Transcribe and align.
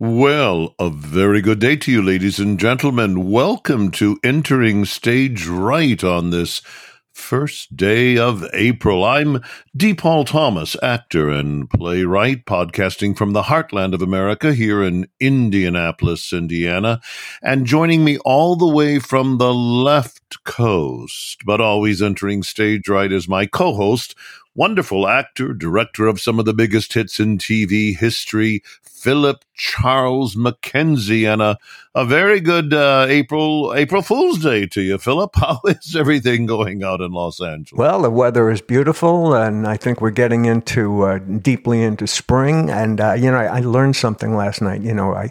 Well, 0.00 0.76
a 0.78 0.90
very 0.90 1.40
good 1.40 1.58
day 1.58 1.74
to 1.74 1.90
you, 1.90 2.00
ladies 2.00 2.38
and 2.38 2.56
gentlemen. 2.60 3.32
Welcome 3.32 3.90
to 3.92 4.20
Entering 4.22 4.84
Stage 4.84 5.48
Right 5.48 6.04
on 6.04 6.30
this 6.30 6.62
first 7.10 7.76
day 7.76 8.16
of 8.16 8.44
April. 8.52 9.02
I'm 9.04 9.42
D. 9.76 9.94
Paul 9.94 10.24
Thomas, 10.24 10.76
actor 10.84 11.28
and 11.30 11.68
playwright, 11.68 12.46
podcasting 12.46 13.16
from 13.16 13.32
the 13.32 13.42
heartland 13.42 13.92
of 13.92 14.00
America 14.00 14.54
here 14.54 14.84
in 14.84 15.08
Indianapolis, 15.18 16.32
Indiana. 16.32 17.00
And 17.42 17.66
joining 17.66 18.04
me 18.04 18.18
all 18.18 18.54
the 18.54 18.72
way 18.72 19.00
from 19.00 19.38
the 19.38 19.52
left 19.52 20.44
coast, 20.44 21.42
but 21.44 21.60
always 21.60 22.00
entering 22.00 22.44
stage 22.44 22.88
right 22.88 23.10
is 23.10 23.28
my 23.28 23.46
co 23.46 23.74
host, 23.74 24.14
wonderful 24.58 25.06
actor, 25.06 25.54
director 25.54 26.08
of 26.08 26.20
some 26.20 26.40
of 26.40 26.44
the 26.44 26.52
biggest 26.52 26.92
hits 26.92 27.20
in 27.20 27.38
TV 27.38 27.96
history, 27.96 28.60
Philip 28.82 29.44
Charles 29.54 30.34
McKenzie, 30.34 31.32
and 31.32 31.40
a, 31.40 31.56
a 31.94 32.04
very 32.04 32.40
good 32.40 32.74
uh, 32.74 33.06
April 33.08 33.72
April 33.74 34.02
Fool's 34.02 34.40
Day 34.40 34.66
to 34.66 34.82
you, 34.82 34.98
Philip. 34.98 35.30
How 35.36 35.60
is 35.64 35.94
everything 35.94 36.46
going 36.46 36.82
out 36.82 37.00
in 37.00 37.12
Los 37.12 37.40
Angeles? 37.40 37.78
Well, 37.78 38.02
the 38.02 38.10
weather 38.10 38.50
is 38.50 38.60
beautiful, 38.60 39.32
and 39.32 39.66
I 39.66 39.76
think 39.76 40.00
we're 40.00 40.10
getting 40.10 40.44
into 40.44 41.02
uh, 41.02 41.18
deeply 41.18 41.84
into 41.84 42.08
spring. 42.08 42.68
And 42.68 43.00
uh, 43.00 43.12
you 43.12 43.30
know, 43.30 43.38
I, 43.38 43.58
I, 43.58 43.60
learned 43.60 43.94
something 43.94 44.34
last 44.34 44.60
night. 44.60 44.82
You 44.82 44.92
know, 44.92 45.14
I. 45.14 45.30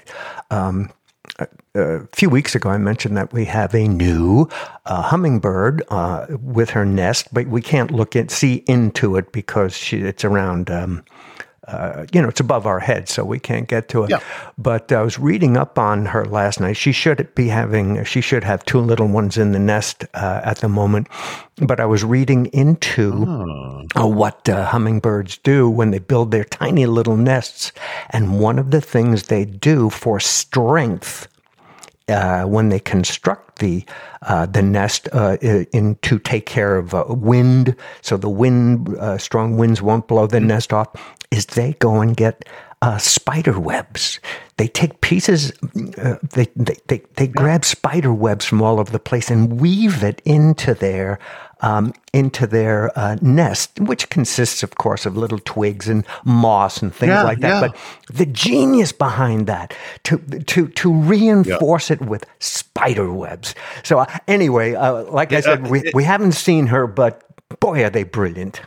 Um, 0.50 0.90
a 1.76 2.08
few 2.08 2.30
weeks 2.30 2.56
ago, 2.56 2.70
I 2.70 2.78
mentioned 2.78 3.18
that 3.18 3.34
we 3.34 3.46
have 3.46 3.74
a 3.74 3.88
new 3.88 4.50
uh, 4.86 5.02
hummingbird 5.04 5.84
uh, 5.90 6.26
with 6.42 6.72
her 6.72 6.86
nest, 6.86 7.34
but 7.34 7.48
we 7.48 7.62
can't 7.62 7.92
look 7.92 8.16
and 8.16 8.32
see 8.32 8.64
into 8.68 9.16
it 9.18 9.32
because 9.32 9.76
she, 9.76 10.00
it's 10.00 10.26
around. 10.26 10.70
Um, 10.70 11.04
uh, 11.68 12.06
you 12.14 12.22
know, 12.22 12.30
it's 12.30 12.40
above 12.40 12.66
our 12.66 12.80
head, 12.80 13.10
so 13.10 13.26
we 13.26 13.40
can't 13.40 13.68
get 13.68 13.90
to 13.90 14.04
it. 14.04 14.10
Yeah. 14.10 14.20
But 14.58 14.92
I 14.92 15.02
was 15.02 15.20
reading 15.20 15.58
up 15.58 15.78
on 15.78 16.06
her 16.06 16.26
last 16.26 16.62
night. 16.62 16.78
She 16.78 16.94
should 16.94 17.34
be 17.36 17.50
having, 17.50 18.04
she 18.06 18.22
should 18.22 18.46
have 18.46 18.64
two 18.64 18.80
little 18.80 19.08
ones 19.08 19.38
in 19.38 19.52
the 19.52 19.60
nest 19.60 20.06
uh, 20.14 20.42
at 20.44 20.60
the 20.60 20.70
moment. 20.70 21.08
But 21.58 21.80
I 21.80 21.86
was 21.86 22.06
reading 22.06 22.46
into 22.48 23.26
oh. 23.28 23.86
uh, 23.96 24.08
what 24.08 24.48
uh, 24.48 24.66
hummingbirds 24.66 25.40
do 25.40 25.70
when 25.70 25.92
they 25.92 26.00
build 26.00 26.32
their 26.32 26.46
tiny 26.46 26.86
little 26.86 27.18
nests. 27.18 27.74
And 28.12 28.40
one 28.40 28.60
of 28.60 28.72
the 28.72 28.82
things 28.82 29.24
they 29.24 29.44
do 29.44 29.90
for 29.90 30.20
strength 30.20 31.28
uh, 32.10 32.44
when 32.44 32.70
they 32.70 32.80
construct 32.80 33.60
the 33.60 33.84
uh, 34.24 34.46
the 34.46 34.62
nest 34.62 35.10
uh, 35.14 35.38
in 35.42 35.96
to 36.02 36.20
take 36.20 36.46
care 36.46 36.78
of 36.78 36.94
uh, 36.94 37.06
wind, 37.08 37.76
so 38.02 38.18
the 38.18 38.30
wind 38.30 38.96
uh, 38.98 39.18
strong 39.18 39.58
winds 39.58 39.82
won't 39.82 40.08
blow 40.08 40.28
the 40.28 40.40
nest 40.40 40.74
off. 40.74 40.90
Is 41.32 41.46
they 41.46 41.74
go 41.74 42.00
and 42.02 42.16
get 42.16 42.46
uh, 42.82 42.98
spider 42.98 43.60
webs. 43.60 44.20
They 44.58 44.68
take 44.68 45.02
pieces, 45.02 45.52
they 45.74 46.48
they 46.56 46.78
they, 46.88 47.02
they 47.16 47.28
grab 47.28 47.66
spider 47.66 48.14
webs 48.14 48.46
from 48.46 48.62
all 48.62 48.80
over 48.80 48.92
the 48.92 49.00
place 49.00 49.30
and 49.30 49.60
weave 49.60 50.04
it 50.04 50.22
into 50.26 50.74
their 50.74 51.20
um, 51.62 51.94
into 52.14 52.48
their 52.48 52.98
uh, 52.98 53.18
nest, 53.22 53.80
which 53.80 54.10
consists, 54.10 54.64
of 54.64 54.76
course, 54.76 55.06
of 55.06 55.18
little 55.18 55.40
twigs 55.40 55.88
and 55.88 56.06
moss 56.26 56.82
and 56.82 56.94
things 56.94 57.10
yeah, 57.10 57.24
like 57.24 57.40
that. 57.40 57.62
Yeah. 57.62 57.68
But 57.68 58.16
the 58.16 58.26
genius 58.26 58.92
behind 58.92 59.48
that 59.48 59.76
to 60.04 60.18
to 60.18 60.68
to 60.68 60.94
reinforce 60.94 61.90
yeah. 61.90 61.96
it 61.96 62.02
with 62.02 62.26
spider 62.40 63.12
webs. 63.12 63.56
So 63.84 64.00
uh, 64.00 64.06
anyway, 64.28 64.76
uh, 64.76 65.04
like 65.04 65.34
I 65.34 65.42
said, 65.42 65.68
we, 65.68 65.84
we 65.94 66.04
haven't 66.04 66.34
seen 66.34 66.68
her, 66.68 66.88
but 66.88 67.24
boy, 67.60 67.84
are 67.84 67.90
they 67.90 68.04
brilliant. 68.04 68.62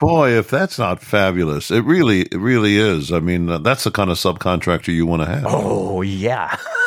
Boy, 0.00 0.30
if 0.30 0.48
that's 0.48 0.78
not 0.78 1.02
fabulous, 1.02 1.70
it 1.70 1.84
really, 1.84 2.22
it 2.22 2.38
really 2.38 2.78
is. 2.78 3.12
I 3.12 3.20
mean, 3.20 3.50
uh, 3.50 3.58
that's 3.58 3.84
the 3.84 3.90
kind 3.90 4.08
of 4.10 4.16
subcontractor 4.16 4.94
you 4.94 5.04
want 5.04 5.20
to 5.20 5.26
have. 5.26 5.44
Oh 5.46 6.00
yeah, 6.00 6.56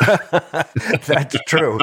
that's 1.06 1.36
true. 1.46 1.78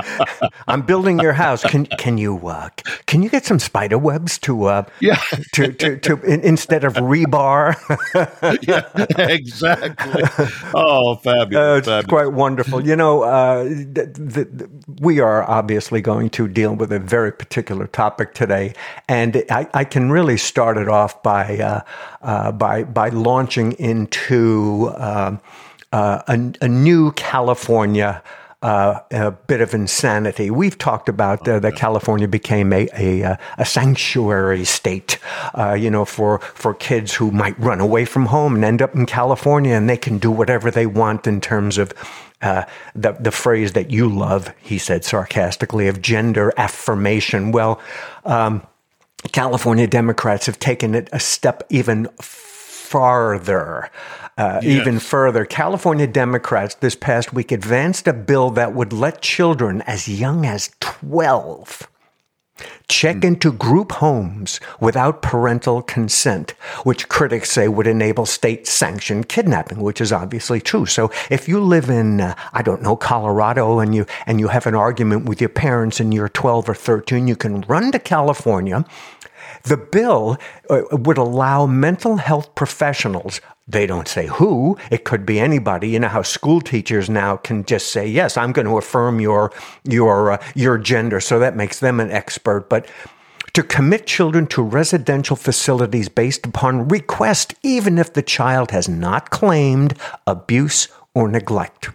I'm 0.68 0.82
building 0.82 1.20
your 1.20 1.32
house. 1.32 1.64
Can 1.64 1.86
can 1.86 2.18
you 2.18 2.46
uh, 2.50 2.68
can 3.06 3.24
you 3.24 3.30
get 3.30 3.46
some 3.46 3.60
spider 3.60 3.98
webs 3.98 4.38
to 4.40 4.66
uh, 4.66 4.84
yeah 5.00 5.22
to 5.54 5.72
to, 5.72 5.98
to 6.00 6.22
in, 6.24 6.42
instead 6.42 6.84
of 6.84 6.96
rebar? 6.96 7.78
yeah, 8.68 8.90
exactly. 9.18 10.24
Oh, 10.74 11.16
fabulous! 11.16 11.56
Uh, 11.56 11.78
it's 11.78 11.88
fabulous. 11.88 12.06
quite 12.08 12.34
wonderful. 12.34 12.86
You 12.86 12.98
know, 12.98 13.24
uh, 13.24 13.64
the, 13.64 14.12
the, 14.14 14.70
we 15.00 15.22
are 15.22 15.50
obviously 15.50 16.02
going 16.02 16.30
to 16.32 16.50
deal 16.50 16.76
with 16.76 16.92
a 16.92 17.00
very 17.00 17.32
particular 17.32 17.88
topic 17.88 18.34
today, 18.34 18.74
and 19.08 19.46
I, 19.50 19.70
I 19.74 19.86
can 19.86 20.12
really 20.12 20.36
start 20.36 20.76
it 20.76 20.90
off 20.90 21.21
by 21.24 21.58
uh, 21.58 21.82
uh, 22.22 22.52
by 22.52 22.84
by 22.84 23.10
launching 23.10 23.74
into 23.74 24.92
um, 24.98 25.40
uh, 25.92 26.22
a, 26.28 26.54
a, 26.62 26.68
new 26.68 27.12
California. 27.14 28.24
Uh, 28.64 29.00
a 29.10 29.32
bit 29.32 29.60
of 29.60 29.74
insanity. 29.74 30.52
We've 30.52 30.78
talked 30.78 31.10
about 31.10 31.48
uh, 31.48 31.58
that 31.62 31.76
California 31.76 32.28
became 32.28 32.72
a 32.72 32.88
a, 32.94 33.40
a 33.58 33.66
sanctuary 33.66 34.66
state, 34.66 35.18
uh, 35.56 35.74
you 35.74 35.90
know, 35.90 36.06
for 36.06 36.38
for 36.38 36.76
kids 36.76 37.16
who 37.16 37.32
might 37.32 37.60
run 37.60 37.80
away 37.80 38.06
from 38.06 38.28
home 38.28 38.54
and 38.54 38.64
end 38.64 38.84
up 38.84 38.94
in 38.94 39.08
California, 39.08 39.74
and 39.74 39.90
they 39.90 39.98
can 39.98 40.20
do 40.20 40.30
whatever 40.30 40.70
they 40.70 40.86
want 40.86 41.26
in 41.26 41.42
terms 41.42 41.80
of 41.80 41.92
uh, 42.44 42.66
the 42.94 43.14
the 43.14 43.32
phrase 43.32 43.74
that 43.74 43.90
you 43.90 44.08
love, 44.08 44.54
he 44.62 44.78
said 44.78 45.04
sarcastically, 45.04 45.88
of 45.88 46.00
gender 46.00 46.54
affirmation. 46.56 47.52
Well. 47.52 47.82
Um, 48.26 48.62
California 49.32 49.88
Democrats 49.88 50.46
have 50.46 50.60
taken 50.60 50.96
it 50.96 51.10
a 51.12 51.20
step 51.20 51.64
even 51.70 52.08
farther. 52.20 53.90
Uh, 54.38 54.60
yes. 54.64 54.82
Even 54.82 55.00
further, 55.00 55.46
California 55.46 56.08
Democrats 56.08 56.76
this 56.76 56.96
past 56.96 57.34
week 57.34 57.52
advanced 57.52 58.08
a 58.08 58.14
bill 58.14 58.50
that 58.52 58.74
would 58.74 58.92
let 58.92 59.22
children 59.22 59.82
as 59.84 60.08
young 60.08 60.46
as 60.46 60.72
12 60.80 61.88
check 62.88 63.18
mm. 63.18 63.26
into 63.26 63.52
group 63.52 63.92
homes 63.94 64.60
without 64.80 65.22
parental 65.22 65.82
consent, 65.82 66.52
which 66.84 67.10
critics 67.10 67.52
say 67.52 67.68
would 67.68 67.88
enable 67.88 68.26
state 68.26 68.68
sanctioned 68.68 69.30
kidnapping, 69.30 69.80
which 69.80 70.02
is 70.02 70.12
obviously 70.12 70.60
true. 70.60 70.86
So 70.86 71.12
if 71.30 71.48
you 71.48 71.60
live 71.60 71.90
in, 71.90 72.22
uh, 72.22 72.36
I 72.54 72.62
don't 72.62 72.82
know, 72.82 72.96
Colorado 72.96 73.80
and 73.80 73.96
you, 73.96 74.06
and 74.26 74.40
you 74.40 74.50
have 74.50 74.68
an 74.68 74.76
argument 74.76 75.26
with 75.26 75.42
your 75.42 75.50
parents 75.50 76.00
and 76.00 76.14
you're 76.14 76.30
12 76.30 76.70
or 76.70 76.76
13, 76.76 77.28
you 77.28 77.36
can 77.36 77.62
run 77.62 77.92
to 77.92 78.00
California 78.00 78.86
the 79.64 79.78
bill 79.78 80.38
uh, 80.70 80.82
would 80.92 81.18
allow 81.18 81.66
mental 81.66 82.18
health 82.18 82.54
professionals 82.56 83.42
they 83.72 83.86
don't 83.86 84.08
say 84.08 84.28
who. 84.28 84.78
It 84.90 85.06
could 85.06 85.26
be 85.26 85.40
anybody. 85.40 85.90
You 85.90 86.00
know 86.00 86.10
how 86.10 86.24
school 86.24 86.62
teachers 86.62 87.10
now 87.10 87.38
can 87.38 87.64
just 87.64 87.92
say, 87.92 88.06
"Yes, 88.06 88.36
I'm 88.36 88.52
going 88.52 88.68
to 88.68 88.78
affirm 88.78 89.20
your 89.20 89.52
your 89.84 90.32
uh, 90.32 90.44
your 90.56 90.78
gender," 90.78 91.20
so 91.20 91.40
that 91.40 91.56
makes 91.56 91.80
them 91.80 92.00
an 92.00 92.12
expert. 92.12 92.70
But 92.70 92.88
to 93.54 93.64
commit 93.64 94.08
children 94.08 94.48
to 94.48 94.62
residential 94.62 95.36
facilities 95.36 96.10
based 96.10 96.46
upon 96.46 96.88
request, 96.88 97.54
even 97.64 97.98
if 97.98 98.14
the 98.14 98.22
child 98.22 98.72
has 98.72 98.88
not 98.88 99.30
claimed 99.30 99.98
abuse 100.26 100.88
or 101.14 101.28
neglect. 101.28 101.90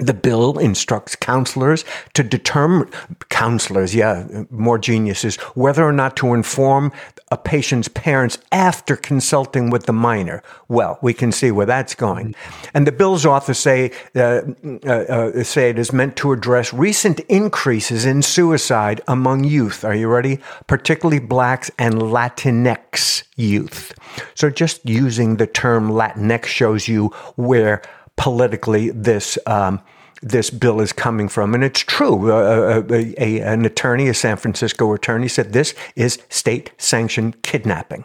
The 0.00 0.14
bill 0.14 0.58
instructs 0.58 1.14
counselors 1.14 1.84
to 2.14 2.22
determine, 2.22 2.90
counselors, 3.28 3.94
yeah, 3.94 4.44
more 4.50 4.78
geniuses, 4.78 5.36
whether 5.54 5.84
or 5.84 5.92
not 5.92 6.16
to 6.16 6.34
inform 6.34 6.90
a 7.30 7.36
patient's 7.36 7.88
parents 7.88 8.38
after 8.50 8.96
consulting 8.96 9.70
with 9.70 9.84
the 9.84 9.92
minor. 9.92 10.42
Well, 10.68 10.98
we 11.02 11.14
can 11.14 11.32
see 11.32 11.50
where 11.50 11.66
that's 11.66 11.94
going. 11.94 12.34
And 12.74 12.86
the 12.86 12.92
bill's 12.92 13.24
authors 13.26 13.58
say, 13.58 13.92
uh, 14.16 14.40
uh, 14.84 14.90
uh, 14.90 15.44
say 15.44 15.70
it 15.70 15.78
is 15.78 15.92
meant 15.92 16.16
to 16.16 16.32
address 16.32 16.72
recent 16.72 17.20
increases 17.20 18.04
in 18.04 18.22
suicide 18.22 19.00
among 19.06 19.44
youth. 19.44 19.84
Are 19.84 19.94
you 19.94 20.08
ready? 20.08 20.40
Particularly 20.66 21.20
blacks 21.20 21.70
and 21.78 21.94
Latinx 21.94 23.24
youth. 23.36 23.92
So 24.34 24.50
just 24.50 24.88
using 24.88 25.36
the 25.36 25.46
term 25.46 25.90
Latinx 25.90 26.46
shows 26.46 26.88
you 26.88 27.08
where 27.36 27.82
politically 28.20 28.90
this 28.90 29.38
um, 29.46 29.80
this 30.22 30.50
bill 30.50 30.82
is 30.82 30.92
coming 30.92 31.26
from, 31.26 31.54
and 31.54 31.64
it's 31.64 31.80
true. 31.80 32.30
Uh, 32.30 32.84
a, 32.90 32.94
uh, 32.94 33.12
a, 33.16 33.40
an 33.40 33.64
attorney, 33.64 34.08
a 34.08 34.12
San 34.12 34.36
Francisco 34.36 34.92
attorney, 34.92 35.26
said 35.26 35.54
this 35.54 35.74
is 35.96 36.18
state-sanctioned 36.28 37.40
kidnapping. 37.40 38.04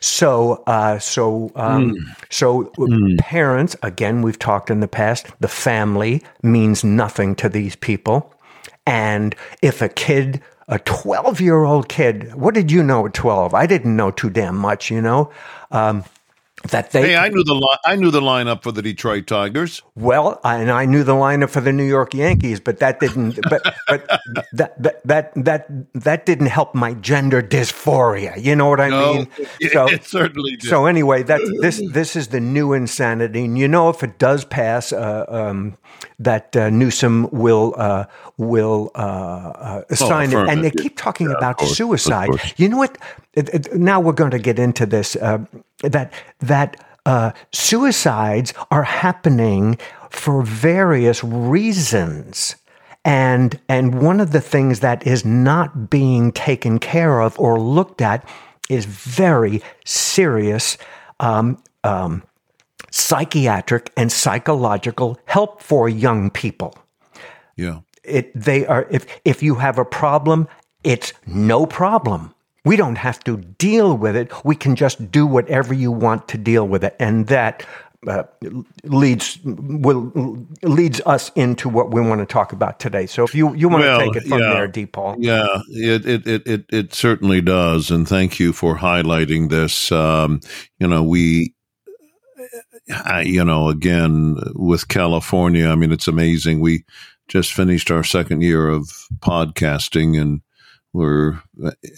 So, 0.00 0.62
uh, 0.66 0.98
so, 0.98 1.52
um, 1.56 1.90
mm. 1.90 2.16
so 2.30 2.72
mm. 2.78 3.18
parents. 3.18 3.76
Again, 3.82 4.22
we've 4.22 4.38
talked 4.38 4.70
in 4.70 4.80
the 4.80 4.88
past. 4.88 5.26
The 5.40 5.48
family 5.48 6.22
means 6.42 6.82
nothing 6.82 7.34
to 7.36 7.50
these 7.50 7.76
people, 7.76 8.32
and 8.86 9.36
if 9.60 9.82
a 9.82 9.90
kid 9.90 10.40
a 10.68 10.78
12 10.78 11.40
year 11.40 11.64
old 11.64 11.88
kid. 11.88 12.32
What 12.32 12.54
did 12.54 12.70
you 12.70 12.84
know 12.84 13.04
at 13.04 13.12
12? 13.12 13.54
I 13.54 13.66
didn't 13.66 13.96
know 13.96 14.12
too 14.12 14.30
damn 14.30 14.56
much, 14.56 14.88
you 14.88 15.02
know? 15.02 15.32
Um, 15.72 16.04
that 16.68 16.90
they. 16.90 17.02
Hey, 17.02 17.16
I 17.16 17.28
knew 17.28 17.42
the 17.42 17.54
li- 17.54 17.78
I 17.84 17.96
knew 17.96 18.10
the 18.10 18.20
lineup 18.20 18.62
for 18.62 18.72
the 18.72 18.82
Detroit 18.82 19.26
Tigers. 19.26 19.82
Well, 19.94 20.40
and 20.44 20.70
I 20.70 20.84
knew 20.84 21.02
the 21.04 21.14
lineup 21.14 21.50
for 21.50 21.60
the 21.60 21.72
New 21.72 21.84
York 21.84 22.12
Yankees, 22.14 22.60
but 22.60 22.78
that 22.80 23.00
didn't. 23.00 23.40
But, 23.48 23.62
but 23.88 24.06
that, 24.52 24.82
that 24.82 25.02
that 25.04 25.32
that 25.34 25.66
that 25.94 26.26
didn't 26.26 26.46
help 26.48 26.74
my 26.74 26.94
gender 26.94 27.42
dysphoria. 27.42 28.40
You 28.42 28.54
know 28.56 28.68
what 28.68 28.80
I 28.80 28.90
No, 28.90 29.12
mean? 29.14 29.28
it, 29.38 29.72
it 29.74 30.04
certainly 30.04 30.56
did. 30.56 30.68
So 30.68 30.86
anyway, 30.86 31.22
that 31.22 31.40
this 31.60 31.80
this 31.92 32.14
is 32.14 32.28
the 32.28 32.40
new 32.40 32.72
insanity, 32.74 33.44
and 33.44 33.58
you 33.58 33.66
know 33.68 33.88
if 33.88 34.02
it 34.02 34.18
does 34.18 34.44
pass, 34.44 34.92
uh, 34.92 35.24
um, 35.28 35.78
that 36.18 36.54
uh, 36.56 36.68
Newsom 36.70 37.28
will 37.30 37.74
uh, 37.78 38.04
will 38.36 38.90
uh, 38.94 38.98
uh, 38.98 39.82
assign 39.90 40.32
it, 40.32 40.36
and 40.48 40.62
they 40.62 40.70
keep 40.70 40.96
talking 40.96 41.30
Yeah, 41.30 41.36
about 41.36 41.56
course, 41.56 41.76
suicide. 41.76 42.28
You 42.56 42.68
know 42.68 42.76
what? 42.78 42.98
It- 43.34 43.48
it- 43.54 43.74
Now 43.74 44.00
we're 44.00 44.12
going 44.12 44.30
to 44.32 44.38
get 44.38 44.58
into 44.58 44.86
this. 44.86 45.16
Uh, 45.16 45.38
that 45.82 46.12
that 46.40 46.76
uh, 47.06 47.32
suicides 47.52 48.52
are 48.70 48.82
happening 48.84 49.78
for 50.10 50.42
various 50.42 51.22
reasons. 51.24 52.56
And, 53.04 53.58
and 53.68 54.02
one 54.02 54.20
of 54.20 54.32
the 54.32 54.40
things 54.42 54.80
that 54.80 55.06
is 55.06 55.24
not 55.24 55.88
being 55.88 56.32
taken 56.32 56.78
care 56.78 57.20
of 57.22 57.38
or 57.40 57.58
looked 57.58 58.02
at 58.02 58.28
is 58.68 58.84
very 58.84 59.62
serious 59.86 60.76
um, 61.20 61.56
um, 61.82 62.22
psychiatric 62.90 63.90
and 63.96 64.12
psychological 64.12 65.18
help 65.24 65.62
for 65.62 65.88
young 65.88 66.30
people. 66.30 66.74
yeah. 67.56 67.80
It, 68.02 68.32
they 68.34 68.66
are, 68.66 68.86
if, 68.90 69.06
if 69.24 69.42
you 69.42 69.56
have 69.56 69.78
a 69.78 69.84
problem, 69.84 70.48
it's 70.84 71.12
no 71.26 71.66
problem. 71.66 72.34
We 72.64 72.76
don't 72.76 72.96
have 72.96 73.22
to 73.24 73.38
deal 73.38 73.96
with 73.96 74.16
it. 74.16 74.32
We 74.44 74.54
can 74.54 74.76
just 74.76 75.10
do 75.10 75.26
whatever 75.26 75.72
you 75.72 75.90
want 75.90 76.28
to 76.28 76.38
deal 76.38 76.68
with 76.68 76.84
it. 76.84 76.94
And 76.98 77.26
that 77.28 77.66
uh, 78.06 78.22
leads 78.84 79.38
will 79.44 80.46
leads 80.62 81.02
us 81.04 81.30
into 81.34 81.68
what 81.68 81.92
we 81.92 82.00
want 82.00 82.20
to 82.20 82.26
talk 82.26 82.52
about 82.52 82.80
today. 82.80 83.06
So 83.06 83.24
if 83.24 83.34
you, 83.34 83.54
you 83.54 83.68
want 83.68 83.84
Well, 83.84 83.98
to 83.98 84.04
take 84.06 84.16
it 84.16 84.28
from 84.28 84.40
yeah. 84.40 84.52
there, 84.54 84.68
D. 84.68 84.86
Paul. 84.86 85.16
Yeah, 85.18 85.60
it, 85.68 86.06
it 86.06 86.26
it 86.26 86.46
it 86.46 86.64
it 86.70 86.94
certainly 86.94 87.42
does, 87.42 87.90
and 87.90 88.08
thank 88.08 88.40
you 88.40 88.52
for 88.54 88.76
highlighting 88.78 89.50
this. 89.50 89.92
Um, 89.92 90.40
you 90.78 90.88
know, 90.88 91.02
we, 91.02 91.54
I, 93.04 93.20
you 93.20 93.44
know, 93.44 93.68
again 93.68 94.36
with 94.54 94.88
California, 94.88 95.68
I 95.68 95.74
mean, 95.74 95.92
it's 95.92 96.08
amazing. 96.08 96.60
We 96.60 96.84
just 97.28 97.52
finished 97.52 97.90
our 97.90 98.02
second 98.02 98.42
year 98.42 98.68
of 98.68 98.88
podcasting, 99.18 100.18
and 100.18 100.40
we're 100.92 101.40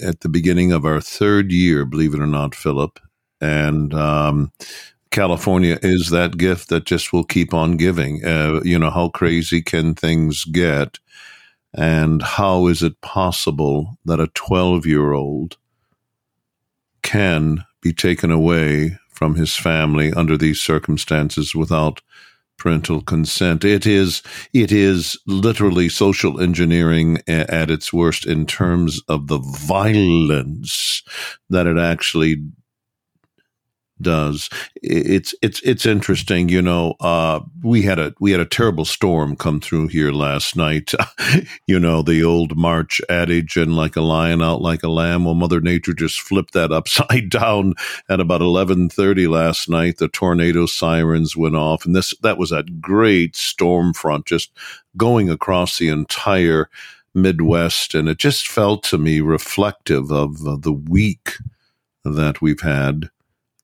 at 0.04 0.20
the 0.20 0.28
beginning 0.28 0.72
of 0.72 0.84
our 0.84 1.00
third 1.00 1.50
year, 1.52 1.84
believe 1.84 2.14
it 2.14 2.20
or 2.20 2.26
not, 2.26 2.54
Philip. 2.54 3.00
And 3.40 3.94
um, 3.94 4.52
California 5.10 5.78
is 5.82 6.10
that 6.10 6.38
gift 6.38 6.68
that 6.68 6.84
just 6.84 7.12
will 7.12 7.24
keep 7.24 7.54
on 7.54 7.76
giving. 7.76 8.24
Uh, 8.24 8.60
you 8.64 8.78
know, 8.78 8.90
how 8.90 9.08
crazy 9.08 9.62
can 9.62 9.94
things 9.94 10.44
get? 10.44 10.98
And 11.74 12.22
how 12.22 12.66
is 12.66 12.82
it 12.82 13.00
possible 13.00 13.98
that 14.04 14.20
a 14.20 14.28
12 14.28 14.86
year 14.86 15.12
old 15.12 15.56
can 17.02 17.64
be 17.80 17.92
taken 17.92 18.30
away 18.30 18.98
from 19.10 19.34
his 19.36 19.56
family 19.56 20.12
under 20.12 20.36
these 20.36 20.60
circumstances 20.60 21.54
without 21.54 22.00
parental 22.62 23.00
consent? 23.02 23.64
It 23.64 23.86
is, 23.86 24.22
it 24.52 24.70
is 24.70 25.18
literally 25.26 25.88
social 25.88 26.40
engineering 26.40 27.18
at 27.26 27.70
its 27.70 27.92
worst 27.92 28.24
in 28.24 28.46
terms 28.46 29.00
of 29.08 29.26
the 29.26 29.38
violence 29.38 31.02
that 31.50 31.66
it 31.66 31.76
actually 31.76 32.36
does. 34.02 34.50
It's 34.82 35.34
it's 35.42 35.60
it's 35.62 35.86
interesting, 35.86 36.48
you 36.48 36.60
know. 36.60 36.94
Uh, 37.00 37.40
we 37.62 37.82
had 37.82 37.98
a 37.98 38.14
we 38.20 38.32
had 38.32 38.40
a 38.40 38.46
terrible 38.46 38.84
storm 38.84 39.36
come 39.36 39.60
through 39.60 39.88
here 39.88 40.12
last 40.12 40.56
night. 40.56 40.92
you 41.66 41.78
know 41.78 42.02
the 42.02 42.22
old 42.22 42.56
March 42.56 43.00
adage, 43.08 43.56
and 43.56 43.76
like 43.76 43.96
a 43.96 44.00
lion 44.00 44.42
out 44.42 44.60
like 44.60 44.82
a 44.82 44.88
lamb. 44.88 45.24
Well, 45.24 45.34
Mother 45.34 45.60
Nature 45.60 45.94
just 45.94 46.20
flipped 46.20 46.52
that 46.54 46.72
upside 46.72 47.30
down 47.30 47.74
at 48.08 48.20
about 48.20 48.40
eleven 48.40 48.88
thirty 48.88 49.26
last 49.26 49.68
night. 49.68 49.98
The 49.98 50.08
tornado 50.08 50.66
sirens 50.66 51.36
went 51.36 51.56
off, 51.56 51.86
and 51.86 51.94
this 51.94 52.14
that 52.22 52.38
was 52.38 52.52
a 52.52 52.64
great 52.64 53.36
storm 53.36 53.92
front 53.94 54.26
just 54.26 54.50
going 54.96 55.30
across 55.30 55.78
the 55.78 55.88
entire 55.88 56.68
Midwest, 57.14 57.94
and 57.94 58.08
it 58.08 58.18
just 58.18 58.48
felt 58.48 58.84
to 58.84 58.98
me 58.98 59.20
reflective 59.20 60.10
of 60.10 60.46
uh, 60.46 60.56
the 60.56 60.72
week 60.72 61.34
that 62.04 62.40
we've 62.40 62.60
had 62.60 63.10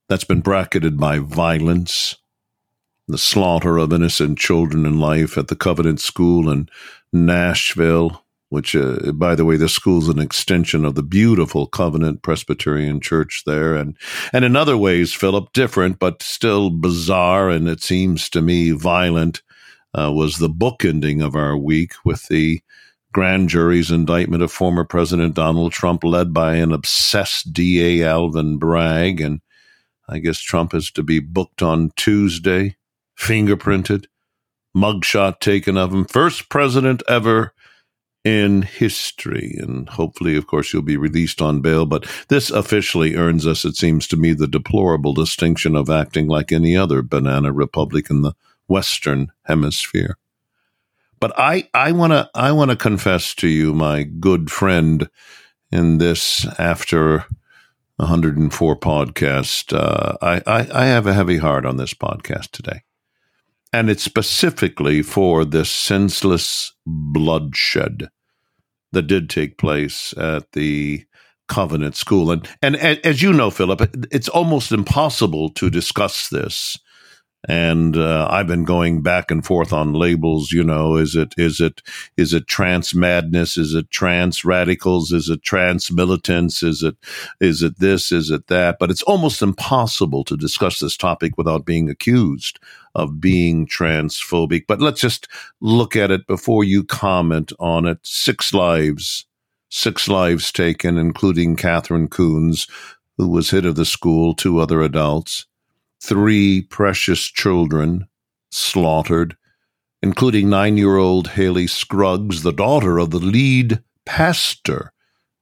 that's 0.09 0.25
been 0.25 0.41
bracketed 0.41 0.99
by 0.99 1.19
violence, 1.19 2.17
the 3.07 3.19
slaughter 3.19 3.79
of 3.79 3.93
innocent 3.93 4.39
children 4.39 4.87
in 4.87 4.99
life 4.99 5.37
at 5.37 5.49
the 5.49 5.57
Covenant 5.57 6.01
School 6.01 6.51
in 6.51 6.69
Nashville, 7.13 8.25
which, 8.49 8.75
uh, 8.75 9.13
by 9.13 9.35
the 9.35 9.45
way, 9.45 9.57
this 9.57 9.75
school's 9.75 10.09
an 10.09 10.19
extension 10.19 10.85
of 10.85 10.95
the 10.95 11.03
beautiful 11.03 11.67
Covenant 11.67 12.23
Presbyterian 12.23 13.01
Church 13.01 13.43
there, 13.45 13.75
and 13.75 13.97
and 14.33 14.45
in 14.45 14.57
other 14.57 14.77
ways, 14.77 15.13
Philip, 15.13 15.53
different 15.53 15.99
but 15.99 16.23
still 16.23 16.71
bizarre, 16.71 17.51
and 17.51 17.69
it 17.69 17.83
seems 17.83 18.31
to 18.31 18.43
me 18.43 18.71
violent. 18.71 19.43
Uh, 19.99 20.13
was 20.13 20.37
the 20.37 20.51
bookending 20.51 21.25
of 21.25 21.35
our 21.35 21.57
week 21.57 21.93
with 22.05 22.29
the 22.29 22.61
grand 23.11 23.49
jury's 23.49 23.91
indictment 23.91 24.43
of 24.43 24.53
former 24.53 24.85
President 24.85 25.35
Donald 25.35 25.73
Trump, 25.73 26.05
led 26.05 26.35
by 26.35 26.57
an 26.57 26.73
obsessed 26.73 27.55
DA 27.55 28.05
Alvin 28.05 28.59
Bragg, 28.59 29.21
and 29.21 29.41
I 30.09 30.19
guess 30.19 30.41
Trump 30.41 30.75
is 30.75 30.91
to 30.93 31.03
be 31.03 31.21
booked 31.21 31.63
on 31.63 31.93
Tuesday, 31.97 32.77
fingerprinted, 33.19 34.07
mugshot 34.77 35.41
taken 35.41 35.77
of 35.77 35.93
him, 35.93 36.05
first 36.05 36.49
president 36.49 37.03
ever 37.09 37.53
in 38.25 38.63
history. 38.63 39.55
And 39.59 39.89
hopefully, 39.89 40.37
of 40.37 40.47
course, 40.47 40.71
he'll 40.71 40.83
be 40.83 40.97
released 40.97 41.41
on 41.43 41.61
bail. 41.61 41.87
But 41.87 42.07
this 42.29 42.51
officially 42.51 43.17
earns 43.17 43.47
us, 43.47 43.65
it 43.65 43.77
seems 43.77 44.07
to 44.09 44.17
me, 44.17 44.33
the 44.33 44.49
deplorable 44.49 45.15
distinction 45.15 45.77
of 45.77 45.91
acting 45.91 46.27
like 46.27 46.53
any 46.53 46.77
other 46.77 47.03
banana 47.03 47.53
republic 47.53 48.11
in 48.11 48.23
the 48.23 48.35
Western 48.67 49.33
Hemisphere. 49.45 50.17
But 51.21 51.33
I, 51.37 51.69
I 51.75 51.93
want 51.93 52.13
to 52.13 52.31
I 52.35 52.53
want 52.53 52.71
to 52.71 52.77
confess 52.77 53.35
to 53.37 53.49
you, 53.49 53.75
my 53.75 54.05
good 54.05 54.51
friend, 54.51 55.09
in 55.73 55.99
this 55.99 56.47
after 56.59 57.25
104 57.99 58.77
podcast. 58.77 59.77
Uh, 59.77 60.17
I, 60.23 60.43
I, 60.47 60.69
I 60.83 60.87
have 60.87 61.07
a 61.07 61.15
heavy 61.15 61.39
heart 61.39 61.67
on 61.67 61.77
this 61.77 61.95
podcast 61.95 62.51
today. 62.53 62.83
And 63.73 63.91
it's 63.91 64.03
specifically 64.03 65.03
for 65.03 65.45
this 65.45 65.71
senseless 65.71 66.73
bloodshed 66.87 68.09
that 68.93 69.03
did 69.03 69.29
take 69.29 69.59
place 69.59 70.15
at 70.17 70.53
the 70.53 71.05
Covenant 71.49 71.97
School. 71.97 72.31
And, 72.31 72.49
and 72.63 72.77
a- 72.77 73.05
as 73.07 73.21
you 73.21 73.33
know, 73.33 73.51
Philip, 73.51 73.95
it's 74.11 74.29
almost 74.29 74.73
impossible 74.73 75.51
to 75.51 75.69
discuss 75.69 76.29
this. 76.29 76.79
And 77.47 77.97
uh, 77.97 78.27
I've 78.29 78.49
been 78.49 78.65
going 78.65 79.03
back 79.03 79.31
and 79.31 79.45
forth 79.47 79.73
on 79.73 79.93
labels. 79.93 80.51
You 80.51 80.65
know, 80.65 80.97
is 80.97 81.15
it 81.15 81.35
is 81.39 81.61
it 81.61 81.83
is 82.17 82.35
it 82.35 82.49
trans 82.49 82.95
madness? 82.95 83.57
Is 83.57 83.75
it 83.75 83.91
trans 83.91 84.45
radicals? 84.45 85.13
Is 85.13 85.29
it 85.29 85.43
trans 85.43 85.93
militants? 85.93 86.63
Is 86.65 86.83
it 86.83 86.97
is 87.41 87.63
it 87.63 87.79
this? 87.79 88.11
Is 88.11 88.31
it 88.31 88.49
that? 88.49 88.79
But 88.81 88.91
it's 88.91 89.03
almost 89.03 89.41
impossible 89.41 90.25
to 90.25 90.37
discuss 90.37 90.81
this 90.81 90.97
topic 90.97 91.39
without 91.39 91.65
being 91.65 91.89
accused 91.89 92.59
of 92.97 93.21
being 93.21 93.67
transphobic. 93.67 94.65
But 94.67 94.81
let's 94.81 95.01
just 95.01 95.29
look 95.61 95.95
at 95.95 96.11
it 96.11 96.27
before 96.27 96.65
you 96.65 96.83
comment 96.83 97.53
on 97.61 97.87
it. 97.87 97.99
Six 98.03 98.53
lives, 98.53 99.27
six 99.71 100.09
lives 100.09 100.51
taken, 100.51 100.99
including 100.99 101.55
Katherine 101.55 102.09
Koonce, 102.09 102.69
who 103.17 103.29
was 103.29 103.51
hit 103.51 103.65
of 103.65 103.77
the 103.77 103.85
school, 103.85 104.35
two 104.35 104.59
other 104.59 104.83
adults, 104.83 105.47
three 106.03 106.63
precious 106.63 107.25
children 107.27 108.07
slaughtered, 108.51 109.37
including 110.03 110.49
nine 110.49 110.77
year 110.77 110.97
old 110.97 111.29
Hallie 111.29 111.67
Scruggs, 111.67 112.43
the 112.43 112.53
daughter 112.53 112.99
of 112.99 113.11
the 113.11 113.19
lead 113.19 113.83
pastor 114.05 114.93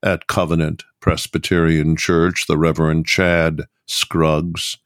at 0.02 0.26
Covenant 0.26 0.84
Presbyterian 1.00 1.96
Church, 1.96 2.46
the 2.46 2.58
Reverend 2.58 3.06
Chad 3.06 3.62
Scruggs. 3.86 4.78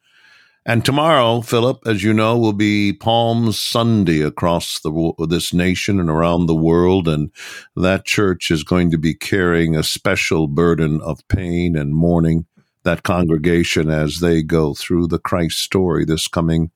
And 0.67 0.85
tomorrow, 0.85 1.41
Philip, 1.41 1.79
as 1.87 2.05
you 2.05 2.13
know, 2.13 2.37
will 2.39 2.53
be 2.53 2.93
Palm 2.93 3.51
Sunday 3.53 4.21
across 4.21 4.81
the 4.81 5.13
this 5.27 5.55
nation 5.55 5.99
and 5.99 6.11
around 6.11 6.47
the 6.47 6.55
world, 6.55 7.09
and 7.09 7.31
that 7.77 8.05
church 8.05 8.51
is 8.51 8.63
going 8.63 8.91
to 8.91 8.99
be 8.99 9.15
carrying 9.15 9.75
a 9.75 9.83
special 9.83 10.47
burden 10.47 11.01
of 11.01 11.27
pain 11.29 11.77
and 11.77 11.95
mourning. 11.95 12.47
That 12.85 13.03
congregation 13.03 13.91
as 13.91 14.21
they 14.21 14.43
go 14.43 14.75
through 14.75 15.09
the 15.09 15.19
Christ 15.19 15.59
story 15.59 16.05
this 16.05 16.29
coming 16.29 16.71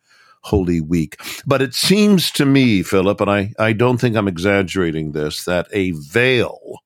Holy 0.44 0.80
Week. 0.80 1.18
But 1.46 1.62
it 1.62 1.75
seems 1.75 2.30
to 2.32 2.44
me, 2.44 2.82
Philip, 2.82 3.20
and 3.20 3.30
I, 3.30 3.52
I 3.58 3.73
don't 3.73 3.99
think 3.99 4.14
I'm 4.14 4.28
exaggerating 4.28 5.12
this, 5.12 5.44
that 5.44 5.66
a 5.73 5.92
veil 5.92 6.78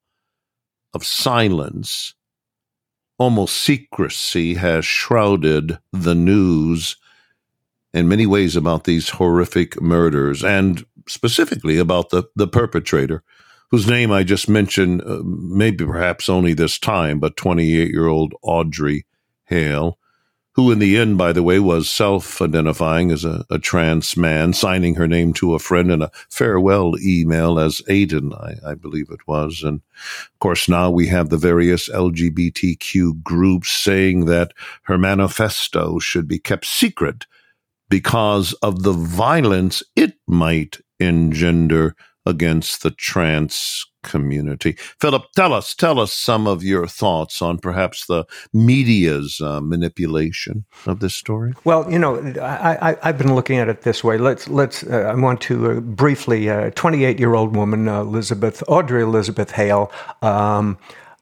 of 0.94 1.04
silence 1.04 2.14
almost 3.18 3.56
secrecy 3.56 4.54
has 4.54 4.84
shrouded 4.84 5.78
the 5.92 6.14
news 6.14 6.96
in 7.92 8.08
many 8.08 8.26
ways 8.26 8.54
about 8.54 8.84
these 8.84 9.08
horrific 9.08 9.80
murders 9.80 10.44
and 10.44 10.84
specifically 11.08 11.78
about 11.78 12.10
the, 12.10 12.22
the 12.36 12.46
perpetrator, 12.46 13.24
whose 13.70 13.88
name 13.88 14.12
I 14.12 14.22
just 14.22 14.48
mentioned, 14.48 15.02
uh, 15.02 15.20
maybe 15.24 15.84
perhaps 15.84 16.28
only 16.28 16.52
this 16.52 16.78
time, 16.78 17.18
but 17.18 17.36
28 17.36 17.90
year 17.90 18.06
old 18.06 18.34
Audrey 18.42 19.04
Hale, 19.48 19.98
who 20.54 20.72
in 20.72 20.80
the 20.80 20.96
end, 20.96 21.16
by 21.16 21.32
the 21.32 21.42
way, 21.42 21.60
was 21.60 21.88
self 21.88 22.42
identifying 22.42 23.12
as 23.12 23.24
a, 23.24 23.44
a, 23.48 23.58
trans 23.58 24.16
man, 24.16 24.52
signing 24.52 24.96
her 24.96 25.06
name 25.06 25.32
to 25.34 25.54
a 25.54 25.58
friend 25.60 25.90
in 25.90 26.02
a 26.02 26.10
farewell 26.28 26.94
email 27.00 27.60
as 27.60 27.80
Aiden, 27.88 28.34
I, 28.34 28.72
I, 28.72 28.74
believe 28.74 29.08
it 29.10 29.26
was. 29.28 29.62
And 29.62 29.80
of 29.80 30.38
course, 30.40 30.68
now 30.68 30.90
we 30.90 31.06
have 31.06 31.28
the 31.28 31.36
various 31.36 31.88
LGBTQ 31.88 33.22
groups 33.22 33.70
saying 33.70 34.24
that 34.24 34.52
her 34.82 34.98
manifesto 34.98 36.00
should 36.00 36.26
be 36.26 36.40
kept 36.40 36.66
secret 36.66 37.26
because 37.88 38.52
of 38.54 38.82
the 38.82 38.92
violence 38.92 39.82
it 39.94 40.14
might 40.26 40.78
engender 40.98 41.94
against 42.26 42.82
the 42.82 42.90
trans 42.90 43.86
community. 44.02 44.76
Philip, 45.00 45.24
tell 45.34 45.52
us, 45.52 45.74
tell 45.74 45.98
us 46.00 46.12
some 46.12 46.46
of 46.46 46.62
your 46.62 46.86
thoughts 46.86 47.42
on 47.42 47.58
perhaps 47.58 48.06
the 48.06 48.24
media's 48.52 49.40
uh, 49.40 49.60
manipulation 49.60 50.64
of 50.86 51.00
this 51.00 51.14
story. 51.14 51.54
Well, 51.64 51.90
you 51.90 51.98
know, 51.98 52.18
I, 52.40 52.96
have 53.02 53.18
been 53.18 53.34
looking 53.34 53.58
at 53.58 53.68
it 53.68 53.82
this 53.82 54.02
way. 54.02 54.18
Let's 54.18 54.48
let's. 54.48 54.84
Uh, 54.84 55.12
I 55.12 55.14
want 55.14 55.40
to 55.42 55.72
uh, 55.72 55.80
briefly. 55.80 56.48
Uh, 56.48 56.70
28 56.70 57.18
year 57.18 57.34
old 57.34 57.56
woman, 57.56 57.88
uh, 57.88 58.00
Elizabeth 58.00 58.62
Audrey 58.68 59.02
Elizabeth 59.02 59.50
Hale, 59.50 59.90
um, 60.22 60.78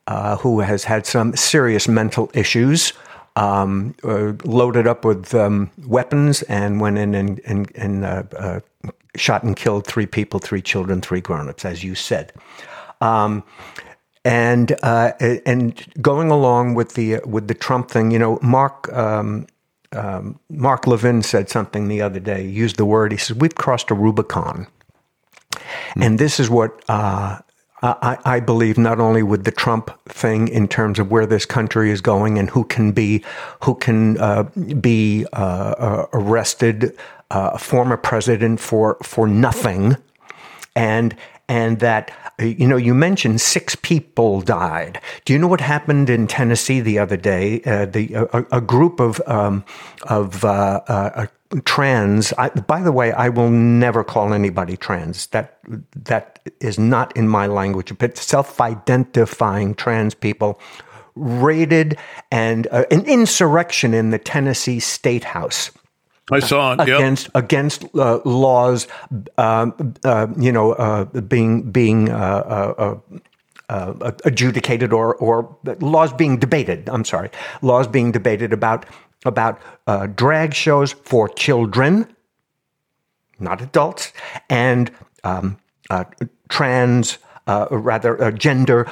uh, 0.06 0.36
who 0.36 0.60
has 0.60 0.84
had 0.84 1.06
some 1.06 1.34
serious 1.36 1.88
mental 1.88 2.30
issues. 2.34 2.92
Um, 3.38 3.94
loaded 4.02 4.86
up 4.86 5.04
with 5.04 5.34
um, 5.34 5.70
weapons 5.86 6.40
and 6.44 6.80
went 6.80 6.96
in 6.96 7.14
and, 7.14 7.38
and, 7.44 7.70
and 7.76 8.02
shot 9.16 9.42
and 9.42 9.56
killed 9.56 9.86
three 9.86 10.06
people, 10.06 10.40
three 10.40 10.62
children, 10.62 11.00
three 11.00 11.20
grown-ups, 11.20 11.64
as 11.64 11.82
you 11.82 11.94
said. 11.94 12.32
Um, 13.00 13.44
and 14.24 14.76
uh, 14.82 15.12
and 15.46 15.86
going 16.02 16.30
along 16.30 16.74
with 16.74 16.94
the 16.94 17.20
with 17.24 17.46
the 17.46 17.54
Trump 17.54 17.90
thing, 17.90 18.10
you 18.10 18.18
know, 18.18 18.40
Mark 18.42 18.92
um, 18.92 19.46
um, 19.92 20.40
Mark 20.50 20.86
Levin 20.86 21.22
said 21.22 21.48
something 21.48 21.86
the 21.86 22.02
other 22.02 22.18
day. 22.18 22.44
Used 22.44 22.76
the 22.76 22.84
word. 22.84 23.12
He 23.12 23.18
says 23.18 23.36
we've 23.36 23.54
crossed 23.54 23.90
a 23.90 23.94
Rubicon, 23.94 24.66
mm. 25.52 26.04
and 26.04 26.18
this 26.18 26.40
is 26.40 26.50
what. 26.50 26.82
Uh, 26.88 27.38
I, 27.82 28.18
I, 28.24 28.40
believe 28.40 28.78
not 28.78 29.00
only 29.00 29.22
with 29.22 29.44
the 29.44 29.50
Trump 29.50 29.90
thing 30.08 30.48
in 30.48 30.66
terms 30.66 30.98
of 30.98 31.10
where 31.10 31.26
this 31.26 31.44
country 31.44 31.90
is 31.90 32.00
going 32.00 32.38
and 32.38 32.48
who 32.48 32.64
can 32.64 32.90
be 32.90 33.22
who 33.62 33.74
can 33.74 34.18
uh, 34.18 34.44
be 34.80 35.26
uh, 35.34 35.36
uh 35.36 36.06
arrested 36.14 36.96
uh, 36.96 37.15
a 37.30 37.58
former 37.58 37.96
president 37.96 38.60
for 38.60 38.96
for 39.02 39.26
nothing, 39.26 39.96
and 40.74 41.16
and 41.48 41.80
that 41.80 42.10
you 42.38 42.66
know 42.66 42.76
you 42.76 42.94
mentioned 42.94 43.40
six 43.40 43.74
people 43.76 44.40
died. 44.40 45.00
Do 45.24 45.32
you 45.32 45.38
know 45.38 45.48
what 45.48 45.60
happened 45.60 46.10
in 46.10 46.26
Tennessee 46.26 46.80
the 46.80 46.98
other 46.98 47.16
day? 47.16 47.62
Uh, 47.64 47.86
the 47.86 48.14
a, 48.14 48.58
a, 48.58 48.60
group 48.60 49.00
of 49.00 49.20
um, 49.26 49.64
of 50.04 50.44
uh, 50.44 50.80
uh, 50.86 51.26
trans. 51.64 52.32
I, 52.34 52.48
by 52.50 52.82
the 52.82 52.92
way, 52.92 53.12
I 53.12 53.28
will 53.28 53.50
never 53.50 54.04
call 54.04 54.32
anybody 54.32 54.76
trans. 54.76 55.26
That 55.28 55.58
that 55.94 56.40
is 56.60 56.78
not 56.78 57.16
in 57.16 57.28
my 57.28 57.46
language. 57.46 57.96
But 57.98 58.16
self-identifying 58.16 59.74
trans 59.74 60.14
people 60.14 60.60
raided 61.14 61.96
and 62.30 62.66
uh, 62.70 62.84
an 62.90 63.06
insurrection 63.06 63.94
in 63.94 64.10
the 64.10 64.18
Tennessee 64.18 64.80
State 64.80 65.24
House 65.24 65.70
I 66.32 66.40
saw 66.40 66.72
it 66.72 66.80
against 66.80 67.26
yep. 67.26 67.44
against 67.44 67.84
uh, 67.94 68.20
laws, 68.24 68.88
um, 69.38 69.94
uh, 70.04 70.26
you 70.36 70.50
know, 70.50 70.72
uh, 70.72 71.04
being 71.04 71.70
being 71.70 72.10
uh, 72.10 72.14
uh, 72.78 72.98
uh, 73.68 74.12
adjudicated 74.24 74.92
or 74.92 75.14
or 75.16 75.56
laws 75.80 76.12
being 76.12 76.38
debated. 76.38 76.88
I'm 76.88 77.04
sorry, 77.04 77.30
laws 77.62 77.86
being 77.86 78.10
debated 78.10 78.52
about 78.52 78.86
about 79.24 79.60
drag 80.16 80.52
shows 80.52 80.92
for 80.92 81.28
children, 81.28 82.08
not 83.38 83.60
adults, 83.60 84.12
and 84.50 84.90
um, 85.22 85.58
trans. 86.48 87.18
rather, 87.70 88.32
gender, 88.32 88.90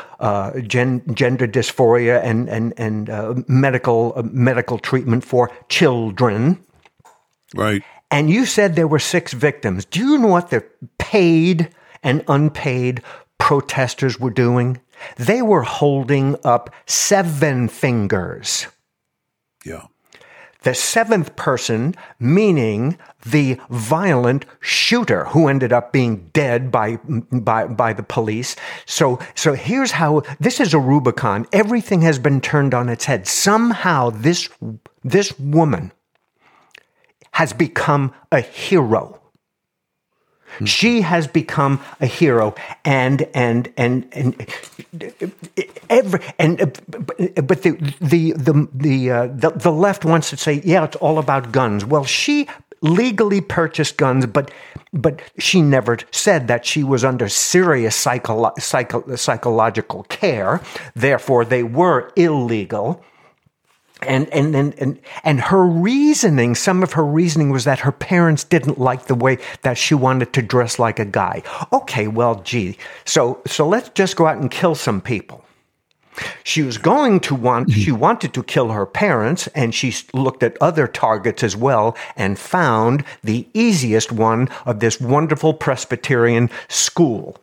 gen, 0.68 1.02
gender 1.12 1.48
dysphoria, 1.48 2.22
and 2.22 2.48
and 2.48 2.72
and 2.76 3.48
medical 3.48 4.22
medical 4.22 4.78
treatment 4.78 5.24
for 5.24 5.50
children 5.68 6.64
Right. 7.54 7.82
And 8.10 8.30
you 8.30 8.46
said 8.46 8.76
there 8.76 8.88
were 8.88 8.98
six 8.98 9.32
victims. 9.32 9.84
Do 9.84 10.00
you 10.00 10.18
know 10.18 10.28
what 10.28 10.50
the 10.50 10.64
paid 10.98 11.70
and 12.02 12.24
unpaid 12.28 13.02
protesters 13.38 14.20
were 14.20 14.30
doing? 14.30 14.80
They 15.16 15.42
were 15.42 15.62
holding 15.62 16.36
up 16.44 16.72
seven 16.86 17.68
fingers. 17.68 18.66
Yeah. 19.64 19.86
The 20.62 20.74
seventh 20.74 21.36
person, 21.36 21.94
meaning 22.18 22.96
the 23.26 23.60
violent 23.68 24.46
shooter 24.60 25.26
who 25.26 25.48
ended 25.48 25.72
up 25.72 25.92
being 25.92 26.30
dead 26.32 26.70
by, 26.70 26.96
by, 26.96 27.66
by 27.66 27.92
the 27.92 28.02
police. 28.02 28.56
So, 28.86 29.18
so 29.34 29.52
here's 29.52 29.90
how 29.90 30.22
this 30.40 30.60
is 30.60 30.72
a 30.72 30.78
Rubicon. 30.78 31.46
Everything 31.52 32.00
has 32.02 32.18
been 32.18 32.40
turned 32.40 32.72
on 32.72 32.88
its 32.88 33.04
head. 33.04 33.26
Somehow 33.26 34.10
this, 34.10 34.48
this 35.02 35.38
woman 35.38 35.92
has 37.34 37.52
become 37.52 38.12
a 38.30 38.40
hero. 38.40 39.20
She 40.64 41.00
has 41.00 41.26
become 41.26 41.80
a 42.00 42.06
hero, 42.06 42.54
and 42.84 43.26
and 43.34 43.72
and 43.76 44.06
and 44.12 44.46
every 45.90 46.20
and 46.38 46.58
but 46.58 47.62
the 47.62 47.72
the 48.00 48.32
the 48.32 48.68
the, 48.72 49.10
uh, 49.10 49.26
the 49.26 49.50
the 49.50 49.72
left 49.72 50.04
wants 50.04 50.30
to 50.30 50.36
say, 50.36 50.62
yeah, 50.64 50.84
it's 50.84 50.94
all 50.96 51.18
about 51.18 51.50
guns. 51.50 51.84
Well, 51.84 52.04
she 52.04 52.46
legally 52.82 53.40
purchased 53.40 53.96
guns, 53.96 54.26
but 54.26 54.52
but 54.92 55.20
she 55.36 55.60
never 55.60 55.98
said 56.12 56.46
that 56.46 56.64
she 56.64 56.84
was 56.84 57.04
under 57.04 57.28
serious 57.28 57.96
psycho, 57.96 58.52
psycho, 58.60 59.16
psychological 59.16 60.04
care. 60.04 60.60
Therefore, 60.94 61.44
they 61.44 61.64
were 61.64 62.12
illegal 62.14 63.02
and, 64.06 64.28
and, 64.32 64.54
and, 64.54 64.75
and, 64.78 65.00
and 65.23 65.40
her 65.40 65.64
reasoning, 65.64 66.54
some 66.54 66.82
of 66.82 66.92
her 66.92 67.04
reasoning 67.04 67.50
was 67.50 67.64
that 67.64 67.80
her 67.80 67.92
parents 67.92 68.44
didn't 68.44 68.78
like 68.78 69.06
the 69.06 69.14
way 69.14 69.38
that 69.62 69.78
she 69.78 69.94
wanted 69.94 70.32
to 70.32 70.42
dress 70.42 70.78
like 70.78 70.99
a 70.99 71.04
guy. 71.04 71.42
Okay, 71.73 72.08
well, 72.08 72.37
gee, 72.42 72.76
so, 73.04 73.40
so 73.46 73.68
let's 73.68 73.90
just 73.90 74.16
go 74.16 74.26
out 74.26 74.38
and 74.38 74.50
kill 74.50 74.75
some 74.75 75.00
people. 75.00 75.44
She 76.44 76.62
was 76.62 76.78
going 76.78 77.20
to 77.20 77.34
want, 77.34 77.73
she 77.73 77.90
mm-hmm. 77.90 77.99
wanted 77.99 78.34
to 78.34 78.42
kill 78.42 78.68
her 78.68 78.87
parents, 78.87 79.49
and 79.49 79.75
she 79.75 79.94
looked 80.12 80.42
at 80.42 80.56
other 80.61 80.87
targets 80.87 81.42
as 81.42 81.56
well 81.56 81.96
and 82.16 82.38
found 82.38 83.04
the 83.25 83.49
easiest 83.52 84.12
one 84.12 84.49
of 84.64 84.80
this 84.80 85.00
wonderful 85.00 85.54
Presbyterian 85.54 86.50
school. 86.68 87.37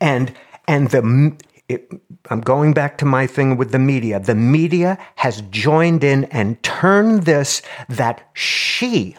And, 0.00 0.32
and 0.66 0.90
the, 0.90 1.36
it, 1.68 1.90
I'm 2.30 2.40
going 2.40 2.72
back 2.72 2.98
to 2.98 3.04
my 3.04 3.26
thing 3.26 3.56
with 3.56 3.72
the 3.72 3.78
media. 3.78 4.20
The 4.20 4.34
media 4.34 4.98
has 5.16 5.42
joined 5.50 6.04
in 6.04 6.24
and 6.24 6.62
turned 6.62 7.24
this 7.24 7.62
that 7.88 8.28
she 8.34 9.16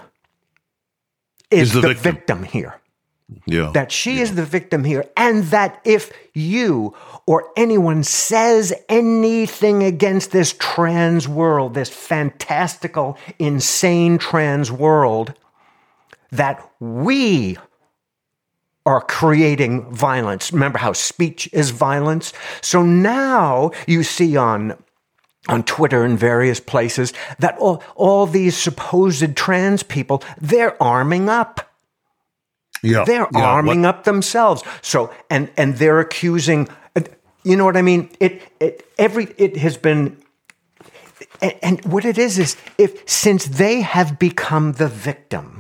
is, 1.52 1.70
is 1.70 1.74
the, 1.74 1.82
the 1.82 1.88
victim. 1.90 2.40
victim. 2.40 2.44
here. 2.44 2.80
Yeah. 3.46 3.72
That 3.74 3.92
she 3.92 4.16
yeah. 4.16 4.22
is 4.24 4.36
the 4.36 4.46
victim 4.46 4.86
here. 4.86 5.06
And 5.18 5.44
that 5.46 5.82
if 5.84 6.12
you 6.34 6.96
or 7.26 7.52
anyone 7.58 8.04
says 8.04 8.74
anything 8.88 9.84
against 9.84 10.32
this 10.32 10.56
trans 10.58 11.28
world, 11.28 11.74
this 11.74 11.90
fantastical, 11.90 13.18
insane 13.38 14.18
trans 14.18 14.72
world, 14.72 15.34
that 16.32 16.70
we 16.80 17.58
are 18.88 19.02
creating 19.02 19.92
violence. 19.92 20.52
Remember 20.52 20.80
how 20.80 20.94
speech 20.94 21.48
is 21.54 21.70
violence? 21.70 22.34
So 22.62 22.82
now 22.82 23.72
you 23.86 24.04
see 24.04 24.36
on 24.36 24.82
on 25.50 25.64
Twitter 25.64 26.04
and 26.04 26.20
various 26.20 26.60
places 26.60 27.14
that 27.40 27.58
all, 27.58 27.82
all 27.96 28.26
these 28.26 28.58
supposed 28.58 29.38
trans 29.38 29.82
people, 29.82 30.22
they're 30.42 30.82
arming 30.84 31.30
up. 31.30 31.72
Yeah. 32.84 33.06
They're 33.06 33.28
yeah. 33.34 33.46
arming 33.46 33.84
what? 33.84 33.90
up 33.90 34.04
themselves. 34.04 34.64
So 34.82 35.14
and 35.30 35.52
and 35.56 35.76
they're 35.76 36.00
accusing 36.00 36.68
you 37.48 37.56
know 37.56 37.64
what 37.64 37.78
I 37.78 37.82
mean? 37.82 38.10
It 38.20 38.42
it 38.60 38.86
every 38.98 39.34
it 39.38 39.56
has 39.58 39.78
been 39.78 40.18
and, 41.42 41.54
and 41.62 41.86
what 41.86 42.04
it 42.04 42.18
is 42.18 42.38
is 42.38 42.58
if 42.78 43.08
since 43.10 43.46
they 43.46 43.82
have 43.82 44.20
become 44.20 44.74
the 44.74 44.90
victim 44.90 45.57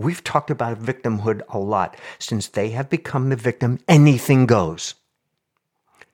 We've 0.00 0.24
talked 0.24 0.50
about 0.50 0.80
victimhood 0.80 1.42
a 1.50 1.58
lot. 1.58 1.94
Since 2.18 2.48
they 2.48 2.70
have 2.70 2.88
become 2.88 3.28
the 3.28 3.36
victim, 3.36 3.78
anything 3.86 4.46
goes. 4.46 4.94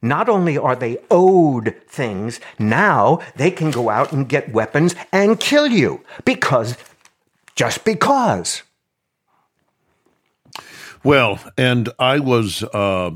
not 0.03 0.29
only 0.29 0.59
are 0.59 0.77
they 0.77 0.99
owed 1.11 1.75
things, 1.89 2.41
now 2.59 3.21
they 3.37 3.51
can 3.51 3.71
go 3.71 3.89
out 3.89 4.13
and 4.13 4.29
get 4.29 4.53
weapons 4.53 4.95
and 5.13 5.41
kill 5.41 5.69
you 5.69 6.03
because, 6.25 6.77
just 7.55 7.85
because. 7.85 8.63
Well, 11.03 11.39
and 11.57 11.89
I 11.99 12.19
was 12.19 12.63
uh, 12.63 13.13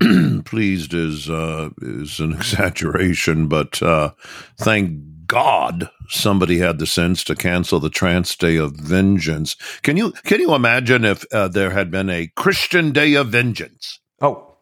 pleased 0.44 0.94
is 0.94 1.28
uh, 1.30 1.70
is 1.82 2.20
an 2.20 2.32
exaggeration, 2.40 3.48
but 3.48 3.82
uh, 3.82 4.10
thank 4.58 4.90
God 5.26 5.90
somebody 6.08 6.58
had 6.58 6.78
the 6.78 6.86
sense 6.86 7.24
to 7.24 7.34
cancel 7.34 7.80
the 7.80 7.90
Trans 7.90 8.36
Day 8.36 8.56
of 8.56 8.72
Vengeance. 8.72 9.56
Can 9.82 9.96
you 9.96 10.12
can 10.24 10.40
you 10.40 10.54
imagine 10.54 11.04
if 11.04 11.24
uh, 11.32 11.48
there 11.48 11.70
had 11.70 11.90
been 11.90 12.10
a 12.10 12.28
Christian 12.36 12.92
Day 12.92 13.14
of 13.14 13.28
Vengeance? 13.28 14.00
Oh, 14.20 14.55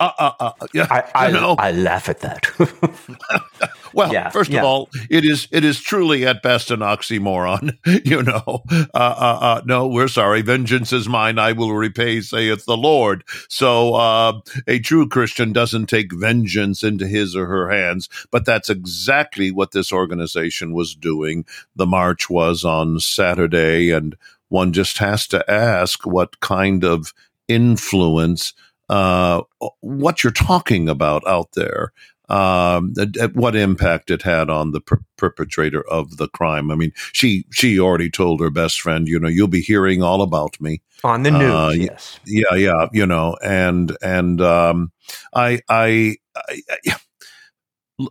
uh, 0.00 0.10
uh, 0.18 0.32
uh, 0.40 0.52
yeah, 0.72 0.86
I, 0.90 1.04
I, 1.14 1.26
you 1.28 1.34
know. 1.34 1.56
I 1.58 1.72
laugh 1.72 2.08
at 2.08 2.20
that. 2.20 2.50
well, 3.94 4.12
yeah, 4.12 4.30
first 4.30 4.50
yeah. 4.50 4.60
of 4.60 4.64
all, 4.64 4.88
it 5.10 5.24
is 5.24 5.48
it 5.50 5.64
is 5.64 5.80
truly 5.80 6.26
at 6.26 6.42
best 6.42 6.70
an 6.70 6.80
oxymoron. 6.80 7.76
you 8.06 8.22
know, 8.22 8.62
uh, 8.70 8.86
uh, 8.94 9.38
uh, 9.40 9.62
no, 9.64 9.86
we're 9.86 10.08
sorry. 10.08 10.42
Vengeance 10.42 10.92
is 10.92 11.08
mine; 11.08 11.38
I 11.38 11.52
will 11.52 11.72
repay, 11.72 12.20
saith 12.20 12.64
the 12.64 12.76
Lord. 12.76 13.24
So, 13.48 13.94
uh, 13.94 14.40
a 14.66 14.78
true 14.78 15.08
Christian 15.08 15.52
doesn't 15.52 15.86
take 15.86 16.12
vengeance 16.12 16.82
into 16.82 17.06
his 17.06 17.36
or 17.36 17.46
her 17.46 17.70
hands, 17.70 18.08
but 18.30 18.44
that's 18.44 18.70
exactly 18.70 19.50
what 19.50 19.72
this 19.72 19.92
organization 19.92 20.72
was 20.72 20.94
doing. 20.94 21.44
The 21.76 21.86
march 21.86 22.28
was 22.28 22.64
on 22.64 23.00
Saturday, 23.00 23.90
and 23.90 24.16
one 24.48 24.72
just 24.72 24.98
has 24.98 25.26
to 25.28 25.50
ask 25.50 26.06
what 26.06 26.40
kind 26.40 26.84
of 26.84 27.12
influence 27.48 28.52
uh, 28.88 29.42
what 29.80 30.22
you're 30.22 30.32
talking 30.32 30.88
about 30.88 31.26
out 31.26 31.52
there, 31.52 31.92
um, 32.28 32.94
what 33.34 33.56
impact 33.56 34.10
it 34.10 34.22
had 34.22 34.50
on 34.50 34.72
the 34.72 34.80
per- 34.80 35.02
perpetrator 35.16 35.86
of 35.88 36.16
the 36.16 36.28
crime. 36.28 36.70
I 36.70 36.74
mean, 36.74 36.92
she 37.12 37.44
she 37.50 37.78
already 37.78 38.10
told 38.10 38.40
her 38.40 38.50
best 38.50 38.80
friend, 38.80 39.06
you 39.06 39.18
know, 39.18 39.28
you'll 39.28 39.48
be 39.48 39.60
hearing 39.60 40.02
all 40.02 40.22
about 40.22 40.60
me 40.60 40.82
on 41.04 41.22
the 41.22 41.30
news. 41.30 41.42
Uh, 41.42 41.72
yes, 41.76 42.20
yeah, 42.26 42.54
yeah, 42.54 42.88
you 42.92 43.06
know, 43.06 43.36
and 43.42 43.96
and 44.02 44.40
um, 44.40 44.92
I, 45.34 45.60
I, 45.68 46.16
I, 46.36 46.62
I 46.88 46.96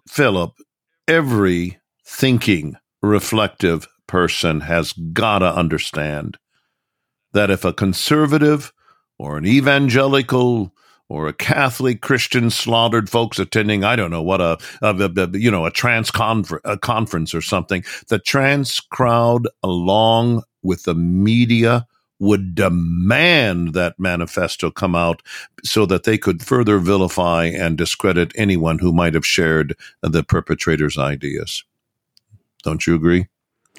Philip, 0.08 0.54
every 1.08 1.80
thinking, 2.06 2.76
reflective 3.02 3.88
person 4.08 4.62
has 4.62 4.94
got 4.94 5.40
to 5.40 5.56
understand 5.56 6.38
that 7.34 7.50
if 7.50 7.66
a 7.66 7.74
conservative 7.74 8.74
or 9.22 9.38
an 9.38 9.46
evangelical 9.46 10.74
or 11.08 11.28
a 11.28 11.34
Catholic 11.34 12.02
Christian 12.02 12.50
slaughtered 12.50 13.08
folks 13.08 13.38
attending, 13.38 13.84
I 13.84 13.96
don't 13.96 14.10
know 14.10 14.24
what 14.24 14.42
a, 14.42 14.58
a, 14.82 14.96
a 14.96 15.38
you 15.38 15.52
know 15.52 15.66
a 15.66 15.72
trans 15.72 16.10
confer- 16.10 16.62
a 16.64 16.78
conference 16.78 17.36
or 17.36 17.42
something. 17.42 17.84
The 18.08 18.18
trans 18.18 18.80
crowd, 18.80 19.48
along 19.62 20.42
with 20.64 20.84
the 20.84 20.96
media, 20.96 21.86
would 22.20 22.56
demand 22.56 23.74
that 23.74 24.00
manifesto 24.00 24.72
come 24.72 24.96
out 24.96 25.22
so 25.64 25.86
that 25.86 26.04
they 26.04 26.18
could 26.18 26.42
further 26.42 26.80
vilify 26.80 27.46
and 27.46 27.78
discredit 27.78 28.32
anyone 28.36 28.80
who 28.80 28.92
might 28.92 29.14
have 29.14 29.26
shared 29.26 29.76
the 30.02 30.24
perpetrator's 30.24 30.98
ideas. 30.98 31.64
Don't 32.64 32.88
you 32.88 32.96
agree? 32.96 33.28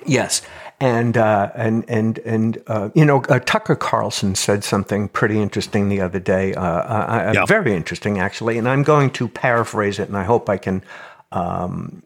Yes, 0.06 0.42
and 0.80 1.16
uh, 1.16 1.50
and 1.54 1.84
and 1.88 2.18
and 2.18 2.62
uh, 2.66 2.90
you 2.94 3.04
know 3.04 3.22
uh, 3.28 3.38
Tucker 3.38 3.76
Carlson 3.76 4.34
said 4.34 4.64
something 4.64 5.08
pretty 5.08 5.40
interesting 5.40 5.88
the 5.88 6.00
other 6.00 6.18
day, 6.18 6.54
uh, 6.54 6.62
uh, 6.62 6.66
uh, 6.66 7.32
yeah. 7.34 7.44
very 7.46 7.74
interesting 7.74 8.18
actually, 8.18 8.58
and 8.58 8.68
I'm 8.68 8.82
going 8.82 9.10
to 9.10 9.28
paraphrase 9.28 10.00
it, 10.00 10.08
and 10.08 10.16
I 10.16 10.24
hope 10.24 10.48
I 10.48 10.56
can 10.56 10.82
um, 11.30 12.02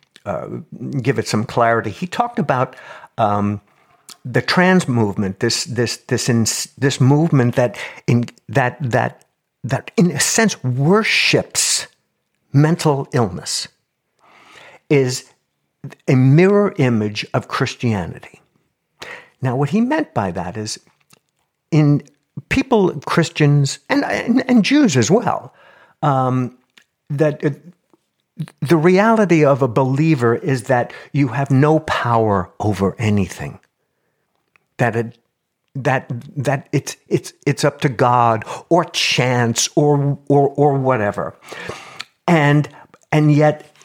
give 1.01 1.19
it 1.19 1.27
some 1.27 1.45
clarity. 1.45 1.91
He 1.91 2.07
talked 2.07 2.39
about. 2.39 2.77
Um, 3.19 3.61
the 4.27 4.43
trans 4.43 4.89
movement, 4.89 5.39
this 5.39 5.65
this 5.65 5.99
this 6.09 6.29
in, 6.29 6.43
this 6.77 7.01
movement 7.01 7.55
that 7.55 7.79
in 8.09 8.25
that 8.49 8.77
that 8.81 9.25
that 9.63 9.93
in 9.97 10.11
a 10.11 10.19
sense 10.19 10.63
worships 10.65 11.87
mental 12.53 13.07
illness, 13.13 13.69
is 14.91 15.33
a 16.09 16.15
mirror 16.15 16.75
image 16.79 17.27
of 17.35 17.49
Christianity. 17.49 18.41
Now, 19.43 19.57
what 19.57 19.71
he 19.71 19.81
meant 19.81 20.15
by 20.15 20.31
that 20.33 20.57
is 20.57 20.81
in 21.71 22.03
people, 22.49 22.99
Christians, 23.01 23.79
and, 23.89 24.05
and, 24.05 24.49
and 24.49 24.65
Jews 24.65 24.97
as 24.97 25.11
well, 25.11 25.55
um, 26.03 26.59
that 27.11 27.43
it, 27.45 27.63
the 28.61 28.77
reality 28.77 29.45
of 29.45 29.63
a 29.63 29.69
believer 29.69 30.35
is 30.35 30.65
that 30.65 30.93
you 31.13 31.29
have 31.29 31.51
no 31.51 31.81
power 31.81 32.51
over 32.61 32.95
anything. 32.99 33.61
That 34.79 34.97
it, 34.97 35.19
that 35.75 36.11
that 36.37 36.69
it's 36.73 36.97
it's 37.09 37.33
it's 37.47 37.65
up 37.65 37.81
to 37.83 37.89
God 37.89 38.45
or 38.69 38.85
chance 38.85 39.69
or 39.75 40.19
or 40.29 40.49
or 40.49 40.75
whatever, 40.79 41.35
and 42.27 42.69
and 43.13 43.33
yet 43.33 43.76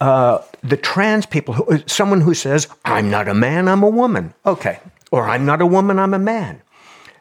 uh, 0.00 0.38
the 0.62 0.76
trans 0.76 1.26
people, 1.26 1.54
who, 1.54 1.78
someone 1.86 2.20
who 2.20 2.34
says, 2.34 2.68
I'm 2.84 3.10
not 3.10 3.28
a 3.28 3.34
man, 3.34 3.68
I'm 3.68 3.82
a 3.82 3.88
woman. 3.88 4.34
Okay. 4.44 4.78
Or 5.10 5.28
I'm 5.28 5.46
not 5.46 5.60
a 5.60 5.66
woman, 5.66 5.98
I'm 5.98 6.14
a 6.14 6.18
man. 6.18 6.62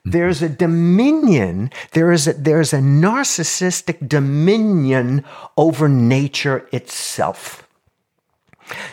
There's 0.03 0.41
a 0.43 0.49
dominion, 0.49 1.71
there 1.93 2.11
is 2.11 2.27
a, 2.27 2.33
there's 2.33 2.73
a 2.73 2.79
narcissistic 2.79 4.07
dominion 4.07 5.23
over 5.57 5.89
nature 5.89 6.69
itself. 6.71 7.67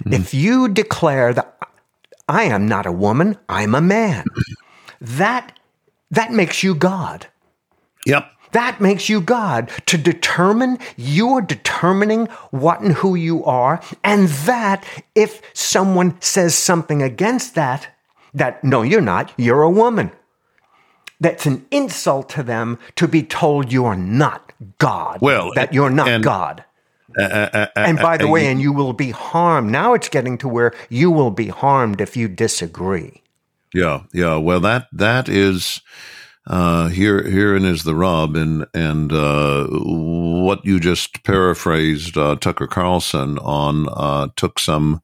Mm. 0.04 0.14
If 0.14 0.32
you 0.32 0.68
declare 0.68 1.34
that 1.34 1.58
I 2.28 2.44
am 2.44 2.66
not 2.66 2.86
a 2.86 2.92
woman, 2.92 3.36
I'm 3.48 3.74
a 3.74 3.80
man, 3.82 4.24
that, 5.00 5.58
that 6.10 6.32
makes 6.32 6.62
you 6.62 6.74
God. 6.74 7.26
Yep. 8.06 8.30
That 8.52 8.80
makes 8.80 9.08
you 9.08 9.20
God. 9.20 9.70
To 9.86 9.98
determine, 9.98 10.78
you're 10.96 11.40
determining 11.40 12.26
what 12.50 12.80
and 12.80 12.92
who 12.92 13.14
you 13.14 13.44
are. 13.44 13.80
And 14.04 14.28
that, 14.28 14.84
if 15.14 15.42
someone 15.54 16.20
says 16.20 16.54
something 16.54 17.02
against 17.02 17.54
that, 17.54 17.88
that 18.34 18.62
no, 18.62 18.82
you're 18.82 19.00
not, 19.00 19.32
you're 19.36 19.62
a 19.62 19.70
woman. 19.70 20.12
That's 21.20 21.46
an 21.46 21.66
insult 21.70 22.28
to 22.30 22.42
them 22.42 22.78
to 22.96 23.06
be 23.06 23.22
told 23.22 23.72
you 23.72 23.84
are 23.84 23.96
not 23.96 24.52
God. 24.78 25.18
Well, 25.20 25.52
that 25.54 25.72
you're 25.72 25.90
not 25.90 26.08
and, 26.08 26.24
God. 26.24 26.64
Uh, 27.18 27.22
uh, 27.22 27.48
uh, 27.52 27.66
and 27.76 27.98
by 27.98 28.16
the 28.16 28.26
way, 28.26 28.46
and 28.46 28.60
you 28.60 28.72
will 28.72 28.92
be 28.92 29.10
harmed. 29.10 29.70
Now 29.70 29.94
it's 29.94 30.08
getting 30.08 30.36
to 30.38 30.48
where 30.48 30.74
you 30.88 31.10
will 31.10 31.30
be 31.30 31.48
harmed 31.48 32.00
if 32.00 32.16
you 32.16 32.26
disagree. 32.26 33.22
Yeah, 33.72 34.02
yeah. 34.12 34.36
Well, 34.36 34.60
that 34.60 34.88
that 34.92 35.28
is 35.28 35.80
uh, 36.46 36.88
here, 36.88 37.22
herein 37.22 37.64
is 37.64 37.84
the 37.84 37.94
rub, 37.94 38.34
and 38.36 38.66
and 38.74 39.12
uh, 39.12 39.66
what 39.68 40.64
you 40.64 40.80
just 40.80 41.22
paraphrased 41.22 42.16
uh, 42.18 42.36
Tucker 42.36 42.66
Carlson 42.66 43.38
on 43.38 43.88
uh, 43.90 44.28
took 44.34 44.58
some 44.58 45.02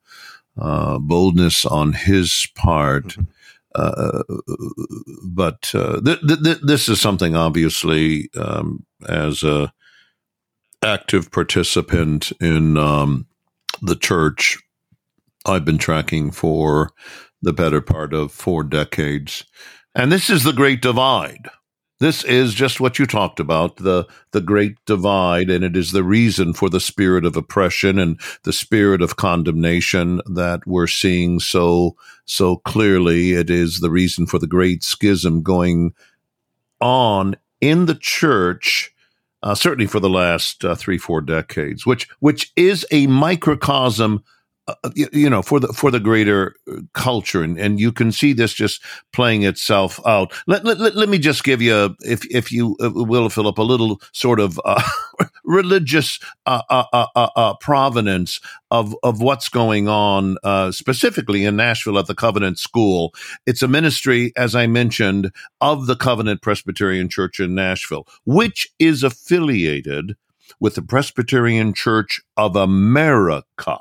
uh, 0.61 0.99
boldness 0.99 1.65
on 1.65 1.93
his 1.93 2.49
part. 2.57 3.09
Mm-hmm. 3.09 3.23
Uh, 3.75 4.23
but 5.23 5.63
th- 5.63 6.21
th- 6.43 6.59
this 6.63 6.89
is 6.89 7.01
something 7.01 7.37
obviously 7.37 8.29
um, 8.35 8.85
as 9.09 9.45
a 9.45 9.73
active 10.83 11.31
participant 11.31 12.33
in 12.41 12.77
um, 12.77 13.27
the 13.83 13.95
church 13.95 14.59
I've 15.47 15.65
been 15.65 15.79
tracking 15.79 16.31
for 16.31 16.91
the 17.43 17.53
better 17.53 17.81
part 17.81 18.13
of 18.13 18.33
four 18.33 18.65
decades. 18.65 19.45
And 19.95 20.13
this 20.13 20.31
is 20.31 20.45
the 20.45 20.53
great 20.53 20.81
divide. 20.83 21.49
This 22.01 22.23
is 22.23 22.55
just 22.55 22.79
what 22.81 23.01
you 23.01 23.07
talked 23.07 23.41
about, 23.41 23.77
the, 23.77 24.07
the 24.31 24.41
great 24.41 24.77
divide, 24.87 25.51
and 25.51 25.65
it 25.65 25.77
is 25.77 25.91
the 25.91 26.05
reason 26.05 26.53
for 26.53 26.71
the 26.71 26.79
spirit 26.79 27.25
of 27.25 27.37
oppression 27.37 27.99
and 27.99 28.21
the 28.45 28.53
spirit 28.53 29.03
of 29.03 29.17
condemnation 29.17 30.21
that 30.27 30.65
we're 30.65 30.87
seeing 30.87 31.41
so, 31.41 31.97
so 32.25 32.59
clearly. 32.59 33.33
It 33.33 33.51
is 33.51 33.81
the 33.81 33.91
reason 33.91 34.27
for 34.27 34.39
the 34.39 34.47
great 34.47 34.85
schism 34.85 35.43
going 35.43 35.93
on 36.81 37.35
in 37.61 37.87
the 37.87 37.97
church, 37.97 38.95
uh, 39.43 39.57
certainly 39.57 39.89
for 39.89 39.99
the 39.99 40.09
last 40.09 40.65
uh, 40.65 40.77
three, 40.77 40.99
four 40.99 41.21
decades, 41.21 41.85
which, 41.85 42.09
which 42.21 42.53
is 42.55 42.87
a 42.93 43.09
microcosm 43.09 44.23
uh, 44.69 44.91
you, 44.95 45.09
you, 45.13 45.31
know, 45.31 45.41
for 45.41 45.59
the 45.59 45.69
for 45.69 45.91
the 45.91 45.99
greater 45.99 46.55
uh, 46.71 46.81
culture, 46.93 47.43
and, 47.43 47.59
and 47.59 47.81
you 47.81 47.91
can 47.91 48.13
see 48.13 48.33
this 48.35 48.53
just 48.53 48.83
playing 49.13 49.43
itself 49.43 49.99
out. 50.07 50.33
Let, 50.47 50.65
let, 50.65 50.95
let 50.95 51.09
me 51.09 51.19
just 51.19 51.43
give 51.43 51.63
you, 51.63 51.75
a, 51.75 51.97
if 52.01 52.25
if 52.27 52.53
you 52.53 52.77
uh, 52.83 52.91
will, 52.93 53.31
Philip, 53.31 53.57
a 53.57 53.63
little 53.63 54.01
sort 54.13 54.41
of 54.41 54.61
uh, 54.65 54.83
religious 55.45 56.21
uh, 56.47 56.63
uh, 56.69 57.07
uh, 57.15 57.55
provenance 57.55 58.41
of 58.71 58.95
of 59.03 59.21
what's 59.23 59.49
going 59.49 59.89
on, 59.89 60.37
specifically 60.73 61.45
in 61.45 61.57
Nashville 61.57 61.99
at 61.99 62.07
the 62.07 62.15
Covenant 62.15 62.59
School. 62.59 63.15
It's 63.47 63.63
a 63.63 63.69
ministry, 63.69 64.33
as 64.37 64.55
I 64.55 64.67
mentioned, 64.67 65.33
of 65.61 65.87
the 65.87 65.97
Covenant 65.97 66.43
Presbyterian 66.43 67.09
Church 67.09 67.41
in 67.41 67.55
Nashville, 67.55 68.07
which 68.27 68.69
is 68.79 69.03
affiliated 69.03 70.15
with 70.61 70.75
the 70.75 70.83
Presbyterian 70.83 71.73
Church 71.73 72.21
of 72.37 72.57
America. 72.57 73.79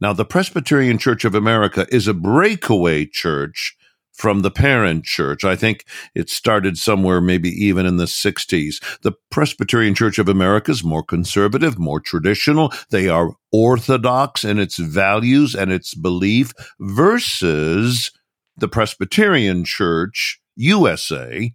Now, 0.00 0.12
the 0.12 0.24
Presbyterian 0.24 0.98
Church 0.98 1.24
of 1.24 1.34
America 1.34 1.86
is 1.90 2.08
a 2.08 2.14
breakaway 2.14 3.06
church 3.06 3.76
from 4.12 4.40
the 4.40 4.50
parent 4.50 5.04
church. 5.04 5.44
I 5.44 5.56
think 5.56 5.84
it 6.14 6.28
started 6.28 6.78
somewhere 6.78 7.20
maybe 7.20 7.48
even 7.50 7.86
in 7.86 7.96
the 7.96 8.04
60s. 8.04 9.00
The 9.02 9.12
Presbyterian 9.30 9.94
Church 9.94 10.18
of 10.18 10.28
America 10.28 10.70
is 10.70 10.84
more 10.84 11.02
conservative, 11.02 11.78
more 11.78 12.00
traditional. 12.00 12.72
They 12.90 13.08
are 13.08 13.34
orthodox 13.50 14.44
in 14.44 14.58
its 14.58 14.76
values 14.76 15.54
and 15.54 15.72
its 15.72 15.94
belief 15.94 16.52
versus 16.78 18.10
the 18.56 18.68
Presbyterian 18.68 19.64
Church 19.64 20.40
USA, 20.56 21.52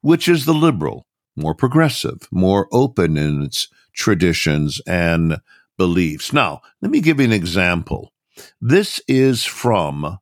which 0.00 0.28
is 0.28 0.44
the 0.44 0.54
liberal, 0.54 1.06
more 1.36 1.54
progressive, 1.54 2.28
more 2.32 2.68
open 2.72 3.16
in 3.16 3.42
its 3.42 3.68
traditions 3.94 4.80
and 4.86 5.38
beliefs. 5.78 6.32
Now, 6.32 6.62
let 6.80 6.90
me 6.90 7.00
give 7.00 7.18
you 7.18 7.24
an 7.24 7.32
example. 7.32 8.12
This 8.60 9.00
is 9.08 9.44
from 9.44 10.18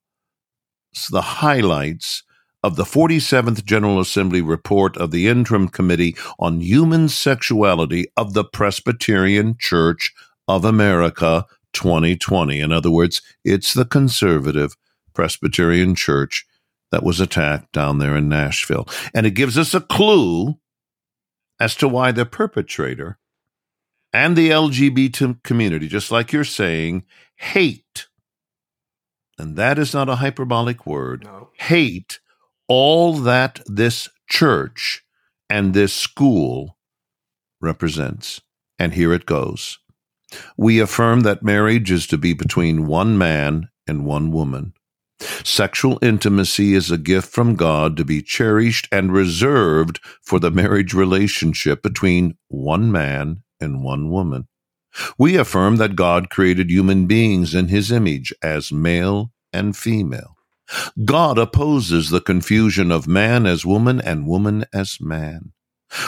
the 1.10 1.22
highlights 1.22 2.22
of 2.62 2.76
the 2.76 2.84
47th 2.84 3.64
General 3.64 4.00
Assembly 4.00 4.42
report 4.42 4.96
of 4.96 5.10
the 5.10 5.28
Interim 5.28 5.68
Committee 5.68 6.16
on 6.38 6.60
Human 6.60 7.08
Sexuality 7.08 8.06
of 8.16 8.34
the 8.34 8.44
Presbyterian 8.44 9.56
Church 9.58 10.12
of 10.46 10.64
America 10.64 11.46
2020. 11.72 12.60
In 12.60 12.72
other 12.72 12.90
words, 12.90 13.22
it's 13.44 13.72
the 13.72 13.84
conservative 13.84 14.76
Presbyterian 15.14 15.94
Church 15.94 16.46
that 16.90 17.04
was 17.04 17.20
attacked 17.20 17.72
down 17.72 17.98
there 17.98 18.16
in 18.16 18.28
Nashville. 18.28 18.88
And 19.14 19.26
it 19.26 19.30
gives 19.30 19.56
us 19.56 19.74
a 19.74 19.80
clue 19.80 20.58
as 21.60 21.76
to 21.76 21.88
why 21.88 22.12
the 22.12 22.26
perpetrator 22.26 23.18
and 24.12 24.36
the 24.36 24.50
LGBT 24.50 25.42
community, 25.42 25.88
just 25.88 26.10
like 26.10 26.32
you're 26.32 26.44
saying, 26.44 27.04
hate 27.36 28.08
and 29.40 29.56
that 29.56 29.78
is 29.78 29.94
not 29.94 30.10
a 30.10 30.16
hyperbolic 30.16 30.86
word, 30.86 31.24
no. 31.24 31.48
hate 31.56 32.20
all 32.68 33.14
that 33.14 33.60
this 33.64 34.06
church 34.28 35.02
and 35.48 35.72
this 35.72 35.94
school 35.94 36.76
represents. 37.58 38.42
And 38.78 38.92
here 38.92 39.14
it 39.14 39.24
goes. 39.24 39.78
We 40.58 40.78
affirm 40.78 41.20
that 41.20 41.42
marriage 41.42 41.90
is 41.90 42.06
to 42.08 42.18
be 42.18 42.34
between 42.34 42.86
one 42.86 43.16
man 43.16 43.70
and 43.86 44.04
one 44.04 44.30
woman. 44.30 44.74
Sexual 45.42 45.98
intimacy 46.02 46.74
is 46.74 46.90
a 46.90 46.98
gift 46.98 47.32
from 47.32 47.56
God 47.56 47.96
to 47.96 48.04
be 48.04 48.20
cherished 48.20 48.88
and 48.92 49.10
reserved 49.10 50.00
for 50.22 50.38
the 50.38 50.50
marriage 50.50 50.92
relationship 50.92 51.82
between 51.82 52.36
one 52.48 52.92
man 52.92 53.42
and 53.60 53.82
one 53.82 54.10
woman. 54.10 54.48
We 55.18 55.36
affirm 55.36 55.76
that 55.76 55.96
God 55.96 56.30
created 56.30 56.70
human 56.70 57.06
beings 57.06 57.54
in 57.54 57.68
his 57.68 57.92
image 57.92 58.32
as 58.42 58.72
male 58.72 59.32
and 59.52 59.76
female. 59.76 60.36
God 61.04 61.38
opposes 61.38 62.10
the 62.10 62.20
confusion 62.20 62.90
of 62.90 63.06
man 63.06 63.46
as 63.46 63.66
woman 63.66 64.00
and 64.00 64.26
woman 64.26 64.64
as 64.72 65.00
man. 65.00 65.52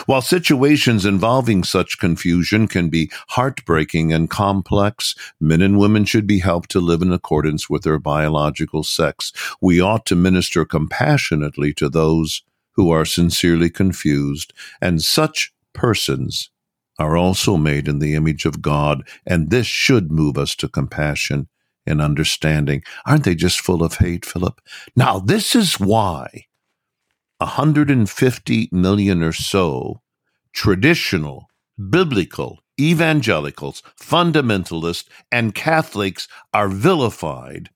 While 0.06 0.22
situations 0.22 1.04
involving 1.04 1.64
such 1.64 1.98
confusion 1.98 2.68
can 2.68 2.88
be 2.88 3.10
heartbreaking 3.30 4.12
and 4.12 4.30
complex, 4.30 5.16
men 5.40 5.60
and 5.60 5.76
women 5.76 6.04
should 6.04 6.26
be 6.26 6.38
helped 6.38 6.70
to 6.70 6.80
live 6.80 7.02
in 7.02 7.12
accordance 7.12 7.68
with 7.68 7.82
their 7.82 7.98
biological 7.98 8.84
sex. 8.84 9.32
We 9.60 9.80
ought 9.80 10.06
to 10.06 10.14
minister 10.14 10.64
compassionately 10.64 11.74
to 11.74 11.88
those 11.88 12.42
who 12.74 12.90
are 12.90 13.04
sincerely 13.04 13.70
confused, 13.70 14.52
and 14.80 15.02
such 15.02 15.52
persons 15.72 16.50
are 17.02 17.16
also 17.16 17.56
made 17.56 17.88
in 17.88 17.98
the 17.98 18.14
image 18.14 18.44
of 18.44 18.62
God, 18.62 19.02
and 19.26 19.50
this 19.50 19.66
should 19.66 20.12
move 20.12 20.38
us 20.38 20.54
to 20.56 20.68
compassion 20.68 21.48
and 21.84 22.00
understanding. 22.00 22.82
Aren't 23.04 23.24
they 23.24 23.34
just 23.34 23.60
full 23.60 23.82
of 23.82 23.96
hate, 23.96 24.24
Philip? 24.24 24.60
Now, 24.94 25.18
this 25.18 25.54
is 25.56 25.80
why 25.80 26.46
150 27.38 28.68
million 28.70 29.22
or 29.22 29.32
so 29.32 30.00
traditional, 30.52 31.48
biblical, 31.90 32.60
evangelicals, 32.80 33.82
fundamentalists, 33.98 35.08
and 35.30 35.54
Catholics 35.54 36.28
are 36.54 36.68
vilified. 36.68 37.70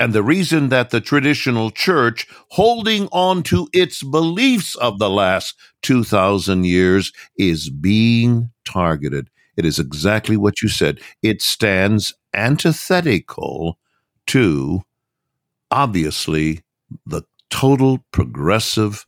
And 0.00 0.14
the 0.14 0.22
reason 0.22 0.70
that 0.70 0.90
the 0.90 1.00
traditional 1.02 1.70
church, 1.70 2.26
holding 2.48 3.06
on 3.12 3.42
to 3.44 3.68
its 3.74 4.02
beliefs 4.02 4.74
of 4.76 4.98
the 4.98 5.10
last 5.10 5.54
2,000 5.82 6.64
years, 6.64 7.12
is 7.36 7.68
being 7.68 8.50
targeted. 8.64 9.28
It 9.58 9.66
is 9.66 9.78
exactly 9.78 10.38
what 10.38 10.62
you 10.62 10.70
said. 10.70 11.00
It 11.22 11.42
stands 11.42 12.14
antithetical 12.32 13.78
to 14.28 14.80
obviously 15.70 16.62
the 17.04 17.22
total 17.50 17.98
progressive 18.10 19.04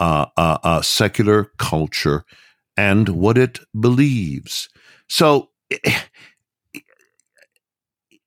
uh, 0.00 0.26
uh, 0.36 0.58
uh, 0.64 0.82
secular 0.82 1.52
culture 1.58 2.24
and 2.76 3.08
what 3.08 3.38
it 3.38 3.60
believes. 3.78 4.68
So 5.08 5.50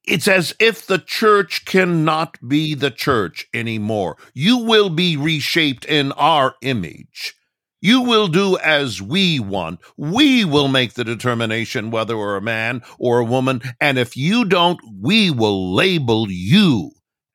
it's 0.08 0.28
as 0.28 0.56
if 0.60 0.88
the 0.88 1.00
church 1.00 1.66
cannot 1.66 2.38
be 2.48 2.74
the 2.74 2.92
church 2.92 3.48
anymore. 3.54 4.18
You 4.34 4.60
will 4.60 4.90
be 4.90 5.18
reshaped 5.18 5.86
in 5.86 6.14
our 6.14 6.56
image. 6.62 7.36
You 7.82 8.02
will 8.02 8.28
do 8.28 8.58
as 8.58 9.02
we 9.02 9.40
want. 9.40 9.80
We 9.98 10.46
will 10.46 10.68
make 10.68 10.94
the 10.94 11.04
determination 11.04 11.92
whether 11.92 12.18
we're 12.18 12.38
a 12.38 12.42
man 12.42 12.82
or 12.98 13.20
a 13.20 13.26
woman. 13.26 13.62
And 13.80 14.00
if 14.00 14.18
you 14.18 14.46
don't, 14.46 14.80
we 15.00 15.30
will 15.30 15.76
label 15.76 16.26
you 16.30 16.92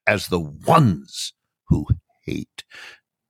as 0.07 0.27
the 0.27 0.41
ones 0.41 1.33
who 1.69 1.87
hate. 2.25 2.65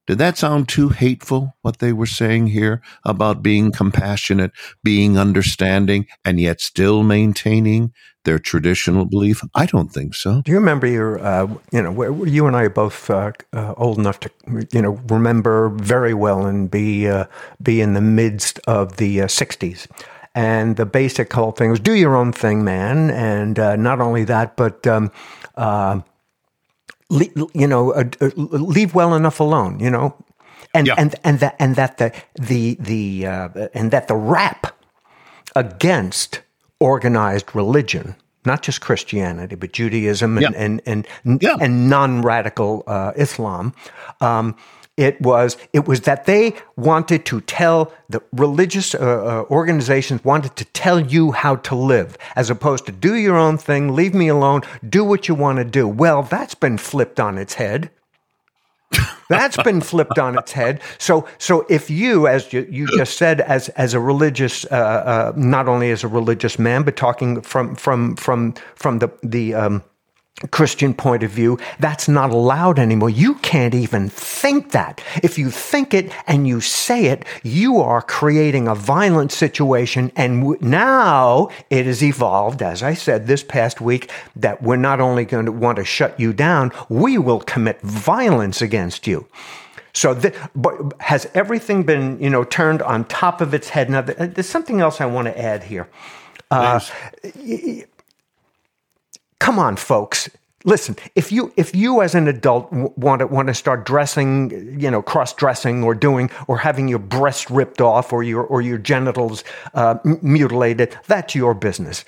Did 0.06 0.18
that 0.18 0.36
sound 0.36 0.68
too 0.68 0.88
hateful, 0.88 1.54
what 1.62 1.78
they 1.78 1.92
were 1.92 2.06
saying 2.06 2.48
here 2.48 2.82
about 3.04 3.42
being 3.42 3.70
compassionate, 3.70 4.50
being 4.82 5.16
understanding, 5.16 6.06
and 6.24 6.40
yet 6.40 6.60
still 6.60 7.04
maintaining 7.04 7.92
their 8.24 8.40
traditional 8.40 9.04
belief? 9.04 9.42
I 9.54 9.66
don't 9.66 9.92
think 9.92 10.14
so. 10.14 10.42
Do 10.42 10.50
you 10.50 10.58
remember 10.58 10.88
your, 10.88 11.24
uh, 11.24 11.46
you 11.70 11.82
know, 11.82 12.24
you 12.24 12.46
and 12.46 12.56
I 12.56 12.64
are 12.64 12.70
both 12.70 13.10
uh, 13.10 13.30
uh, 13.52 13.74
old 13.76 13.98
enough 13.98 14.18
to, 14.20 14.30
you 14.72 14.82
know, 14.82 15.00
remember 15.08 15.68
very 15.68 16.14
well 16.14 16.46
and 16.46 16.68
be, 16.68 17.06
uh, 17.08 17.26
be 17.62 17.80
in 17.80 17.94
the 17.94 18.00
midst 18.00 18.58
of 18.66 18.96
the 18.96 19.18
60s. 19.18 19.88
Uh, 19.88 19.94
and 20.34 20.76
the 20.76 20.86
basic 20.86 21.32
whole 21.32 21.52
thing 21.52 21.70
was 21.70 21.78
do 21.78 21.94
your 21.94 22.16
own 22.16 22.32
thing, 22.32 22.64
man. 22.64 23.10
And 23.10 23.58
uh, 23.58 23.76
not 23.76 24.00
only 24.00 24.24
that, 24.24 24.56
but 24.56 24.86
um, 24.86 25.12
you 27.54 27.66
know, 27.66 27.92
uh, 27.92 28.04
uh, 28.20 28.30
leave 28.36 28.94
well 28.94 29.14
enough 29.14 29.40
alone, 29.40 29.80
you 29.80 29.90
know, 29.90 30.14
and 30.74 30.86
yeah. 30.86 30.94
and 30.96 31.14
and 31.24 31.40
that 31.40 31.56
and 31.58 31.76
that 31.76 31.98
the 31.98 32.12
the 32.34 32.76
the 32.80 33.26
uh, 33.26 33.68
and 33.74 33.90
that 33.90 34.08
the 34.08 34.16
rap 34.16 34.74
against 35.54 36.40
organized 36.80 37.54
religion, 37.54 38.16
not 38.44 38.62
just 38.62 38.80
Christianity, 38.80 39.54
but 39.54 39.72
Judaism 39.72 40.38
and 40.38 40.54
yeah. 40.54 40.62
and 40.62 40.82
and, 40.86 41.06
yeah. 41.42 41.56
and 41.60 41.88
non 41.88 42.22
radical 42.22 42.82
uh, 42.86 43.12
Islam. 43.16 43.74
Um, 44.20 44.56
it 44.96 45.20
was 45.20 45.56
it 45.72 45.88
was 45.88 46.02
that 46.02 46.26
they 46.26 46.54
wanted 46.76 47.24
to 47.26 47.40
tell 47.40 47.92
the 48.10 48.22
religious 48.32 48.94
uh, 48.94 48.98
uh, 48.98 49.44
organizations 49.50 50.22
wanted 50.24 50.54
to 50.56 50.64
tell 50.66 51.00
you 51.00 51.32
how 51.32 51.56
to 51.56 51.74
live, 51.74 52.18
as 52.36 52.50
opposed 52.50 52.84
to 52.86 52.92
do 52.92 53.14
your 53.14 53.36
own 53.36 53.56
thing, 53.56 53.94
leave 53.94 54.14
me 54.14 54.28
alone, 54.28 54.60
do 54.86 55.02
what 55.02 55.28
you 55.28 55.34
want 55.34 55.58
to 55.58 55.64
do. 55.64 55.88
Well, 55.88 56.22
that's 56.22 56.54
been 56.54 56.76
flipped 56.76 57.18
on 57.18 57.38
its 57.38 57.54
head. 57.54 57.90
That's 59.30 59.56
been 59.62 59.80
flipped 59.80 60.18
on 60.18 60.36
its 60.36 60.52
head. 60.52 60.82
So, 60.98 61.26
so 61.38 61.64
if 61.70 61.88
you, 61.88 62.26
as 62.26 62.52
you, 62.52 62.66
you 62.70 62.86
just 62.98 63.16
said, 63.16 63.40
as 63.40 63.70
as 63.70 63.94
a 63.94 64.00
religious, 64.00 64.66
uh, 64.66 64.68
uh, 64.68 65.32
not 65.36 65.68
only 65.68 65.90
as 65.90 66.04
a 66.04 66.08
religious 66.08 66.58
man, 66.58 66.82
but 66.82 66.96
talking 66.96 67.40
from 67.40 67.74
from 67.74 68.16
from 68.16 68.54
from 68.74 68.98
the 68.98 69.10
the 69.22 69.54
um, 69.54 69.82
Christian 70.50 70.92
point 70.92 71.22
of 71.22 71.30
view, 71.30 71.58
that's 71.78 72.08
not 72.08 72.30
allowed 72.30 72.78
anymore. 72.78 73.10
You 73.10 73.34
can't 73.36 73.74
even 73.74 74.08
think 74.08 74.72
that. 74.72 75.00
If 75.22 75.38
you 75.38 75.50
think 75.50 75.94
it 75.94 76.12
and 76.26 76.48
you 76.48 76.60
say 76.60 77.06
it, 77.06 77.24
you 77.42 77.78
are 77.78 78.02
creating 78.02 78.66
a 78.66 78.74
violent 78.74 79.30
situation. 79.30 80.10
And 80.16 80.40
w- 80.40 80.58
now 80.60 81.48
it 81.70 81.86
has 81.86 82.02
evolved, 82.02 82.62
as 82.62 82.82
I 82.82 82.94
said 82.94 83.26
this 83.26 83.44
past 83.44 83.80
week, 83.80 84.10
that 84.34 84.62
we're 84.62 84.76
not 84.76 85.00
only 85.00 85.24
going 85.24 85.46
to 85.46 85.52
want 85.52 85.76
to 85.76 85.84
shut 85.84 86.18
you 86.18 86.32
down, 86.32 86.72
we 86.88 87.18
will 87.18 87.40
commit 87.40 87.80
violence 87.82 88.60
against 88.60 89.06
you. 89.06 89.28
So, 89.92 90.14
th- 90.14 90.34
but 90.56 90.74
has 91.00 91.30
everything 91.34 91.84
been, 91.84 92.18
you 92.20 92.30
know, 92.30 92.44
turned 92.44 92.82
on 92.82 93.04
top 93.04 93.40
of 93.40 93.54
its 93.54 93.68
head? 93.68 93.90
Now, 93.90 94.00
there's 94.00 94.48
something 94.48 94.80
else 94.80 95.00
I 95.00 95.06
want 95.06 95.26
to 95.26 95.38
add 95.38 95.64
here. 95.64 95.88
Uh, 96.50 96.80
come 99.42 99.58
on, 99.58 99.76
folks. 99.76 100.30
listen, 100.64 100.94
if 101.16 101.32
you 101.32 101.52
if 101.56 101.74
you 101.74 102.00
as 102.00 102.14
an 102.14 102.28
adult 102.28 102.72
want 102.72 103.18
to 103.18 103.26
want 103.26 103.48
to 103.48 103.54
start 103.54 103.84
dressing, 103.84 104.78
you 104.80 104.90
know, 104.90 105.02
cross 105.02 105.34
dressing 105.34 105.82
or 105.82 105.94
doing 105.94 106.30
or 106.46 106.58
having 106.58 106.86
your 106.86 107.00
breast 107.00 107.50
ripped 107.50 107.80
off 107.80 108.12
or 108.12 108.22
your 108.22 108.44
or 108.44 108.62
your 108.62 108.78
genitals 108.78 109.42
uh, 109.74 109.96
mutilated, 110.22 110.96
that's 111.08 111.34
your 111.34 111.54
business. 111.54 112.04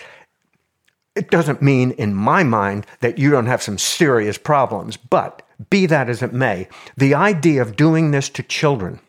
It 1.17 1.31
doesn't 1.31 1.63
mean, 1.63 1.93
in 1.93 2.15
my 2.15 2.43
mind, 2.43 2.87
that 3.01 3.19
you 3.19 3.31
don't 3.31 3.47
have 3.47 3.63
some 3.63 3.79
serious 3.79 4.39
problems. 4.39 4.97
But 4.97 5.43
be 5.71 5.87
that 5.87 6.09
as 6.09 6.23
it 6.23 6.33
may, 6.33 6.69
the 6.97 7.15
idea 7.15 7.63
of 7.63 7.77
doing 7.77 8.11
this 8.11 8.29
to 8.31 8.43
children 8.43 9.01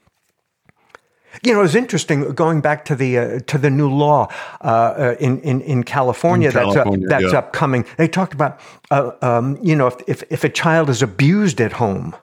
you 1.43 1.53
know, 1.53 1.61
it's 1.61 1.75
interesting 1.75 2.33
going 2.33 2.61
back 2.61 2.85
to 2.85 2.95
the 2.95 3.17
uh, 3.17 3.39
to 3.47 3.57
the 3.57 3.69
new 3.69 3.89
law 3.89 4.27
uh, 4.61 4.65
uh 4.65 5.15
in, 5.19 5.39
in 5.41 5.61
in 5.61 5.83
California, 5.83 6.49
in 6.49 6.53
California 6.53 7.07
that's 7.07 7.23
that's 7.23 7.33
yeah. 7.33 7.39
upcoming. 7.39 7.85
They 7.97 8.07
talked 8.07 8.33
about 8.33 8.59
uh, 8.91 9.11
um, 9.21 9.57
you 9.61 9.75
know 9.75 9.87
if, 9.87 9.95
if 10.07 10.23
if 10.29 10.43
a 10.43 10.49
child 10.49 10.89
is 10.89 11.01
abused 11.01 11.59
at 11.61 11.73
home, 11.73 12.15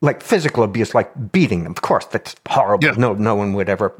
like 0.00 0.22
physical 0.22 0.62
abuse, 0.62 0.94
like 0.94 1.32
beating 1.32 1.64
them. 1.64 1.72
Of 1.72 1.82
course, 1.82 2.06
that's 2.06 2.36
horrible. 2.48 2.86
Yeah. 2.86 2.94
No, 2.96 3.14
no 3.14 3.34
one 3.34 3.54
would 3.54 3.68
ever 3.68 3.94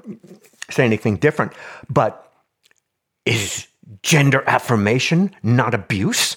say 0.71 0.85
anything 0.85 1.17
different. 1.17 1.53
But 1.89 2.33
is 3.25 3.67
gender 4.03 4.45
affirmation 4.47 5.35
not 5.43 5.75
abuse? 5.75 6.37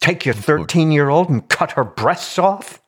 Take 0.00 0.26
your 0.26 0.34
thirteen 0.34 0.90
year 0.90 1.08
old 1.08 1.30
and 1.30 1.48
cut 1.48 1.72
her 1.72 1.84
breasts 1.84 2.38
off. 2.38 2.81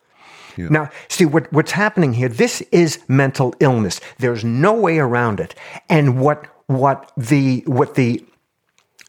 Yeah. 0.56 0.68
Now, 0.68 0.90
see 1.08 1.26
what, 1.26 1.52
what's 1.52 1.72
happening 1.72 2.14
here. 2.14 2.28
This 2.28 2.60
is 2.72 3.00
mental 3.08 3.54
illness. 3.60 4.00
There's 4.18 4.44
no 4.44 4.72
way 4.72 4.98
around 4.98 5.40
it. 5.40 5.54
And 5.88 6.20
what 6.20 6.46
what 6.66 7.12
the 7.16 7.62
what 7.66 7.94
the 7.94 8.24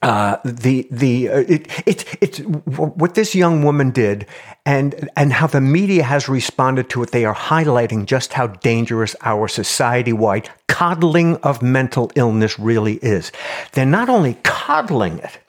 uh, 0.02 0.38
the 0.46 0.88
the 0.92 1.30
uh, 1.30 1.38
it, 1.48 1.68
it, 1.88 2.18
it's 2.22 2.40
what 2.40 3.16
this 3.16 3.34
young 3.34 3.64
woman 3.64 3.90
did 3.90 4.28
and 4.66 5.10
and 5.16 5.34
how 5.34 5.48
the 5.48 5.62
media 5.62 6.04
has 6.04 6.30
responded 6.30 6.90
to 6.90 7.02
it 7.02 7.12
they 7.12 7.26
are 7.26 7.34
highlighting 7.34 8.06
just 8.06 8.34
how 8.34 8.46
dangerous 8.46 9.16
our 9.22 9.48
society 9.48 10.14
wide 10.14 10.48
coddling 10.68 11.38
of 11.38 11.64
mental 11.64 12.12
illness 12.16 12.60
really 12.60 12.96
is 12.96 13.32
they're 13.72 13.86
not 13.86 14.08
only 14.08 14.38
coddling 14.44 15.18
it 15.20 15.40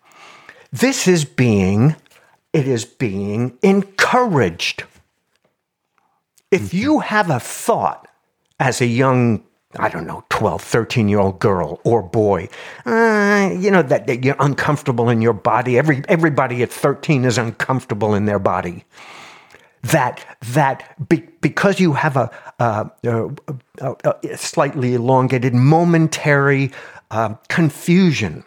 this 0.72 1.06
is 1.06 1.24
being 1.24 1.94
it 2.54 2.66
is 2.66 2.86
being 2.86 3.58
encouraged 3.62 4.84
if 6.56 6.74
you 6.74 7.00
have 7.00 7.30
a 7.30 7.40
thought 7.40 8.08
as 8.58 8.80
a 8.80 8.86
young 8.86 9.42
I 9.78 9.88
don't 9.90 10.06
know, 10.06 10.24
12, 10.30 10.62
13 10.62 11.08
year 11.08 11.18
old 11.18 11.38
girl 11.38 11.80
or 11.84 12.02
boy, 12.02 12.48
uh, 12.86 13.50
you 13.58 13.70
know, 13.70 13.82
that, 13.82 14.06
that, 14.06 14.24
you're 14.24 14.36
uncomfortable 14.38 15.10
in 15.10 15.20
your 15.20 15.34
body. 15.34 15.76
Every, 15.76 16.02
everybody 16.08 16.62
at 16.62 16.72
13 16.72 17.26
is 17.26 17.36
uncomfortable 17.36 18.14
in 18.14 18.24
their 18.24 18.38
body. 18.38 18.84
That, 19.82 20.38
that 20.52 21.08
be, 21.08 21.28
because 21.40 21.78
you 21.78 21.92
have 21.92 22.16
a, 22.16 22.90
slightly 24.36 24.94
elongated, 24.94 25.54
momentary 25.54 26.72
uh, 27.10 27.34
confusion, 27.48 28.44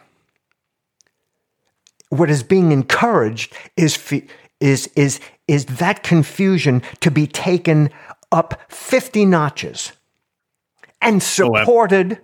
what 2.10 2.30
is 2.30 2.44
being 2.44 2.72
encouraged 2.72 3.54
is, 3.78 4.14
is, 4.60 4.88
is, 4.96 5.20
is 5.50 5.66
that 5.66 6.04
confusion 6.04 6.84
to 7.02 7.10
be 7.10 7.26
taken 7.26 7.90
up 8.32 8.62
50 8.70 9.26
notches 9.26 9.94
and 11.02 11.16
oh, 11.16 11.20
supported 11.20 12.20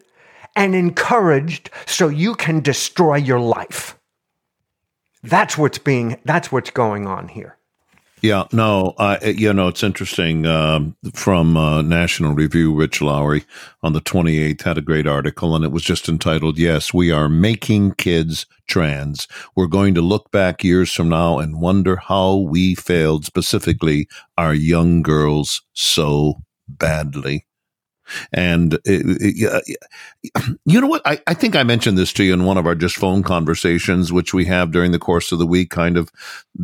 and 0.56 0.76
encouraged 0.76 1.72
so 1.88 2.08
you 2.08 2.36
can 2.36 2.60
destroy 2.60 3.16
your 3.16 3.40
life. 3.40 3.98
That's 5.24 5.58
what's 5.58 5.80
being, 5.80 6.20
that's 6.24 6.52
what's 6.52 6.70
going 6.70 7.08
on 7.08 7.28
here. 7.30 7.55
Yeah, 8.26 8.46
no, 8.52 8.96
uh, 8.98 9.20
you 9.24 9.54
know, 9.54 9.68
it's 9.68 9.84
interesting. 9.84 10.48
Um, 10.48 10.96
from 11.14 11.56
uh, 11.56 11.84
National 11.84 12.34
Review, 12.34 12.74
Rich 12.74 13.00
Lowry 13.00 13.44
on 13.84 13.94
the 13.94 14.02
28th 14.02 14.64
had 14.64 14.80
a 14.80 14.82
great 14.82 15.06
article, 15.06 15.56
and 15.56 15.64
it 15.64 15.72
was 15.72 15.84
just 15.84 16.10
entitled, 16.10 16.58
Yes, 16.58 16.92
we 16.92 17.12
are 17.12 17.30
making 17.30 17.92
kids 17.92 18.48
trans. 18.66 19.28
We're 19.56 19.68
going 19.68 19.94
to 19.94 20.02
look 20.02 20.32
back 20.32 20.64
years 20.64 20.92
from 20.92 21.08
now 21.08 21.38
and 21.38 21.62
wonder 21.62 21.98
how 21.98 22.38
we 22.38 22.74
failed, 22.74 23.26
specifically 23.26 24.08
our 24.40 24.56
young 24.56 25.04
girls, 25.04 25.62
so 25.74 26.42
badly. 26.68 27.45
And 28.32 28.74
it, 28.74 28.82
it, 29.66 29.78
you 30.66 30.82
know 30.82 30.88
what? 30.88 31.02
I, 31.06 31.22
I 31.28 31.34
think 31.34 31.56
I 31.56 31.64
mentioned 31.64 31.98
this 31.98 32.14
to 32.14 32.24
you 32.24 32.34
in 32.34 32.46
one 32.46 32.58
of 32.58 32.66
our 32.66 32.76
just 32.76 32.96
phone 32.98 33.24
conversations, 33.24 34.12
which 34.12 34.34
we 34.34 34.46
have 34.46 34.72
during 34.72 34.92
the 34.92 35.00
course 35.00 35.32
of 35.32 35.40
the 35.40 35.48
week, 35.48 35.70
kind 35.70 35.98
of 35.98 36.12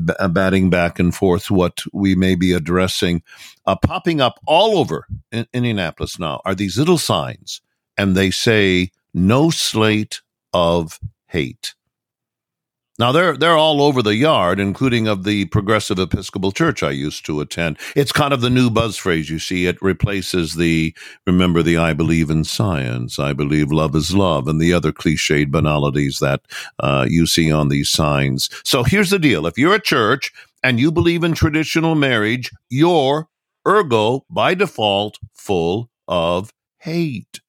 b- 0.06 0.14
uh, 0.20 0.28
batting 0.28 0.70
back 0.70 1.00
and 1.00 1.14
forth 1.14 1.52
what 1.52 1.82
we 1.94 2.16
may 2.16 2.36
be 2.36 2.54
addressing. 2.54 3.24
Uh, 3.66 3.76
popping 3.76 4.22
up 4.22 4.40
all 4.46 4.78
over 4.78 5.08
in 5.32 5.48
Indianapolis 5.54 6.20
now 6.20 6.42
are 6.46 6.56
these 6.56 6.78
little 6.78 6.98
signs, 6.98 7.62
and 7.98 8.16
they 8.16 8.32
say, 8.32 8.92
no 9.14 9.50
slate 9.50 10.22
of 10.54 11.00
hate. 11.28 11.76
Now 13.02 13.12
they're 13.12 13.36
they're 13.36 13.58
all 13.58 13.82
over 13.82 14.04
the 14.04 14.16
yard, 14.16 14.60
including 14.60 15.08
of 15.08 15.24
the 15.24 15.46
Progressive 15.46 15.98
Episcopal 15.98 16.52
Church 16.52 16.84
I 16.84 16.92
used 16.92 17.26
to 17.26 17.42
attend. 17.42 17.80
It's 17.96 18.12
kind 18.12 18.32
of 18.32 18.42
the 18.42 18.50
new 18.52 18.70
buzz 18.70 18.96
phrase. 18.96 19.28
You 19.28 19.40
see, 19.40 19.66
it 19.66 19.82
replaces 19.82 20.54
the 20.54 20.96
remember 21.26 21.64
the 21.64 21.78
I 21.78 21.94
believe 21.94 22.30
in 22.30 22.44
science, 22.44 23.18
I 23.18 23.34
believe 23.34 23.72
love 23.72 23.96
is 23.96 24.14
love, 24.14 24.48
and 24.48 24.62
the 24.62 24.72
other 24.72 24.92
cliched 24.92 25.50
banalities 25.50 26.20
that 26.20 26.42
uh, 26.78 27.08
you 27.10 27.26
see 27.26 27.52
on 27.52 27.70
these 27.70 27.90
signs. 27.90 28.52
So 28.64 28.84
here's 28.84 29.10
the 29.10 29.18
deal: 29.18 29.48
if 29.48 29.58
you're 29.58 29.74
a 29.74 29.82
church 29.82 30.32
and 30.62 30.80
you 30.80 30.92
believe 30.92 31.24
in 31.24 31.34
traditional 31.34 31.96
marriage, 31.96 32.52
you're 32.70 33.30
ergo 33.68 34.26
by 34.30 34.54
default 34.54 35.18
full 35.34 35.90
of 36.08 36.54
hate. 36.78 37.42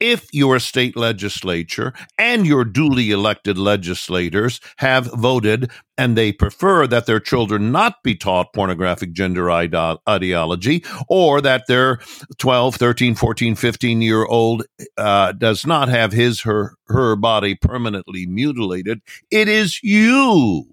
If 0.00 0.26
your 0.32 0.58
state 0.58 0.96
legislature 0.96 1.92
and 2.18 2.46
your 2.46 2.64
duly 2.64 3.10
elected 3.10 3.58
legislators 3.58 4.60
have 4.78 5.06
voted 5.06 5.70
and 5.98 6.16
they 6.16 6.32
prefer 6.32 6.86
that 6.86 7.06
their 7.06 7.20
children 7.20 7.72
not 7.72 8.02
be 8.02 8.14
taught 8.14 8.52
pornographic 8.52 9.12
gender 9.12 9.50
ide- 9.50 9.98
ideology 10.08 10.84
or 11.08 11.40
that 11.40 11.66
their 11.66 11.98
12, 12.38 12.76
13, 12.76 13.14
14, 13.14 13.54
15 13.54 14.02
year 14.02 14.24
old 14.24 14.64
uh, 14.96 15.32
does 15.32 15.66
not 15.66 15.88
have 15.88 16.12
his, 16.12 16.42
her, 16.42 16.74
her 16.88 17.16
body 17.16 17.54
permanently 17.54 18.26
mutilated, 18.26 19.00
it 19.30 19.48
is 19.48 19.82
you 19.82 20.64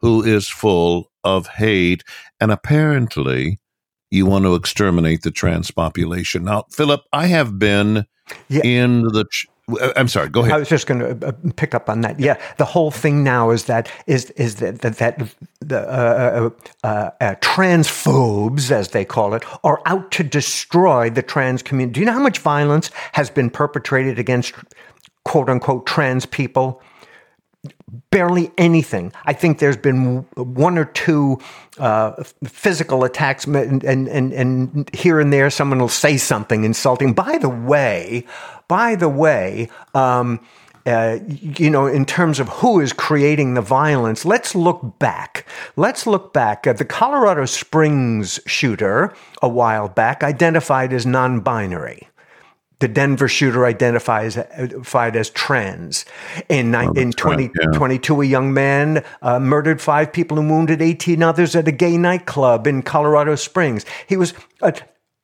who 0.00 0.22
is 0.22 0.48
full 0.48 1.10
of 1.24 1.46
hate. 1.46 2.04
And 2.40 2.52
apparently, 2.52 3.58
you 4.10 4.26
want 4.26 4.44
to 4.44 4.54
exterminate 4.54 5.22
the 5.22 5.30
trans 5.30 5.70
population. 5.70 6.44
Now, 6.44 6.64
Philip, 6.70 7.02
I 7.12 7.26
have 7.26 7.58
been 7.58 8.06
yeah. 8.48 8.62
in 8.64 9.02
the. 9.02 9.24
Ch- 9.30 9.46
I'm 9.96 10.08
sorry. 10.08 10.28
Go 10.28 10.40
ahead. 10.40 10.52
I 10.52 10.58
was 10.58 10.68
just 10.68 10.86
going 10.86 11.00
to 11.00 11.26
uh, 11.26 11.32
pick 11.56 11.74
up 11.74 11.88
on 11.88 12.02
that. 12.02 12.20
Yeah, 12.20 12.38
the 12.58 12.66
whole 12.66 12.90
thing 12.90 13.24
now 13.24 13.50
is 13.50 13.64
that 13.64 13.90
is 14.06 14.30
is 14.32 14.56
that 14.56 14.80
that, 14.80 14.98
that 14.98 15.34
the 15.60 15.80
uh, 15.80 16.50
uh, 16.84 16.86
uh, 16.86 17.10
uh, 17.20 17.34
transphobes, 17.36 18.70
as 18.70 18.90
they 18.90 19.06
call 19.06 19.32
it, 19.32 19.42
are 19.64 19.80
out 19.86 20.10
to 20.12 20.22
destroy 20.22 21.08
the 21.08 21.22
trans 21.22 21.62
community. 21.62 21.94
Do 21.94 22.00
you 22.00 22.06
know 22.06 22.12
how 22.12 22.22
much 22.22 22.40
violence 22.40 22.90
has 23.12 23.30
been 23.30 23.48
perpetrated 23.48 24.18
against 24.18 24.52
quote 25.24 25.48
unquote 25.48 25.86
trans 25.86 26.26
people? 26.26 26.82
Barely 28.10 28.50
anything. 28.58 29.12
I 29.24 29.32
think 29.32 29.58
there's 29.58 29.76
been 29.76 30.22
one 30.36 30.78
or 30.78 30.84
two 30.84 31.38
uh, 31.78 32.22
physical 32.44 33.04
attacks, 33.04 33.44
and, 33.46 33.82
and, 33.84 34.08
and, 34.08 34.90
here 34.94 35.20
and 35.20 35.32
there 35.32 35.50
someone 35.50 35.78
will 35.78 35.88
say 35.88 36.16
something 36.16 36.64
insulting. 36.64 37.12
By 37.12 37.38
the 37.38 37.48
way, 37.48 38.26
by 38.68 38.94
the 38.94 39.08
way, 39.08 39.68
um, 39.94 40.40
uh, 40.86 41.18
you 41.26 41.70
know, 41.70 41.86
in 41.86 42.04
terms 42.04 42.38
of 42.38 42.48
who 42.48 42.80
is 42.80 42.92
creating 42.92 43.54
the 43.54 43.62
violence, 43.62 44.24
let's 44.24 44.54
look 44.54 44.98
back. 44.98 45.46
Let's 45.76 46.06
look 46.06 46.34
back. 46.34 46.66
Uh, 46.66 46.74
the 46.74 46.84
Colorado 46.84 47.46
Springs 47.46 48.38
shooter 48.46 49.14
a 49.40 49.48
while 49.48 49.88
back 49.88 50.22
identified 50.22 50.92
as 50.92 51.06
non 51.06 51.40
binary 51.40 52.08
the 52.84 52.88
Denver 52.88 53.28
shooter 53.28 53.64
identifies 53.64 54.36
identified 54.36 55.16
as 55.16 55.30
trans. 55.30 56.04
In, 56.50 56.74
oh, 56.74 56.92
in 56.92 57.12
2022, 57.12 58.14
yeah. 58.14 58.20
a 58.20 58.24
young 58.24 58.52
man 58.52 59.02
uh, 59.22 59.40
murdered 59.40 59.80
five 59.80 60.12
people 60.12 60.38
and 60.38 60.50
wounded 60.50 60.82
18 60.82 61.22
others 61.22 61.56
at 61.56 61.66
a 61.66 61.72
gay 61.72 61.96
nightclub 61.96 62.66
in 62.66 62.82
Colorado 62.82 63.36
Springs. 63.36 63.86
He 64.06 64.18
was 64.18 64.34
a, 64.60 64.74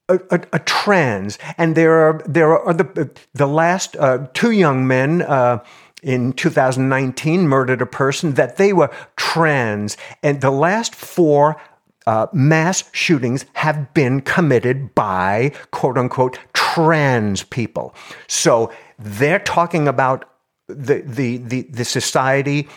a, 0.09 0.21
a, 0.31 0.41
a 0.55 0.59
trans. 0.61 1.39
And 1.59 1.77
there 1.77 1.93
are, 2.01 2.23
there 2.27 2.59
are 2.59 2.73
the, 2.73 3.11
the 3.35 3.47
last 3.47 3.95
uh, 3.97 4.29
two 4.33 4.53
young 4.53 4.87
men. 4.87 5.21
Uh, 5.21 5.63
in 6.03 6.33
2019 6.33 7.47
murdered 7.47 7.83
a 7.83 7.87
person 7.87 8.33
that 8.33 8.57
they 8.57 8.73
were 8.73 8.91
trans 9.17 9.99
and 10.23 10.41
the 10.41 10.51
last 10.51 10.95
four 10.95 11.61
uh, 12.07 12.27
mass 12.33 12.85
shootings 12.93 13.45
have 13.55 13.93
been 13.95 14.21
committed 14.21 14.95
by 14.95 15.53
quote 15.71 15.99
unquote 15.99 16.39
trans 16.53 17.43
people. 17.45 17.95
So 18.27 18.73
they're 18.99 19.39
talking 19.39 19.89
about 19.89 20.25
the, 20.67 21.03
the, 21.05 21.39
the, 21.39 21.63
the 21.63 21.85
society 21.85 22.69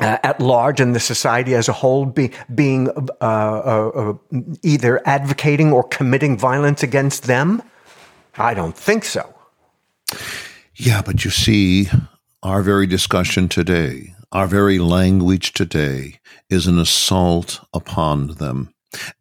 uh, 0.00 0.18
at 0.22 0.40
large 0.40 0.80
and 0.80 0.94
the 0.94 1.00
society 1.00 1.54
as 1.54 1.68
a 1.68 1.72
whole 1.72 2.04
be, 2.04 2.30
being 2.54 2.88
uh, 2.90 3.22
uh, 3.22 3.88
uh, 3.94 4.14
either 4.62 5.00
advocating 5.08 5.72
or 5.72 5.84
committing 5.84 6.36
violence 6.36 6.82
against 6.82 7.24
them? 7.24 7.62
I 8.36 8.52
don't 8.52 8.76
think 8.76 9.04
so. 9.04 9.34
Yeah, 10.74 11.00
but 11.00 11.24
you 11.24 11.30
see, 11.30 11.88
our 12.42 12.62
very 12.62 12.86
discussion 12.86 13.48
today, 13.48 14.14
our 14.36 14.46
very 14.46 14.78
language 14.78 15.52
today, 15.52 16.20
is 16.50 16.66
an 16.66 16.78
assault 16.78 17.60
upon 17.72 18.28
them, 18.34 18.72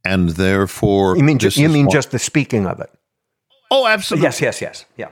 and 0.04 0.30
therefore, 0.32 1.16
you 1.18 1.24
mean 1.24 1.40
ju- 1.40 1.50
you 1.56 1.70
mean 1.70 1.86
what, 1.86 1.94
just 1.94 2.12
the 2.12 2.20
speaking 2.20 2.66
of 2.68 2.80
it? 2.82 2.90
Oh, 3.72 3.88
absolutely. 3.88 4.26
Yes, 4.26 4.42
yes, 4.42 4.62
yes. 4.62 4.86
Yeah. 4.98 5.08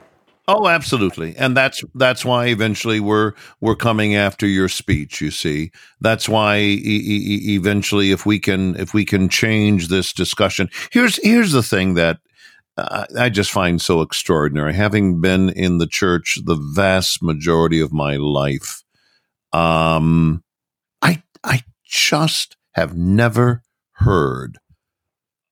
Oh, 0.46 0.68
absolutely. 0.68 1.34
And 1.38 1.56
that's 1.56 1.82
that's 1.94 2.22
why 2.22 2.46
eventually 2.48 3.00
we're 3.00 3.32
we're 3.62 3.76
coming 3.76 4.14
after 4.14 4.46
your 4.46 4.68
speech, 4.68 5.22
you 5.22 5.30
see. 5.30 5.70
That's 6.02 6.28
why 6.28 6.58
e- 6.58 6.82
e- 6.84 7.54
eventually 7.54 8.10
if 8.12 8.26
we 8.26 8.38
can 8.38 8.76
if 8.76 8.92
we 8.92 9.06
can 9.06 9.30
change 9.30 9.88
this 9.88 10.12
discussion. 10.12 10.68
Here's 10.92 11.16
here's 11.22 11.52
the 11.52 11.62
thing 11.62 11.94
that 11.94 12.18
uh, 12.76 13.06
I 13.18 13.30
just 13.30 13.52
find 13.52 13.80
so 13.80 14.02
extraordinary 14.02 14.74
having 14.74 15.22
been 15.22 15.48
in 15.48 15.78
the 15.78 15.86
church 15.86 16.38
the 16.44 16.56
vast 16.74 17.22
majority 17.22 17.80
of 17.80 17.92
my 17.94 18.16
life. 18.16 18.83
Um 19.54 20.44
I 21.02 21.22
I 21.44 21.62
just 21.84 22.56
have 22.74 22.96
never 22.96 23.62
heard 23.92 24.58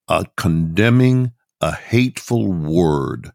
a 0.08 0.26
condemning 0.36 1.32
a 1.60 1.72
hateful 1.74 2.52
word 2.52 3.32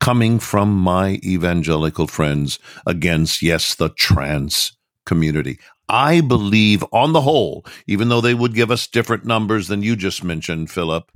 coming 0.00 0.38
from 0.38 0.74
my 0.74 1.20
evangelical 1.24 2.06
friends 2.06 2.58
against, 2.86 3.42
yes, 3.42 3.74
the 3.74 3.88
trans 3.90 4.76
community. 5.06 5.58
I 5.88 6.20
believe, 6.20 6.84
on 6.92 7.12
the 7.12 7.20
whole, 7.22 7.64
even 7.86 8.08
though 8.08 8.20
they 8.20 8.34
would 8.34 8.54
give 8.54 8.70
us 8.70 8.86
different 8.86 9.24
numbers 9.24 9.68
than 9.68 9.82
you 9.82 9.96
just 9.96 10.24
mentioned, 10.24 10.70
Philip, 10.70 11.10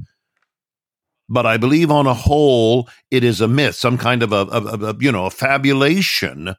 but 1.29 1.47
I 1.47 1.57
believe 1.57 1.91
on 1.91 2.07
a 2.07 2.15
whole, 2.15 2.89
it 3.11 3.25
is 3.25 3.41
a 3.41 3.49
myth, 3.49 3.75
some 3.75 3.99
kind 3.99 4.23
of 4.23 4.33
a, 4.33 4.47
a, 4.53 4.91
a 4.91 4.97
you 5.01 5.11
know, 5.13 5.27
a 5.27 5.31
fabulation 5.31 6.55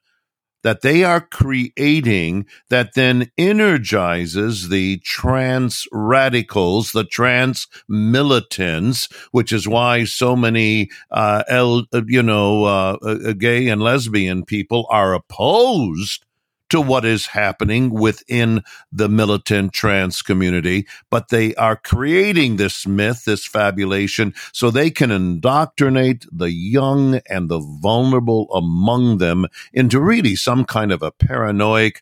that 0.64 0.82
they 0.82 1.04
are 1.04 1.22
creating 1.22 2.46
that 2.70 2.94
then 2.96 3.32
energizes 3.38 4.70
the 4.70 4.98
trans 5.00 5.88
radicals, 5.92 6.92
the 6.92 7.04
trans 7.04 7.68
militants, 7.88 9.08
which 9.32 9.52
is 9.52 9.68
why 9.68 10.04
so 10.04 10.36
many, 10.36 10.90
uh, 11.12 11.44
L, 11.48 11.86
you 12.08 12.24
know, 12.24 12.66
uh, 12.66 12.98
uh, 13.02 13.34
gay 13.34 13.68
and 13.68 13.82
lesbian 13.82 14.46
people 14.46 14.88
are 14.90 15.14
opposed 15.14 16.26
to 16.70 16.82
what 16.82 17.06
is 17.06 17.28
happening 17.28 17.90
within 17.90 18.64
the 18.92 19.10
militant 19.10 19.74
trans 19.74 20.22
community, 20.22 20.88
but 21.10 21.30
they 21.30 21.56
are 21.56 21.76
creating 21.76 22.58
this 22.58 22.86
myth, 22.86 23.24
this 23.26 23.46
fabulation, 23.46 24.34
so 24.52 24.70
they 24.70 24.90
can 24.90 25.12
indoctrinate 25.12 26.26
the 26.32 26.52
young 26.52 27.20
and 27.30 27.50
the 27.50 27.60
vulnerable 27.60 28.52
among 28.54 29.18
them 29.18 29.48
into 29.74 30.00
really 30.00 30.36
some 30.36 30.66
kind 30.66 30.92
of 30.92 31.02
a 31.02 31.12
paranoid, 31.12 31.94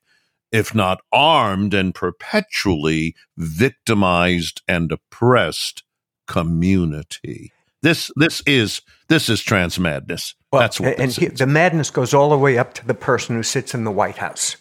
if 0.51 0.73
not 0.73 1.01
armed 1.11 1.73
and 1.73 1.93
perpetually 1.93 3.15
victimized 3.37 4.61
and 4.67 4.91
oppressed 4.91 5.83
community. 6.27 7.51
This 7.81 8.09
this 8.15 8.41
is 8.47 8.81
this 9.09 9.29
is 9.29 9.41
trans 9.41 9.77
madness. 9.77 10.33
Well, 10.55 10.63
That's 10.63 10.79
what 10.79 10.99
and 10.99 11.11
he, 11.11 11.27
the 11.27 11.47
madness 11.47 11.89
goes 11.89 12.13
all 12.13 12.29
the 12.29 12.37
way 12.37 12.57
up 12.57 12.73
to 12.75 12.85
the 12.85 12.93
person 12.93 13.35
who 13.35 13.43
sits 13.43 13.73
in 13.73 13.83
the 13.83 13.91
White 13.91 14.17
House. 14.17 14.57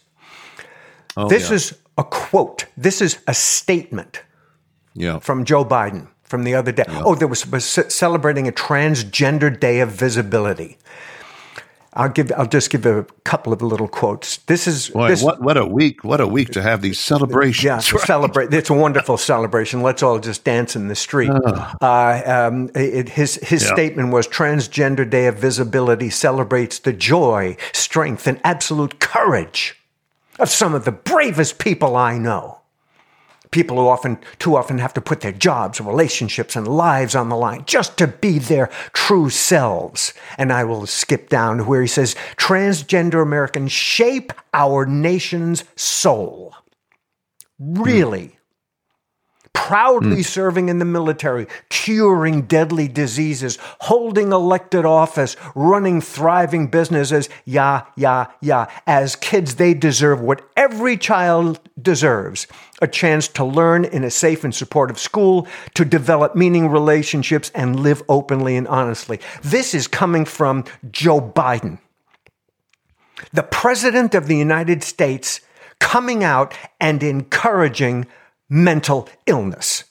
Oh, 1.16 1.28
this 1.28 1.48
yeah. 1.48 1.56
is 1.56 1.78
a 1.96 2.04
quote. 2.04 2.66
This 2.76 3.00
is 3.00 3.18
a 3.26 3.34
statement. 3.34 4.22
Yeah. 4.94 5.18
From 5.18 5.44
Joe 5.44 5.64
Biden 5.64 6.08
from 6.24 6.44
the 6.44 6.54
other 6.54 6.72
day. 6.72 6.84
Yeah. 6.88 7.02
Oh, 7.04 7.14
there 7.14 7.28
was, 7.28 7.46
was 7.46 7.64
celebrating 7.64 8.48
a 8.48 8.52
transgender 8.52 9.58
day 9.58 9.80
of 9.80 9.90
visibility. 9.90 10.78
I'll 11.96 12.08
give. 12.08 12.32
I'll 12.36 12.46
just 12.46 12.70
give 12.70 12.86
a 12.86 13.06
couple 13.22 13.52
of 13.52 13.62
little 13.62 13.86
quotes. 13.86 14.38
This 14.38 14.66
is 14.66 14.90
Boy, 14.90 15.08
this, 15.08 15.22
what 15.22 15.40
what 15.40 15.56
a 15.56 15.64
week! 15.64 16.02
What 16.02 16.20
a 16.20 16.26
week 16.26 16.48
to 16.50 16.62
have 16.62 16.82
these 16.82 16.98
celebrations. 16.98 17.64
Yeah, 17.64 17.74
right? 17.74 18.06
celebrate. 18.06 18.52
It's 18.52 18.70
a 18.70 18.74
wonderful 18.74 19.16
celebration. 19.16 19.82
Let's 19.82 20.02
all 20.02 20.18
just 20.18 20.42
dance 20.42 20.74
in 20.74 20.88
the 20.88 20.96
street. 20.96 21.30
Uh, 21.30 22.22
um, 22.26 22.70
it, 22.74 23.10
his 23.10 23.36
his 23.36 23.62
yeah. 23.62 23.72
statement 23.72 24.12
was: 24.12 24.26
Transgender 24.26 25.08
Day 25.08 25.28
of 25.28 25.36
Visibility 25.36 26.10
celebrates 26.10 26.80
the 26.80 26.92
joy, 26.92 27.56
strength, 27.72 28.26
and 28.26 28.40
absolute 28.42 28.98
courage 28.98 29.76
of 30.40 30.50
some 30.50 30.74
of 30.74 30.84
the 30.84 30.92
bravest 30.92 31.58
people 31.58 31.94
I 31.94 32.18
know 32.18 32.60
people 33.54 33.76
who 33.76 33.86
often, 33.86 34.18
too 34.40 34.56
often, 34.56 34.78
have 34.78 34.92
to 34.94 35.00
put 35.00 35.20
their 35.20 35.32
jobs, 35.32 35.80
relationships, 35.80 36.56
and 36.56 36.66
lives 36.66 37.14
on 37.14 37.28
the 37.28 37.36
line 37.36 37.64
just 37.66 37.96
to 37.96 38.08
be 38.08 38.40
their 38.40 38.68
true 38.92 39.30
selves. 39.30 40.12
And 40.36 40.52
I 40.52 40.64
will 40.64 40.86
skip 40.86 41.28
down 41.28 41.58
to 41.58 41.64
where 41.64 41.80
he 41.80 41.86
says, 41.86 42.16
transgender 42.36 43.22
Americans 43.22 43.70
shape 43.70 44.32
our 44.52 44.84
nation's 44.84 45.62
soul. 45.76 46.54
Hmm. 47.58 47.82
Really? 47.82 48.33
Proudly 49.54 50.18
mm. 50.18 50.24
serving 50.24 50.68
in 50.68 50.78
the 50.78 50.84
military, 50.84 51.46
curing 51.70 52.42
deadly 52.42 52.86
diseases, 52.86 53.56
holding 53.80 54.30
elected 54.30 54.84
office, 54.84 55.36
running 55.54 56.02
thriving 56.02 56.66
businesses. 56.66 57.30
Yeah, 57.46 57.86
yeah, 57.96 58.26
yeah. 58.42 58.66
As 58.86 59.16
kids, 59.16 59.54
they 59.54 59.72
deserve 59.72 60.20
what 60.20 60.46
every 60.56 60.98
child 60.98 61.60
deserves 61.80 62.46
a 62.82 62.88
chance 62.88 63.28
to 63.28 63.44
learn 63.44 63.84
in 63.86 64.04
a 64.04 64.10
safe 64.10 64.44
and 64.44 64.54
supportive 64.54 64.98
school, 64.98 65.46
to 65.74 65.84
develop 65.84 66.36
meaning 66.36 66.68
relationships, 66.68 67.50
and 67.54 67.80
live 67.80 68.02
openly 68.08 68.56
and 68.56 68.68
honestly. 68.68 69.18
This 69.42 69.74
is 69.74 69.86
coming 69.86 70.26
from 70.26 70.64
Joe 70.90 71.20
Biden. 71.20 71.78
The 73.32 73.44
President 73.44 74.14
of 74.14 74.26
the 74.26 74.36
United 74.36 74.82
States 74.82 75.40
coming 75.78 76.24
out 76.24 76.54
and 76.80 77.02
encouraging 77.02 78.06
mental 78.48 79.08
illness. 79.26 79.84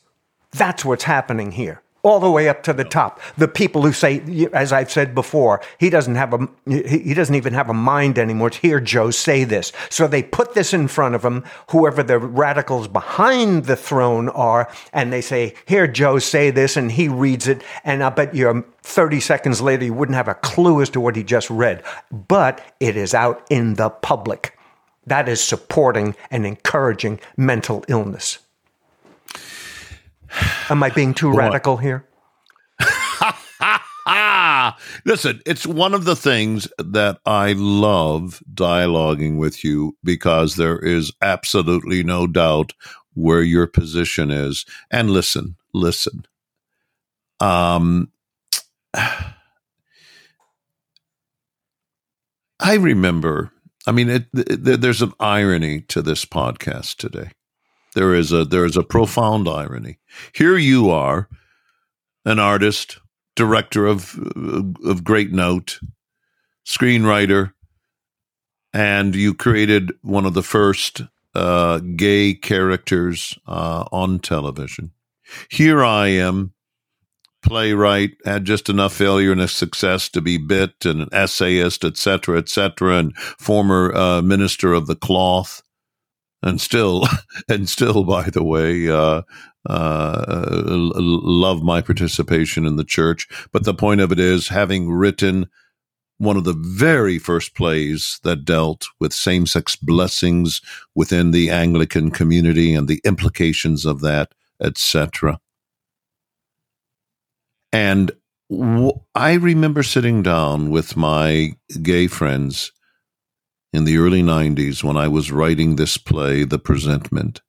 That's 0.52 0.86
what's 0.86 1.06
happening 1.06 1.52
here. 1.52 1.82
All 2.04 2.20
the 2.20 2.30
way 2.30 2.50
up 2.50 2.64
to 2.64 2.74
the 2.74 2.84
top. 2.84 3.22
The 3.38 3.48
people 3.48 3.82
who 3.82 3.94
say, 3.94 4.50
as 4.52 4.74
I've 4.74 4.92
said 4.92 5.16
before, 5.16 5.62
he 5.80 5.90
doesn't 5.90 6.16
have 6.16 6.34
a, 6.34 6.50
he 6.68 7.14
doesn't 7.14 7.34
even 7.34 7.54
have 7.54 7.70
a 7.70 7.74
mind 7.74 8.20
anymore 8.20 8.50
to 8.50 8.60
hear 8.60 8.82
Joe 8.82 9.10
say 9.10 9.46
this. 9.46 9.72
So 9.90 10.06
they 10.06 10.22
put 10.22 10.54
this 10.54 10.74
in 10.74 10.90
front 10.90 11.16
of 11.16 11.24
him, 11.24 11.46
whoever 11.72 12.04
the 12.04 12.20
radicals 12.20 12.90
behind 12.90 13.66
the 13.66 13.78
throne 13.78 14.28
are, 14.28 14.70
and 14.92 15.14
they 15.14 15.22
say, 15.22 15.56
here, 15.66 15.88
Joe, 15.88 16.20
say 16.20 16.52
this, 16.52 16.76
and 16.76 16.92
he 16.92 17.08
reads 17.08 17.48
it, 17.48 17.64
and 17.86 18.04
I 18.04 18.10
bet 18.10 18.36
you 18.36 18.50
um, 18.50 18.66
30 18.82 19.22
seconds 19.22 19.62
later, 19.62 19.86
you 19.86 19.94
wouldn't 19.94 20.18
have 20.18 20.28
a 20.28 20.36
clue 20.36 20.82
as 20.82 20.90
to 20.90 21.00
what 21.00 21.16
he 21.16 21.24
just 21.24 21.50
read. 21.50 21.84
But 22.12 22.60
it 22.82 22.98
is 22.98 23.14
out 23.14 23.48
in 23.50 23.76
the 23.76 23.90
public. 23.90 24.58
That 25.08 25.30
is 25.30 25.42
supporting 25.42 26.18
and 26.30 26.46
encouraging 26.46 27.22
mental 27.38 27.86
illness. 27.88 28.40
Am 30.70 30.84
I 30.84 30.90
being 30.90 31.14
too 31.14 31.32
radical 31.32 31.78
here? 31.78 32.06
Listen, 35.06 35.42
it's 35.46 35.66
one 35.66 35.94
of 35.94 36.06
the 36.06 36.16
things 36.16 36.68
that 36.78 37.20
I 37.26 37.54
love 37.54 38.42
dialoguing 38.54 39.38
with 39.38 39.64
you 39.64 39.98
because 40.04 40.56
there 40.56 40.80
is 40.80 41.12
absolutely 41.22 42.04
no 42.04 42.28
doubt 42.28 42.74
where 43.14 43.42
your 43.42 43.68
position 43.68 44.32
is. 44.32 44.66
And 44.92 45.12
listen, 45.12 45.56
listen. 45.74 46.26
Um, 47.40 48.12
I 52.60 52.76
remember. 52.76 53.52
I 53.86 53.92
mean, 53.92 54.10
it, 54.10 54.28
it, 54.34 54.82
there's 54.82 55.02
an 55.02 55.12
irony 55.20 55.82
to 55.82 56.02
this 56.02 56.24
podcast 56.24 56.96
today. 56.96 57.32
There 57.94 58.14
is 58.14 58.32
a 58.32 58.46
there 58.46 58.66
is 58.66 58.78
a 58.78 58.84
profound 58.84 59.48
irony. 59.48 60.00
Here 60.34 60.58
you 60.58 60.90
are, 60.90 61.30
an 62.26 62.40
artist, 62.40 63.00
director 63.36 63.86
of 63.86 64.18
of 64.84 65.04
great 65.04 65.32
note, 65.32 65.80
screenwriter, 66.66 67.54
and 68.74 69.16
you 69.16 69.34
created 69.34 69.94
one 70.02 70.26
of 70.26 70.34
the 70.34 70.44
first 70.44 71.02
uh, 71.36 71.80
gay 71.96 72.34
characters 72.34 73.38
uh, 73.48 73.86
on 73.92 74.20
television. 74.20 74.92
Here 75.50 75.84
I 75.84 76.08
am, 76.08 76.54
playwright, 77.42 78.12
had 78.26 78.46
just 78.46 78.70
enough 78.70 78.94
failure 78.94 79.32
and 79.32 79.50
success 79.50 80.10
to 80.10 80.22
be 80.22 80.38
bit, 80.38 80.86
and 80.86 81.02
an 81.02 81.10
essayist, 81.12 81.84
etc., 81.84 82.38
etc., 82.38 82.98
and 82.98 83.18
former 83.18 83.96
uh, 83.96 84.22
minister 84.22 84.74
of 84.74 84.88
the 84.88 84.96
cloth 84.96 85.64
and 86.44 86.62
still, 86.62 87.06
and 87.50 87.68
still, 87.68 88.04
by 88.04 88.30
the 88.30 88.44
way, 88.44 88.90
uh, 88.90 89.24
uh, 89.68 90.36
love 90.46 91.64
my 91.64 91.82
participation 91.82 92.66
in 92.66 92.76
the 92.76 92.84
church. 92.84 93.28
But 93.52 93.64
the 93.64 93.74
point 93.74 94.02
of 94.02 94.12
it 94.12 94.20
is, 94.20 94.50
having 94.50 94.92
written 94.92 95.50
one 96.18 96.38
of 96.38 96.44
the 96.44 96.54
very 96.54 97.18
first 97.18 97.56
plays 97.56 98.20
that 98.24 98.46
dealt 98.46 98.86
with 99.00 99.14
same 99.14 99.46
sex 99.46 99.76
blessings 99.76 100.62
within 100.96 101.32
the 101.32 101.50
Anglican 101.50 102.12
community 102.12 102.74
and 102.74 102.88
the 102.88 103.02
implications 103.04 103.86
of 103.86 104.02
that, 104.02 104.34
etc. 104.62 105.40
And 107.72 108.12
w- 108.50 109.00
I 109.16 109.34
remember 109.34 109.82
sitting 109.82 110.22
down 110.22 110.70
with 110.70 110.96
my 110.96 111.56
gay 111.82 112.08
friends 112.08 112.72
in 113.74 113.86
the 113.86 113.98
early 113.98 114.22
90s 114.22 114.84
when 114.84 114.96
I 114.96 115.08
was 115.08 115.32
writing 115.32 115.76
this 115.76 115.98
play, 115.98 116.44
The 116.44 116.60
Presentment. 116.60 117.42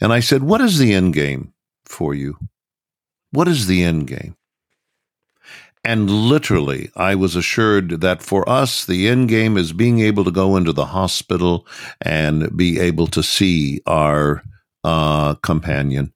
And 0.00 0.12
I 0.12 0.20
said, 0.20 0.42
What 0.42 0.60
is 0.60 0.78
the 0.78 0.94
end 0.94 1.12
game 1.12 1.52
for 1.84 2.14
you? 2.14 2.38
What 3.32 3.48
is 3.48 3.66
the 3.66 3.82
end 3.82 4.06
game? 4.06 4.36
And 5.82 6.10
literally, 6.10 6.90
I 6.94 7.14
was 7.14 7.36
assured 7.36 8.02
that 8.02 8.22
for 8.22 8.46
us, 8.48 8.84
the 8.84 9.08
end 9.08 9.28
game 9.28 9.56
is 9.56 9.72
being 9.72 10.00
able 10.00 10.24
to 10.24 10.30
go 10.30 10.56
into 10.56 10.72
the 10.72 10.86
hospital 10.86 11.66
and 12.02 12.54
be 12.56 12.78
able 12.78 13.06
to 13.08 13.22
see 13.22 13.80
our 13.86 14.42
uh, 14.84 15.34
companion. 15.36 16.12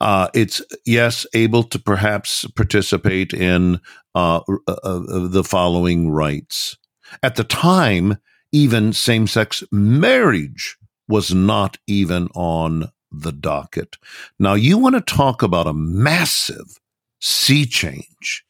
Uh, 0.00 0.28
it's 0.34 0.62
yes, 0.84 1.26
able 1.34 1.62
to 1.62 1.78
perhaps 1.78 2.46
participate 2.54 3.32
in 3.32 3.80
uh, 4.14 4.40
uh, 4.48 4.72
uh 4.82 5.28
the 5.28 5.44
following 5.44 6.10
rites. 6.10 6.76
At 7.22 7.36
the 7.36 7.44
time, 7.44 8.16
even 8.52 8.92
same 8.92 9.26
sex 9.26 9.62
marriage 9.70 10.76
was 11.08 11.34
not 11.34 11.78
even 11.86 12.28
on 12.34 12.90
the 13.10 13.32
docket. 13.32 13.96
Now, 14.38 14.54
you 14.54 14.78
want 14.78 14.94
to 14.94 15.00
talk 15.00 15.42
about 15.42 15.66
a 15.66 15.72
massive 15.72 16.78
sea 17.20 17.66
change 17.66 18.44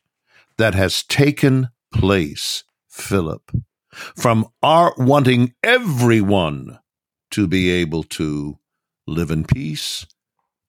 that 0.59 0.74
has 0.74 1.03
taken 1.03 1.68
place, 1.92 2.64
Philip, 2.88 3.51
from 4.16 4.47
our 4.62 4.94
wanting 4.97 5.55
everyone 5.62 6.78
to 7.32 7.47
be 7.47 7.70
able 7.70 8.03
to 8.03 8.59
live 9.07 9.30
in 9.30 9.44
peace, 9.44 10.07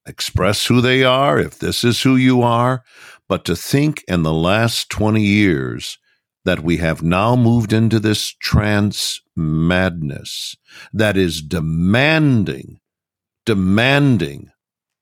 express 0.06 0.66
who 0.66 0.80
they 0.80 1.04
are, 1.04 1.38
if 1.38 1.58
this 1.58 1.84
is 1.84 2.02
who 2.02 2.16
you 2.16 2.42
are, 2.42 2.84
but 3.28 3.44
to 3.44 3.56
think 3.56 4.04
in 4.08 4.22
the 4.22 4.32
last 4.32 4.90
20 4.90 5.22
years 5.22 5.98
that 6.44 6.60
we 6.60 6.78
have 6.78 7.02
now 7.02 7.36
moved 7.36 7.72
into 7.72 8.00
this 8.00 8.34
trans 8.40 9.20
madness 9.36 10.56
that 10.92 11.16
is 11.16 11.42
demanding, 11.42 12.80
demanding 13.44 14.50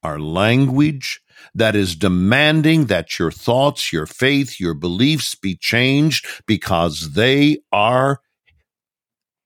our 0.03 0.19
language, 0.19 1.21
that 1.55 1.75
is 1.77 1.97
demanding 1.97 2.87
that 2.87 3.19
your 3.19 3.31
thoughts, 3.31 3.93
your 3.93 4.07
faith, 4.07 4.59
your 4.61 4.75
beliefs 4.75 5.35
be 5.35 5.57
changed 5.57 6.27
because 6.47 7.13
they 7.13 7.59
are 7.73 8.21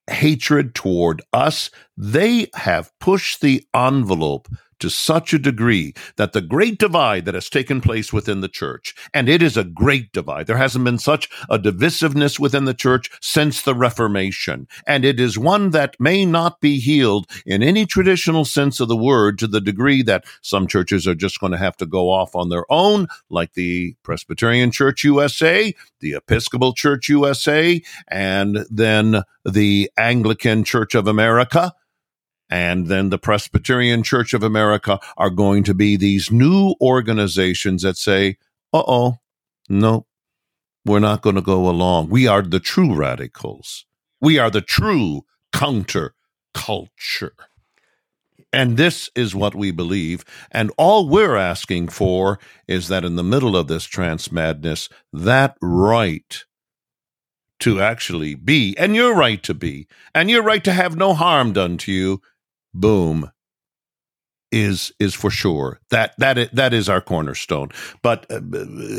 hatred 0.08 0.74
toward 0.74 1.22
us. 1.32 1.70
They 1.96 2.48
have 2.54 2.90
pushed 3.00 3.40
the 3.40 3.64
envelope 3.74 4.48
to 4.80 4.90
such 4.90 5.32
a 5.32 5.38
degree 5.38 5.94
that 6.16 6.32
the 6.32 6.40
great 6.40 6.78
divide 6.78 7.24
that 7.24 7.34
has 7.34 7.48
taken 7.48 7.80
place 7.80 8.12
within 8.12 8.40
the 8.40 8.48
church, 8.48 8.94
and 9.14 9.28
it 9.28 9.42
is 9.42 9.56
a 9.56 9.64
great 9.64 10.12
divide. 10.12 10.46
There 10.46 10.56
hasn't 10.56 10.84
been 10.84 10.98
such 10.98 11.28
a 11.48 11.58
divisiveness 11.58 12.38
within 12.38 12.64
the 12.64 12.74
church 12.74 13.10
since 13.20 13.62
the 13.62 13.74
Reformation. 13.74 14.66
And 14.86 15.04
it 15.04 15.20
is 15.20 15.38
one 15.38 15.70
that 15.70 15.96
may 15.98 16.24
not 16.24 16.60
be 16.60 16.78
healed 16.78 17.26
in 17.46 17.62
any 17.62 17.86
traditional 17.86 18.44
sense 18.44 18.80
of 18.80 18.88
the 18.88 18.96
word 18.96 19.38
to 19.38 19.46
the 19.46 19.60
degree 19.60 20.02
that 20.02 20.24
some 20.42 20.66
churches 20.66 21.06
are 21.06 21.14
just 21.14 21.40
going 21.40 21.52
to 21.52 21.58
have 21.58 21.76
to 21.78 21.86
go 21.86 22.10
off 22.10 22.34
on 22.34 22.48
their 22.48 22.64
own, 22.70 23.06
like 23.28 23.54
the 23.54 23.94
Presbyterian 24.02 24.70
Church 24.70 25.04
USA, 25.04 25.74
the 26.00 26.14
Episcopal 26.14 26.72
Church 26.72 27.08
USA, 27.08 27.80
and 28.08 28.66
then 28.70 29.22
the 29.44 29.90
Anglican 29.96 30.64
Church 30.64 30.94
of 30.94 31.06
America 31.06 31.72
and 32.50 32.88
then 32.88 33.10
the 33.10 33.18
Presbyterian 33.18 34.02
Church 34.02 34.34
of 34.34 34.42
America 34.42 34.98
are 35.16 35.30
going 35.30 35.62
to 35.64 35.74
be 35.74 35.96
these 35.96 36.30
new 36.32 36.74
organizations 36.80 37.82
that 37.82 37.96
say, 37.96 38.36
uh 38.72 38.82
oh, 38.86 39.18
no, 39.68 40.06
we're 40.84 40.98
not 40.98 41.22
going 41.22 41.36
to 41.36 41.42
go 41.42 41.68
along. 41.68 42.10
We 42.10 42.26
are 42.26 42.42
the 42.42 42.60
true 42.60 42.94
radicals. 42.94 43.86
We 44.20 44.38
are 44.38 44.50
the 44.50 44.60
true 44.60 45.22
counter 45.52 46.14
culture. 46.52 47.34
And 48.52 48.76
this 48.76 49.08
is 49.14 49.34
what 49.34 49.54
we 49.54 49.70
believe. 49.70 50.24
And 50.50 50.72
all 50.76 51.08
we're 51.08 51.36
asking 51.36 51.88
for 51.88 52.40
is 52.66 52.88
that 52.88 53.04
in 53.04 53.14
the 53.14 53.22
middle 53.22 53.56
of 53.56 53.68
this 53.68 53.84
trans 53.84 54.32
madness, 54.32 54.88
that 55.12 55.56
right 55.62 56.44
to 57.60 57.80
actually 57.80 58.34
be, 58.34 58.74
and 58.76 58.96
your 58.96 59.14
right 59.14 59.42
to 59.44 59.54
be, 59.54 59.86
and 60.14 60.28
your 60.30 60.42
right 60.42 60.64
to 60.64 60.72
have 60.72 60.96
no 60.96 61.14
harm 61.14 61.52
done 61.52 61.76
to 61.76 61.92
you, 61.92 62.22
boom 62.74 63.30
is 64.52 64.92
is 64.98 65.14
for 65.14 65.30
sure 65.30 65.80
that 65.90 66.14
that 66.18 66.36
is, 66.36 66.48
that 66.52 66.74
is 66.74 66.88
our 66.88 67.00
cornerstone. 67.00 67.68
But 68.02 68.26
uh, 68.30 68.40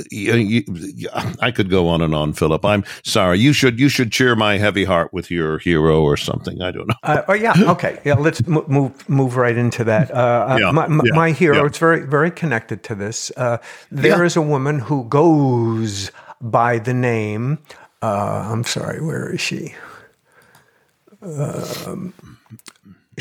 you, 0.10 0.64
you, 0.66 1.10
I 1.42 1.52
could 1.52 1.70
go 1.70 1.88
on 1.88 2.02
and 2.02 2.16
on, 2.16 2.34
Philip. 2.34 2.64
I'm 2.64 2.84
sorry. 3.04 3.40
You 3.40 3.54
should 3.54 3.80
you 3.80 3.90
should 3.90 4.12
cheer 4.12 4.36
my 4.36 4.58
heavy 4.58 4.86
heart 4.86 5.14
with 5.14 5.30
your 5.30 5.60
hero 5.60 6.02
or 6.02 6.18
something. 6.18 6.62
I 6.62 6.72
don't 6.72 6.88
know. 6.88 6.96
Uh, 7.04 7.24
oh 7.28 7.34
yeah, 7.34 7.54
okay, 7.72 8.00
yeah. 8.06 8.14
Let's 8.16 8.46
move 8.48 9.10
move 9.10 9.36
right 9.36 9.58
into 9.58 9.84
that. 9.84 10.12
Uh, 10.12 10.48
uh 10.50 10.58
yeah, 10.62 10.72
my, 10.72 10.88
yeah, 10.88 11.16
my, 11.16 11.32
hero. 11.32 11.58
Yeah. 11.58 11.66
It's 11.66 11.78
very 11.78 12.06
very 12.06 12.32
connected 12.32 12.84
to 12.84 12.96
this. 12.96 13.32
Uh, 13.36 13.58
there 13.92 14.24
is 14.24 14.36
a 14.36 14.42
woman 14.42 14.80
who 14.80 15.04
goes 15.06 16.12
by 16.40 16.80
the 16.80 16.94
name. 16.94 17.60
Uh, 18.02 18.48
I'm 18.52 18.64
sorry. 18.64 19.02
Where 19.02 19.34
is 19.34 19.42
she? 19.42 19.76
Um, 21.22 22.14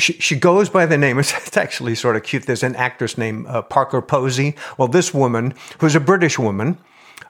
she, 0.01 0.13
she 0.13 0.35
goes 0.35 0.69
by 0.69 0.85
the 0.85 0.97
name, 0.97 1.19
it's, 1.19 1.57
actually 1.57 1.95
sort 1.95 2.15
of 2.15 2.23
cute. 2.23 2.45
There's 2.45 2.63
an 2.63 2.75
actress 2.75 3.17
named 3.17 3.47
uh, 3.47 3.61
Parker 3.61 4.01
Posey. 4.01 4.55
Well, 4.77 4.87
this 4.87 5.13
woman, 5.13 5.53
who's 5.79 5.95
a 5.95 5.99
British 5.99 6.39
woman, 6.39 6.77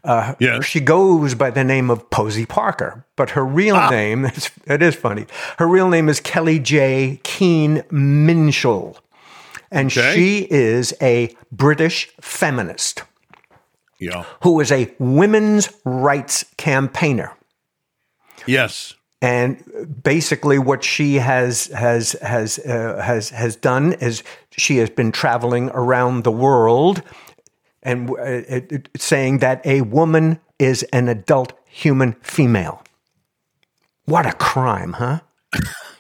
uh, 0.04 0.36
yes. 0.40 0.66
she 0.66 0.80
goes 0.80 1.36
by 1.36 1.52
the 1.52 1.64
name 1.64 1.90
of 1.90 2.10
Posie 2.10 2.46
Parker, 2.46 3.06
but 3.16 3.32
her 3.32 3.46
real 3.46 3.76
ah. 3.76 3.90
name, 3.90 4.26
it 4.66 4.82
is 4.82 4.96
funny, 4.96 5.26
her 5.58 5.68
real 5.68 5.90
name 5.90 6.10
is 6.10 6.20
Kelly 6.20 6.60
J. 6.60 7.20
Keane 7.24 7.84
Minshall. 7.92 8.98
And 9.74 9.88
okay. 9.88 10.14
she 10.14 10.48
is 10.50 10.94
a 11.02 11.36
British 11.52 12.10
feminist. 12.20 13.04
Yeah. 14.00 14.26
Who 14.42 14.60
is 14.60 14.72
a 14.72 14.94
women's 15.00 15.70
rights 15.86 16.44
campaigner. 16.58 17.32
Yes 18.46 18.96
and 19.22 19.64
basically 20.04 20.58
what 20.58 20.84
she 20.84 21.16
has 21.16 21.68
has 21.68 22.14
has 22.22 22.60
uh, 22.60 23.02
has 23.04 23.30
has 23.30 23.56
done 23.56 23.94
is 23.94 24.24
she 24.52 24.78
has 24.78 24.90
been 24.90 25.12
traveling 25.12 25.70
around 25.70 26.24
the 26.24 26.32
world 26.32 27.04
and 27.84 28.10
uh, 28.10 28.16
it, 28.24 28.72
it, 28.72 28.90
saying 28.98 29.40
that 29.40 29.66
a 29.66 29.82
woman 29.82 30.40
is 30.60 30.84
an 30.92 31.08
adult 31.08 31.54
human 31.66 32.14
female. 32.22 32.84
What 34.06 34.26
a 34.26 34.34
crime, 34.34 34.94
huh? 34.94 35.20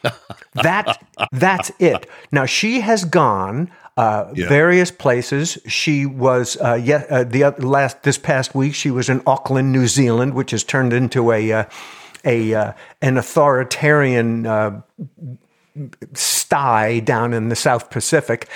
that 0.53 1.03
that's 1.32 1.72
it. 1.80 2.07
Now 2.32 2.45
she 2.45 2.82
has 2.82 3.05
gone 3.05 3.72
uh, 3.97 4.32
yeah. 4.34 4.47
various 4.47 4.89
places. 4.89 5.59
She 5.67 6.05
was 6.05 6.57
uh, 6.57 6.80
yeah, 6.82 7.05
uh, 7.09 7.24
the 7.24 7.53
last 7.59 8.03
this 8.03 8.17
past 8.17 8.55
week. 8.55 8.74
She 8.74 8.89
was 8.89 9.09
in 9.09 9.22
Auckland, 9.28 9.72
New 9.72 9.88
Zealand, 9.88 10.34
which 10.34 10.51
has 10.51 10.63
turned 10.63 10.93
into 10.93 11.32
a 11.32 11.51
uh, 11.51 11.63
a 12.26 12.53
uh, 12.53 12.74
an 13.01 13.17
authoritarian 13.17 14.45
uh, 14.45 14.82
sty 16.13 16.99
down 16.99 17.34
in 17.34 17.49
the 17.49 17.55
South 17.55 17.89
Pacific. 17.89 18.47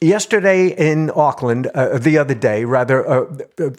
Yesterday 0.00 0.68
in 0.68 1.10
Auckland, 1.14 1.66
uh, 1.74 1.98
the 1.98 2.16
other 2.16 2.34
day, 2.34 2.64
rather, 2.64 3.06
uh, 3.06 3.36
uh, 3.58 3.70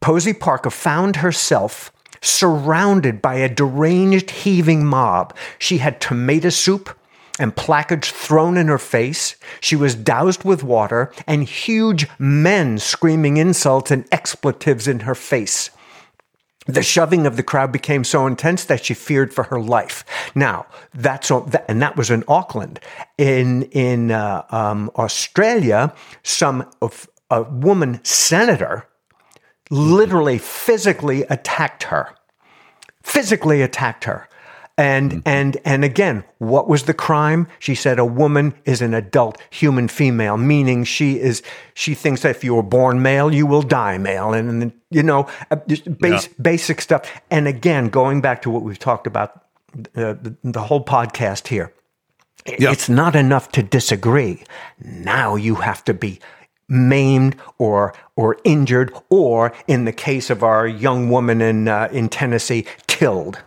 Posie 0.00 0.32
Parker 0.32 0.70
found 0.70 1.16
herself 1.16 1.92
surrounded 2.20 3.22
by 3.22 3.34
a 3.34 3.48
deranged, 3.48 4.30
heaving 4.30 4.84
mob. 4.84 5.36
She 5.58 5.78
had 5.78 6.00
tomato 6.00 6.48
soup 6.48 6.96
and 7.38 7.54
placards 7.54 8.10
thrown 8.10 8.56
in 8.56 8.66
her 8.66 8.78
face. 8.78 9.36
She 9.60 9.76
was 9.76 9.94
doused 9.94 10.42
with 10.42 10.64
water 10.64 11.12
and 11.26 11.44
huge 11.44 12.08
men 12.18 12.78
screaming 12.78 13.36
insults 13.36 13.92
and 13.92 14.04
expletives 14.10 14.88
in 14.88 15.00
her 15.00 15.14
face. 15.14 15.70
The 16.68 16.82
shoving 16.82 17.26
of 17.26 17.38
the 17.38 17.42
crowd 17.42 17.72
became 17.72 18.04
so 18.04 18.26
intense 18.26 18.66
that 18.66 18.84
she 18.84 18.92
feared 18.92 19.32
for 19.32 19.44
her 19.44 19.58
life. 19.58 20.04
Now, 20.34 20.66
that's 20.92 21.30
and 21.30 21.80
that 21.80 21.96
was 21.96 22.10
in 22.10 22.24
Auckland. 22.28 22.78
In 23.16 23.62
in 23.72 24.10
uh, 24.10 24.44
um, 24.50 24.90
Australia, 24.94 25.94
some 26.22 26.70
of 26.82 27.08
a 27.30 27.42
woman 27.42 28.04
senator 28.04 28.86
literally 29.70 30.36
physically 30.36 31.22
attacked 31.22 31.84
her, 31.84 32.14
physically 33.02 33.62
attacked 33.62 34.04
her, 34.04 34.28
And 34.78 35.10
mm-hmm. 35.10 35.20
and 35.28 35.56
and 35.64 35.84
again, 35.84 36.22
what 36.38 36.68
was 36.68 36.84
the 36.84 36.94
crime? 36.94 37.48
She 37.58 37.74
said 37.74 37.98
a 37.98 38.04
woman 38.04 38.54
is 38.64 38.80
an 38.80 38.94
adult 38.94 39.36
human 39.50 39.88
female, 39.88 40.36
meaning 40.36 40.84
she 40.84 41.18
is 41.18 41.42
she 41.74 41.94
thinks 41.94 42.22
that 42.22 42.30
if 42.30 42.44
you 42.44 42.54
were 42.54 42.62
born 42.62 43.02
male, 43.02 43.34
you 43.34 43.44
will 43.44 43.62
die 43.62 43.98
male, 43.98 44.32
and, 44.32 44.62
and 44.62 44.72
you 44.90 45.02
know, 45.02 45.28
uh, 45.50 45.56
base, 45.56 46.28
yeah. 46.28 46.32
basic 46.40 46.80
stuff. 46.80 47.20
And 47.28 47.48
again, 47.48 47.88
going 47.88 48.20
back 48.20 48.40
to 48.42 48.50
what 48.50 48.62
we've 48.62 48.78
talked 48.78 49.08
about 49.08 49.44
uh, 49.96 50.14
the, 50.14 50.36
the 50.44 50.62
whole 50.62 50.84
podcast 50.84 51.48
here. 51.48 51.72
Yeah. 52.46 52.70
It's 52.70 52.88
not 52.88 53.16
enough 53.16 53.50
to 53.52 53.62
disagree. 53.62 54.44
Now 54.80 55.34
you 55.34 55.56
have 55.56 55.84
to 55.84 55.92
be 55.92 56.20
maimed 56.68 57.36
or 57.58 57.94
or 58.14 58.36
injured, 58.44 58.94
or 59.10 59.52
in 59.66 59.86
the 59.86 59.92
case 59.92 60.30
of 60.30 60.42
our 60.42 60.68
young 60.68 61.10
woman 61.10 61.40
in 61.40 61.66
uh, 61.66 61.88
in 61.90 62.08
Tennessee, 62.08 62.64
killed. 62.86 63.42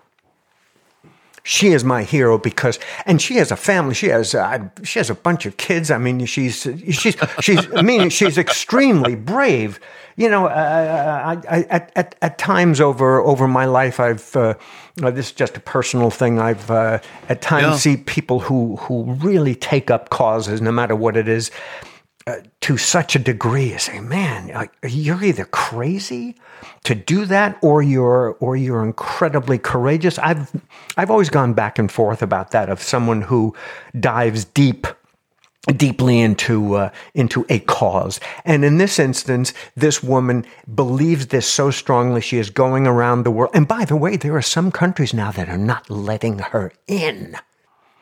She 1.44 1.70
is 1.70 1.84
my 1.84 2.04
hero 2.04 2.38
because, 2.38 2.78
and 3.06 3.22
she 3.22 3.36
has 3.36 3.52
a 3.52 3.56
family. 3.56 3.96
She 3.96 4.08
has 4.10 4.36
uh, 4.36 4.70
she 4.84 5.00
has 5.00 5.10
a 5.10 5.16
bunch 5.16 5.46
of 5.46 5.58
kids. 5.58 5.90
I 5.90 5.98
mean, 5.98 6.26
she's 6.26 6.68
she's 6.92 7.16
she's. 7.40 7.74
I 7.74 7.82
mean, 7.82 8.10
she's 8.10 8.38
extremely 8.38 9.16
brave. 9.16 9.80
You 10.18 10.30
know, 10.30 10.46
uh, 10.46 11.40
I, 11.50 11.58
I, 11.58 11.62
at, 11.64 11.92
at 11.96 12.16
at 12.22 12.38
times 12.38 12.80
over 12.80 13.20
over 13.22 13.48
my 13.48 13.66
life, 13.66 14.00
I've 14.00 14.36
uh, 14.36 14.54
this 14.98 15.28
is 15.28 15.32
just 15.32 15.58
a 15.58 15.62
personal 15.62 16.12
thing. 16.12 16.40
I've 16.40 16.70
uh, 16.70 17.00
at 17.28 17.42
times 17.42 17.64
yeah. 17.64 17.76
see 17.78 17.98
people 17.98 18.42
who 18.42 18.76
who 18.76 19.14
really 19.14 19.56
take 19.56 19.90
up 19.90 20.10
causes, 20.10 20.62
no 20.62 20.72
matter 20.72 20.96
what 20.96 21.18
it 21.18 21.28
is 21.28 21.50
uh, 22.28 22.38
to 22.62 22.78
such 22.78 23.16
a 23.16 23.20
degree, 23.20 23.78
saying, 23.78 24.08
"Man, 24.08 24.70
you're 24.88 25.24
either 25.24 25.46
crazy 25.46 26.36
to 26.84 26.96
do 26.96 27.26
that, 27.26 27.58
or 27.62 27.82
you're 27.82 28.38
or 28.40 28.56
you're 28.56 28.84
incredibly 28.84 29.58
courageous." 29.58 30.20
I've 30.20 30.52
I've 30.98 31.12
always 31.12 31.30
gone 31.30 31.54
back 31.54 31.80
and 31.80 31.92
forth 31.92 32.22
about 32.22 32.52
that 32.52 32.70
of 32.70 32.82
someone 32.82 33.24
who 33.24 33.56
dives 34.00 34.46
deep 34.46 34.88
deeply 35.68 36.20
into 36.20 36.76
uh, 36.76 36.90
into 37.14 37.46
a 37.50 37.60
cause. 37.60 38.20
And 38.46 38.66
in 38.66 38.78
this 38.78 39.00
instance, 39.00 39.54
this 39.76 40.04
woman 40.04 40.46
believes 40.74 41.28
this 41.28 41.48
so 41.48 41.72
strongly 41.72 42.22
she 42.22 42.38
is 42.38 42.50
going 42.50 42.88
around 42.88 43.24
the 43.24 43.32
world. 43.32 43.52
And 43.54 43.68
by 43.68 43.86
the 43.86 43.96
way, 43.96 44.18
there 44.18 44.36
are 44.36 44.42
some 44.42 44.72
countries 44.72 45.14
now 45.14 45.32
that 45.32 45.50
are 45.50 45.58
not 45.58 45.90
letting 45.90 46.40
her 46.40 46.72
in. 46.88 47.36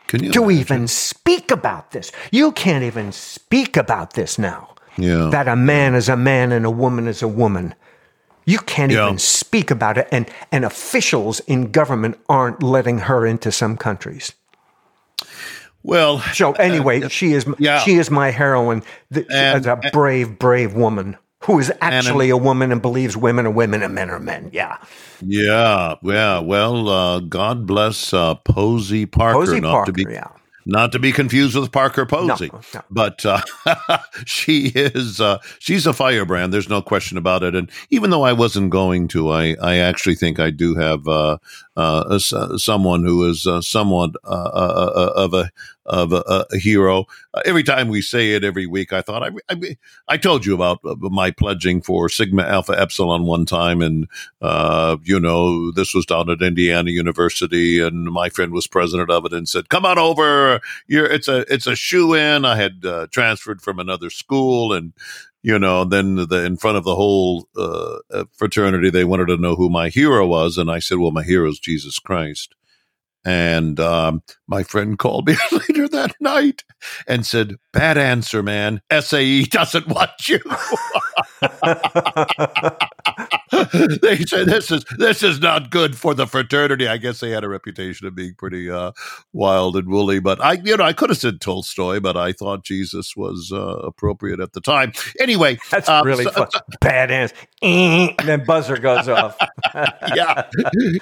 Can 0.10 0.24
you 0.24 0.32
to 0.32 0.43
imagine? 0.45 0.60
even 0.60 0.88
speak 0.88 1.51
about 1.51 1.91
this. 1.91 2.12
You 2.32 2.51
can't 2.51 2.84
even 2.84 3.12
speak 3.12 3.78
about 3.78 4.14
this 4.14 4.39
now. 4.39 4.74
Yeah. 4.97 5.30
That 5.32 5.47
a 5.47 5.55
man 5.55 5.93
is 5.93 6.10
a 6.10 6.18
man 6.18 6.51
and 6.51 6.66
a 6.66 6.72
woman 6.72 7.07
is 7.07 7.22
a 7.22 7.28
woman. 7.28 7.76
You 8.43 8.57
can't 8.57 8.91
yeah. 8.91 9.05
even 9.05 9.20
speak 9.20 9.70
about 9.70 9.99
it. 9.99 10.07
And, 10.12 10.28
and 10.51 10.66
officials 10.66 11.41
in 11.41 11.72
government 11.72 12.18
aren't 12.28 12.64
letting 12.64 12.97
her 12.97 13.24
into 13.24 13.51
some 13.51 13.78
countries. 13.78 14.34
Well, 15.84 16.22
so 16.34 16.53
anyway, 16.53 17.03
uh, 17.03 17.10
she 17.10 17.34
is 17.34 17.45
yeah. 17.60 17.80
she 17.80 17.93
is 17.93 18.10
my 18.10 18.32
heroine. 18.32 18.84
The, 19.12 19.28
and, 19.32 19.66
a 19.66 19.78
brave, 19.93 20.39
brave 20.39 20.74
woman 20.74 21.18
who 21.50 21.58
is 21.58 21.74
actually 21.82 22.30
a 22.30 22.38
woman 22.38 22.72
and 22.72 22.80
believes 22.80 23.18
women 23.18 23.47
are 23.47 23.52
women 23.52 23.82
and 23.82 23.95
men 23.95 24.12
are 24.12 24.20
men. 24.20 24.52
Yeah. 24.54 24.78
Yeah. 25.26 25.95
Yeah. 26.04 26.39
Well, 26.39 26.88
uh, 26.88 27.20
God 27.22 27.66
bless 27.66 28.14
uh, 28.14 28.36
Posie 28.36 29.08
Parker. 29.08 29.39
Posey 29.39 29.60
not 29.60 29.72
Parker, 29.72 29.91
to 29.91 29.93
be, 29.93 30.14
yeah. 30.14 30.28
Not 30.68 30.91
to 30.91 31.00
be 31.00 31.12
confused 31.12 31.56
with 31.56 31.72
Parker 31.72 32.06
Posey, 32.06 32.52
no, 32.54 32.62
no. 32.76 32.82
but 32.91 33.26
uh, 33.26 33.41
she 34.26 34.68
is 34.68 35.20
uh, 35.20 35.39
she's 35.58 35.88
a 35.88 35.93
firebrand. 35.93 36.54
There's 36.54 36.70
no 36.70 36.84
question 36.84 37.18
about 37.18 37.41
it. 37.41 37.56
And 37.56 37.72
even 37.89 38.12
though 38.12 38.22
I 38.22 38.34
wasn't 38.34 38.70
going 38.70 39.08
to, 39.08 39.32
I 39.32 39.56
I 39.60 39.78
actually 39.78 40.14
think 40.14 40.39
I 40.39 40.52
do 40.52 40.76
have 40.76 41.08
uh, 41.08 41.38
uh, 41.76 42.20
someone 42.20 43.04
who 43.04 43.28
is 43.28 43.47
uh, 43.47 43.62
somewhat 43.62 44.12
uh, 44.24 44.28
uh, 44.28 44.91
uh, 44.95 45.14
of 45.16 45.34
a 45.34 45.50
of 45.90 46.14
a, 46.14 46.46
a 46.52 46.58
hero. 46.58 47.06
every 47.46 47.64
time 47.64 47.90
we 47.90 48.02
say 48.02 48.34
it 48.34 48.44
every 48.44 48.66
week, 48.66 48.94
I 48.94 49.02
thought 49.02 49.24
I, 49.24 49.32
I, 49.50 49.78
I 50.08 50.18
told 50.18 50.46
you 50.46 50.54
about 50.56 50.80
my 50.84 51.32
pledging 51.32 51.82
for 51.82 52.10
Sigma 52.10 52.44
Alpha 52.44 52.80
Epsilon 52.80 53.24
one 53.24 53.46
time, 53.46 53.82
and 53.82 54.08
you 55.04 55.20
know 55.20 55.72
this 55.72 55.94
was 55.94 56.06
down 56.06 56.30
at 56.30 56.42
Indiana 56.42 56.92
University, 56.92 57.80
and 57.80 58.06
my 58.06 58.30
friend 58.30 58.54
was 58.54 58.68
president 58.68 59.10
of 59.10 59.26
it, 59.26 59.34
and 59.34 59.50
said, 59.50 59.70
"Come 59.70 59.86
on 59.86 59.98
over, 59.98 60.62
you're 60.88 61.06
it's 61.06 61.28
a 61.28 61.40
it's 61.54 61.68
a 61.68 61.76
shoe 61.76 62.14
in." 62.14 62.46
I 62.46 62.56
had 62.56 62.84
transferred 63.12 63.62
from 63.62 63.80
another 63.80 64.10
school, 64.10 64.74
and 64.74 64.94
you 65.42 65.58
know, 65.58 65.86
then 65.86 66.16
the, 66.16 66.46
in 66.46 66.58
front 66.58 66.78
of 66.78 66.84
the 66.84 66.96
whole 66.96 67.48
uh, 67.56 68.00
uh, 68.12 68.26
fraternity, 68.34 68.90
they 68.90 69.06
wanted 69.06 69.28
to 69.28 69.38
know 69.38 69.56
who 69.56 69.70
my 69.70 69.90
hero 69.90 70.28
was, 70.28 70.58
and 70.58 70.70
I 70.70 70.80
said, 70.80 70.98
"Well, 70.98 71.12
my 71.12 71.24
hero 71.24 71.50
is 71.50 71.60
Jesus 71.60 71.98
Christ." 72.00 72.56
And 73.26 73.80
um, 73.80 74.24
my 74.48 74.64
friend 74.64 74.98
called 74.98 75.28
me 75.28 75.36
later 75.52 75.88
that 75.90 76.16
night 76.20 76.64
and 77.08 77.26
said, 77.26 77.56
"Bad 77.74 77.98
answer, 77.98 78.42
man. 78.42 78.82
SAE 78.98 79.44
doesn't 79.44 79.88
want 79.88 80.28
you." 80.28 80.40
they 84.02 84.18
said 84.26 84.48
this 84.48 84.72
is 84.72 84.86
this 84.98 85.22
is 85.22 85.42
not 85.42 85.70
good 85.70 85.98
for 85.98 86.14
the 86.14 86.28
fraternity. 86.28 86.88
I 86.88 86.98
guess 86.98 87.20
they 87.20 87.32
had 87.32 87.44
a 87.44 87.50
reputation 87.50 88.08
of 88.08 88.16
being 88.16 88.36
pretty 88.36 88.70
uh, 88.70 88.94
wild 89.34 89.76
and 89.76 89.90
woolly. 89.90 90.20
But 90.20 90.42
I, 90.42 90.54
you 90.54 90.78
know, 90.78 90.84
I 90.84 90.94
could 90.94 91.10
have 91.10 91.18
said 91.18 91.42
Tolstoy, 91.42 92.00
but 92.00 92.16
I 92.16 92.32
thought 92.32 92.64
Jesus 92.64 93.16
was 93.18 93.52
uh, 93.54 93.80
appropriate 93.80 94.40
at 94.40 94.54
the 94.54 94.62
time. 94.62 94.94
Anyway, 95.20 95.58
that's 95.70 95.90
um, 95.90 96.06
really 96.06 96.24
so, 96.24 96.32
fun. 96.32 96.52
So, 96.52 96.60
Badass. 96.82 97.34
and 97.62 98.28
then 98.28 98.46
buzzer 98.46 98.78
goes 98.78 99.10
off. 99.10 99.38
yeah, 100.16 100.43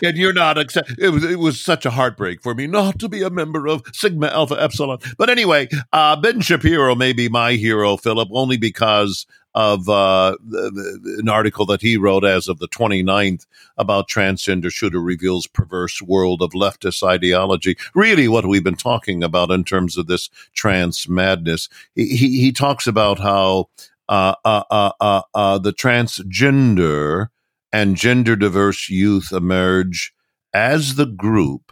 and 0.03 0.17
you're 0.17 0.33
not. 0.33 0.57
Accept- 0.57 0.95
it 0.97 1.09
was 1.09 1.23
it 1.23 1.39
was 1.39 1.59
such 1.59 1.85
a 1.85 1.91
heartbreak 1.91 2.41
for 2.41 2.53
me 2.53 2.67
not 2.67 2.99
to 2.99 3.09
be 3.09 3.23
a 3.23 3.29
member 3.29 3.67
of 3.67 3.83
Sigma 3.93 4.27
Alpha 4.27 4.61
Epsilon. 4.61 4.99
But 5.17 5.29
anyway, 5.29 5.69
uh, 5.93 6.15
Ben 6.15 6.41
Shapiro 6.41 6.95
may 6.95 7.13
be 7.13 7.29
my 7.29 7.53
hero, 7.53 7.97
Philip, 7.97 8.29
only 8.31 8.57
because 8.57 9.25
of 9.57 9.89
uh, 9.89 10.37
an 10.51 11.27
article 11.27 11.65
that 11.65 11.81
he 11.81 11.97
wrote 11.97 12.23
as 12.23 12.47
of 12.47 12.59
the 12.59 12.67
29th 12.67 13.47
about 13.75 14.07
transgender 14.07 14.71
shooter 14.71 15.01
reveals 15.01 15.47
perverse 15.47 15.99
world 15.99 16.43
of 16.43 16.51
leftist 16.51 17.01
ideology. 17.01 17.75
Really, 17.95 18.27
what 18.27 18.45
we've 18.45 18.63
been 18.63 18.75
talking 18.75 19.23
about 19.23 19.49
in 19.49 19.63
terms 19.63 19.97
of 19.97 20.05
this 20.05 20.29
trans 20.53 21.09
madness. 21.09 21.69
He, 21.95 22.17
he, 22.17 22.51
talks 22.51 22.85
about 22.85 23.17
how 23.17 23.69
uh, 24.07 24.35
uh, 24.45 24.63
uh, 24.69 24.91
uh, 25.01 25.21
uh 25.33 25.57
the 25.57 25.73
transgender 25.73 27.29
and 27.77 27.95
gender 27.95 28.35
diverse 28.35 28.89
youth 28.89 29.31
emerge 29.31 30.11
as 30.51 30.95
the 30.95 31.05
group 31.05 31.71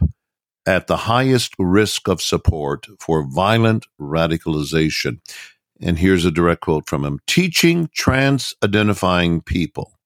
at 0.64 0.86
the 0.86 0.98
highest 0.98 1.52
risk 1.58 2.06
of 2.06 2.22
support 2.22 2.86
for 3.00 3.28
violent 3.28 3.86
radicalization. 4.00 5.18
And 5.80 5.98
here's 5.98 6.24
a 6.24 6.30
direct 6.30 6.60
quote 6.60 6.88
from 6.88 7.04
him 7.04 7.18
teaching 7.26 7.90
trans 7.92 8.54
identifying 8.62 9.40
people 9.40 9.98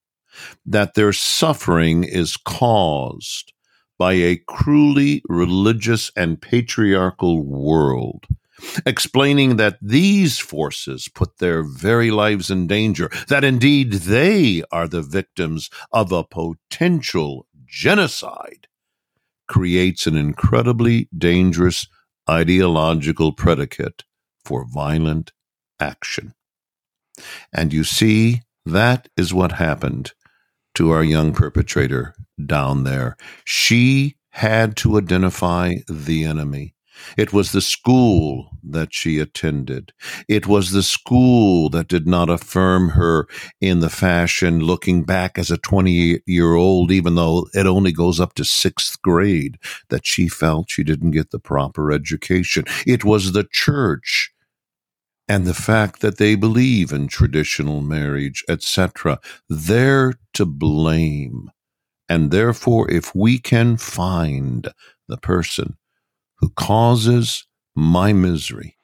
that 0.65 0.95
their 0.95 1.13
suffering 1.13 2.05
is 2.05 2.35
caused 2.39 3.53
by 3.99 4.15
a 4.15 4.41
cruelly 4.49 5.21
religious 5.29 6.11
and 6.17 6.41
patriarchal 6.41 7.43
world, 7.43 8.25
explaining 8.87 9.57
that 9.57 9.79
these 9.81 10.39
forces 10.39 11.09
put 11.09 11.39
their 11.39 11.63
very 11.63 12.11
lives 12.11 12.51
in 12.51 12.67
danger, 12.67 13.11
that 13.29 13.45
indeed 13.45 13.93
they 13.93 14.63
are 14.71 14.89
the 14.89 15.03
victims 15.03 15.71
of 15.93 16.13
a 16.13 16.25
potential 16.25 17.47
genocide, 17.67 18.67
creates 19.49 20.07
an 20.07 20.17
incredibly 20.17 21.09
dangerous 21.17 21.87
ideological 22.29 23.33
predicate 23.33 24.05
for 24.45 24.65
violent 24.65 25.33
action. 25.79 26.35
And 27.53 27.73
you 27.73 27.85
see, 27.85 28.43
that 28.65 29.09
is 29.17 29.35
what 29.35 29.53
happened 29.53 30.13
to 30.75 30.91
our 30.91 31.03
young 31.03 31.33
perpetrator 31.33 32.15
down 32.45 32.85
there. 32.85 33.17
She 33.45 34.17
had 34.31 34.77
to 34.77 34.97
identify 34.99 35.77
the 35.89 36.25
enemy. 36.25 36.75
It 37.17 37.33
was 37.33 37.53
the 37.53 37.61
school 37.61 38.51
that 38.63 38.93
she 38.93 39.19
attended. 39.19 39.93
It 40.29 40.47
was 40.47 40.73
the 40.73 40.83
school 40.83 41.69
that 41.71 41.89
did 41.89 42.07
not 42.07 42.31
affirm 42.31 42.91
her 42.91 43.27
in 43.61 43.81
the 43.81 43.91
fashion 43.91 44.61
looking 44.61 45.05
back 45.05 45.39
as 45.39 45.51
a 45.51 45.59
20 45.59 46.21
year 46.27 46.55
old, 46.55 46.91
even 46.91 47.15
though 47.15 47.47
it 47.55 47.67
only 47.67 47.93
goes 47.93 48.21
up 48.21 48.35
to 48.35 48.45
sixth 48.45 49.01
grade, 49.03 49.59
that 49.89 50.07
she 50.07 50.29
felt 50.29 50.71
she 50.71 50.85
didn't 50.85 51.13
get 51.13 51.31
the 51.31 51.39
proper 51.39 51.93
education. 51.93 52.65
It 52.87 53.05
was 53.05 53.33
the 53.33 53.47
church 53.51 54.33
and 55.31 55.47
the 55.47 55.55
fact 55.55 56.01
that 56.01 56.19
they 56.19 56.35
believe 56.35 56.91
in 56.93 57.07
traditional 57.07 57.81
marriage, 57.81 58.43
etc., 58.49 59.21
they're 59.49 60.15
to 60.35 60.45
blame. 60.45 61.53
And 62.09 62.33
therefore, 62.33 62.91
if 62.91 63.15
we 63.15 63.39
can 63.39 63.77
find 63.77 64.73
the 65.07 65.17
person 65.17 65.77
who 66.41 66.49
causes 66.51 67.47
my 67.75 68.13
misery, 68.13 68.77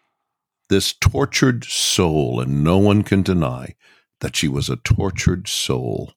this 0.69 0.93
tortured 0.93 1.65
soul, 1.65 2.41
and 2.41 2.63
no 2.63 2.79
one 2.79 3.03
can 3.03 3.23
deny 3.23 3.75
that 4.21 4.37
she 4.37 4.49
was 4.49 4.69
a 4.69 4.77
tortured 4.77 5.49
soul, 5.49 6.13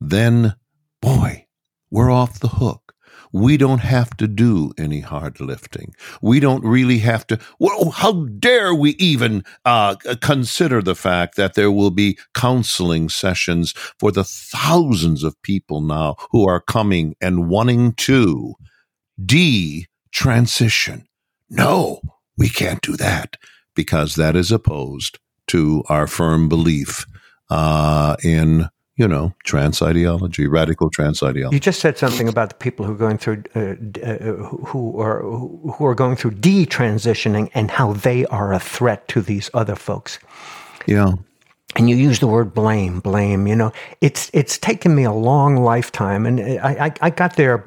then, 0.00 0.54
boy, 1.00 1.46
we're 1.90 2.10
off 2.10 2.40
the 2.40 2.48
hook. 2.48 2.94
We 3.30 3.58
don't 3.58 3.80
have 3.80 4.16
to 4.18 4.28
do 4.28 4.72
any 4.78 5.00
hard 5.00 5.38
lifting. 5.38 5.94
We 6.22 6.40
don't 6.40 6.64
really 6.64 6.98
have 6.98 7.26
to. 7.26 7.38
How 7.92 8.24
dare 8.24 8.74
we 8.74 8.92
even 8.92 9.44
uh, 9.66 9.96
consider 10.22 10.80
the 10.80 10.94
fact 10.94 11.36
that 11.36 11.52
there 11.54 11.70
will 11.70 11.90
be 11.90 12.18
counseling 12.32 13.10
sessions 13.10 13.72
for 13.98 14.10
the 14.12 14.24
thousands 14.24 15.24
of 15.24 15.40
people 15.42 15.82
now 15.82 16.16
who 16.30 16.48
are 16.48 16.60
coming 16.60 17.16
and 17.20 17.48
wanting 17.48 17.92
to 17.94 18.54
de 19.22 19.86
transition? 20.10 21.06
No, 21.50 22.00
we 22.36 22.48
can't 22.48 22.82
do 22.82 22.96
that 22.96 23.36
because 23.74 24.16
that 24.16 24.36
is 24.36 24.52
opposed 24.52 25.18
to 25.48 25.82
our 25.88 26.06
firm 26.06 26.48
belief 26.48 27.06
uh, 27.50 28.16
in 28.22 28.68
you 28.98 29.06
know, 29.06 29.32
trans 29.44 29.80
ideology, 29.80 30.48
radical 30.48 30.90
trans 30.90 31.22
ideology. 31.22 31.54
You 31.54 31.60
just 31.60 31.78
said 31.78 31.96
something 31.96 32.28
about 32.28 32.48
the 32.48 32.56
people 32.56 32.84
who 32.84 32.92
are 32.92 32.96
going 32.96 33.16
through, 33.16 33.44
uh, 33.54 33.76
uh, 34.04 34.32
who 34.66 35.00
are 35.00 35.22
who 35.22 35.86
are 35.86 35.94
going 35.94 36.16
through 36.16 36.32
detransitioning, 36.32 37.48
and 37.54 37.70
how 37.70 37.92
they 37.92 38.26
are 38.26 38.52
a 38.52 38.58
threat 38.58 39.06
to 39.08 39.22
these 39.22 39.50
other 39.54 39.76
folks. 39.76 40.18
Yeah. 40.86 41.12
And 41.76 41.88
you 41.88 41.94
use 41.94 42.18
the 42.18 42.26
word 42.26 42.52
blame, 42.52 42.98
blame. 42.98 43.46
You 43.46 43.54
know, 43.54 43.72
it's 44.00 44.32
it's 44.34 44.58
taken 44.58 44.96
me 44.96 45.04
a 45.04 45.12
long 45.12 45.58
lifetime, 45.58 46.26
and 46.26 46.40
I 46.40 46.86
I, 46.86 46.92
I 47.00 47.10
got 47.10 47.36
there 47.36 47.64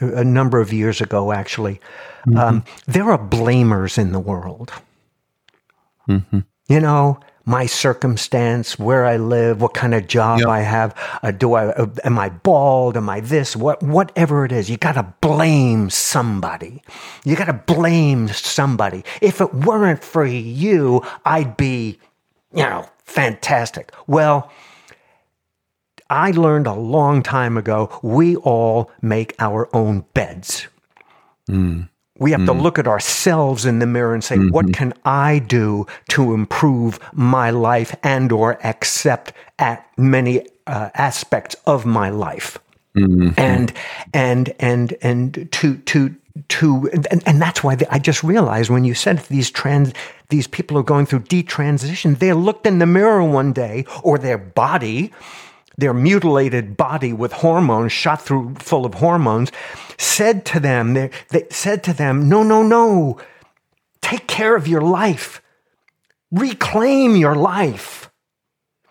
a 0.00 0.24
number 0.24 0.60
of 0.60 0.72
years 0.72 1.00
ago. 1.00 1.32
Actually, 1.32 1.80
mm-hmm. 2.26 2.38
um, 2.38 2.64
there 2.86 3.10
are 3.10 3.18
blamers 3.18 3.98
in 3.98 4.12
the 4.12 4.20
world. 4.20 4.72
Mm-hmm. 6.08 6.40
You 6.68 6.80
know, 6.80 7.20
my 7.46 7.66
circumstance, 7.66 8.78
where 8.78 9.04
I 9.04 9.16
live, 9.16 9.60
what 9.60 9.74
kind 9.74 9.94
of 9.94 10.06
job 10.06 10.40
yep. 10.40 10.48
I 10.48 10.60
have. 10.60 11.18
Uh, 11.22 11.30
do 11.30 11.54
I 11.54 11.66
uh, 11.66 11.86
am 12.04 12.18
I 12.18 12.30
bald? 12.30 12.96
Am 12.96 13.08
I 13.08 13.20
this? 13.20 13.54
What 13.54 13.82
whatever 13.82 14.44
it 14.44 14.52
is, 14.52 14.70
you 14.70 14.76
got 14.76 14.92
to 14.92 15.14
blame 15.20 15.90
somebody. 15.90 16.82
You 17.24 17.36
got 17.36 17.46
to 17.46 17.52
blame 17.52 18.28
somebody. 18.28 19.04
If 19.20 19.40
it 19.40 19.52
weren't 19.54 20.02
for 20.02 20.24
you, 20.24 21.02
I'd 21.24 21.56
be, 21.56 21.98
you 22.52 22.62
know, 22.62 22.88
fantastic. 23.04 23.92
Well, 24.06 24.50
I 26.10 26.30
learned 26.32 26.66
a 26.66 26.74
long 26.74 27.22
time 27.22 27.56
ago. 27.56 27.98
We 28.02 28.36
all 28.36 28.90
make 29.00 29.34
our 29.38 29.68
own 29.74 30.04
beds. 30.14 30.66
Mm. 31.48 31.88
We 32.18 32.30
have 32.30 32.42
mm. 32.42 32.46
to 32.46 32.52
look 32.52 32.78
at 32.78 32.86
ourselves 32.86 33.66
in 33.66 33.80
the 33.80 33.86
mirror 33.86 34.14
and 34.14 34.22
say, 34.22 34.36
mm-hmm. 34.36 34.50
what 34.50 34.72
can 34.72 34.92
I 35.04 35.40
do 35.40 35.86
to 36.10 36.32
improve 36.32 37.00
my 37.12 37.50
life 37.50 37.96
and 38.02 38.30
or 38.30 38.64
accept 38.64 39.32
at 39.58 39.86
many 39.98 40.46
uh, 40.66 40.90
aspects 40.94 41.56
of 41.66 41.84
my 41.84 42.10
life? 42.10 42.58
Mm-hmm. 42.96 43.30
And, 43.36 43.72
and, 44.12 44.54
and, 44.60 44.94
and 45.02 45.48
to, 45.50 45.78
to, 45.78 46.14
to, 46.48 46.90
and, 47.10 47.22
and 47.26 47.42
that's 47.42 47.64
why 47.64 47.76
I 47.90 47.98
just 47.98 48.22
realized 48.22 48.70
when 48.70 48.84
you 48.84 48.94
said 48.94 49.18
these 49.24 49.50
trans, 49.50 49.92
these 50.28 50.46
people 50.46 50.78
are 50.78 50.84
going 50.84 51.06
through 51.06 51.20
detransition, 51.20 52.18
they 52.20 52.32
looked 52.32 52.66
in 52.66 52.78
the 52.78 52.86
mirror 52.86 53.24
one 53.24 53.52
day 53.52 53.86
or 54.04 54.18
their 54.18 54.38
body 54.38 55.12
their 55.76 55.94
mutilated 55.94 56.76
body 56.76 57.12
with 57.12 57.32
hormones 57.32 57.92
shot 57.92 58.22
through 58.22 58.54
full 58.56 58.86
of 58.86 58.94
hormones 58.94 59.50
said 59.98 60.44
to 60.46 60.60
them 60.60 60.94
they, 60.94 61.10
they 61.30 61.46
said 61.50 61.82
to 61.84 61.92
them 61.92 62.28
no 62.28 62.42
no 62.42 62.62
no. 62.62 63.18
Take 64.00 64.26
care 64.26 64.54
of 64.54 64.68
your 64.68 64.82
life. 64.82 65.40
Reclaim 66.30 67.16
your 67.16 67.34
life 67.34 68.10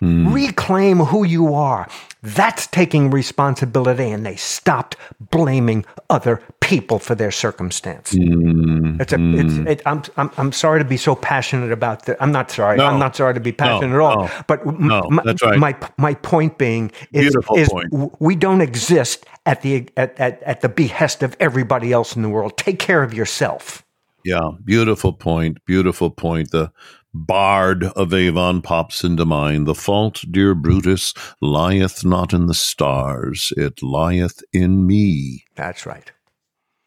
mm. 0.04 0.34
reclaim 0.34 1.00
who 1.00 1.24
you 1.24 1.54
are 1.54 1.88
that's 2.24 2.68
taking 2.68 3.12
responsibility, 3.12 4.10
and 4.10 4.26
they 4.26 4.38
stopped 4.38 4.96
blaming 5.20 5.86
other 6.10 6.42
people 6.62 6.98
for 6.98 7.16
their 7.16 7.32
circumstance. 7.32 8.14
Mm, 8.14 9.02
it's 9.02 9.12
a, 9.12 9.18
mm. 9.18 9.44
it's, 9.44 9.70
it, 9.70 9.82
I'm, 9.86 10.04
I'm, 10.16 10.32
I'm 10.38 10.52
sorry 10.54 10.80
to 10.80 10.86
be 10.86 10.96
so 10.96 11.16
passionate 11.16 11.74
about 11.74 12.06
that. 12.06 12.16
I'm 12.22 12.32
not 12.32 12.50
sorry. 12.50 12.78
No, 12.78 12.86
I'm 12.86 12.98
not 12.98 13.18
sorry 13.18 13.34
to 13.34 13.42
be 13.42 13.52
passionate 13.52 13.90
no, 13.90 13.96
at 13.96 14.02
all. 14.02 14.24
No, 14.24 14.30
but 14.48 14.66
m- 14.66 15.20
that's 15.26 15.44
right. 15.44 15.60
my, 15.60 15.76
my 15.98 16.14
point 16.14 16.58
being 16.58 16.94
is, 17.12 17.36
is 17.58 17.70
point. 17.70 18.22
we 18.22 18.38
don't 18.38 18.62
exist 18.62 19.26
at 19.46 19.62
the, 19.62 19.90
at, 19.98 20.18
at, 20.18 20.42
at 20.44 20.62
the 20.62 20.70
behest 20.70 21.24
of 21.24 21.36
everybody 21.42 21.92
else 21.92 22.16
in 22.16 22.22
the 22.22 22.30
world. 22.30 22.56
Take 22.56 22.80
care 22.80 23.04
of 23.04 23.14
yourself. 23.14 23.84
Yeah, 24.24 24.52
beautiful 24.64 25.12
point. 25.12 25.58
Beautiful 25.66 26.10
point. 26.10 26.52
The 26.52 26.72
Bard 27.14 27.84
of 27.84 28.14
Avon 28.14 28.62
pops 28.62 29.04
into 29.04 29.26
mind. 29.26 29.68
The 29.68 29.76
fault, 29.76 30.24
dear 30.30 30.56
Brutus, 30.56 31.14
lieth 31.42 32.04
not 32.04 32.34
in 32.34 32.48
the 32.48 32.54
stars, 32.54 33.54
it 33.56 33.84
lieth 33.84 34.42
in 34.52 34.88
me. 34.88 35.46
That's 35.56 35.86
right. 35.86 36.12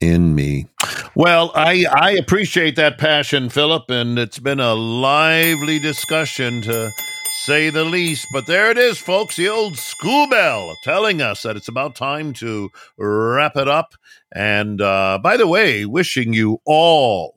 In 0.00 0.34
me. 0.34 0.66
Well, 1.14 1.52
I, 1.54 1.86
I 1.90 2.10
appreciate 2.10 2.76
that 2.76 2.98
passion, 2.98 3.48
Philip, 3.48 3.88
and 3.88 4.18
it's 4.18 4.38
been 4.38 4.60
a 4.60 4.74
lively 4.74 5.78
discussion 5.78 6.60
to 6.62 6.90
say 7.44 7.70
the 7.70 7.84
least. 7.84 8.26
But 8.32 8.46
there 8.46 8.70
it 8.70 8.76
is, 8.76 8.98
folks, 8.98 9.36
the 9.36 9.48
old 9.48 9.76
school 9.76 10.28
bell 10.28 10.74
telling 10.82 11.22
us 11.22 11.42
that 11.42 11.56
it's 11.56 11.68
about 11.68 11.94
time 11.94 12.32
to 12.34 12.68
wrap 12.98 13.56
it 13.56 13.68
up. 13.68 13.94
And 14.34 14.82
uh, 14.82 15.20
by 15.22 15.36
the 15.36 15.46
way, 15.46 15.86
wishing 15.86 16.32
you 16.32 16.60
all 16.66 17.35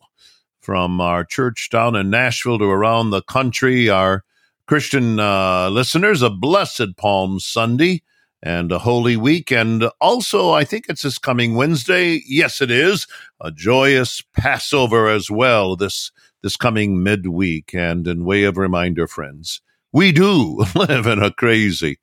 from 0.62 1.00
our 1.02 1.24
church 1.24 1.70
down 1.70 1.96
in 1.96 2.10
Nashville 2.10 2.60
to 2.60 2.66
around 2.66 3.10
the 3.10 3.22
country, 3.22 3.90
our 3.90 4.24
Christian 4.68 5.20
uh, 5.20 5.70
listeners, 5.70 6.22
a 6.22 6.30
blessed 6.30 6.98
Palm 6.98 7.40
Sunday 7.40 8.04
and 8.42 8.72
a 8.72 8.80
Holy 8.80 9.18
Week. 9.18 9.52
And 9.52 9.90
also, 10.00 10.52
I 10.52 10.64
think 10.64 10.86
it's 10.88 11.02
this 11.02 11.18
coming 11.18 11.56
Wednesday. 11.56 12.22
Yes, 12.28 12.62
it 12.62 12.72
is 12.72 13.08
a 13.42 13.52
joyous 13.52 14.22
Passover 14.38 15.08
as 15.08 15.32
well 15.32 15.76
this, 15.76 16.12
this 16.42 16.56
coming 16.56 17.04
midweek. 17.04 17.74
And 17.74 18.08
in 18.08 18.26
way 18.26 18.44
of 18.44 18.58
reminder, 18.58 19.08
friends, 19.08 19.62
we 19.92 20.12
do 20.12 20.64
live 20.76 21.08
in 21.08 21.22
a 21.22 21.32
crazy 21.32 21.98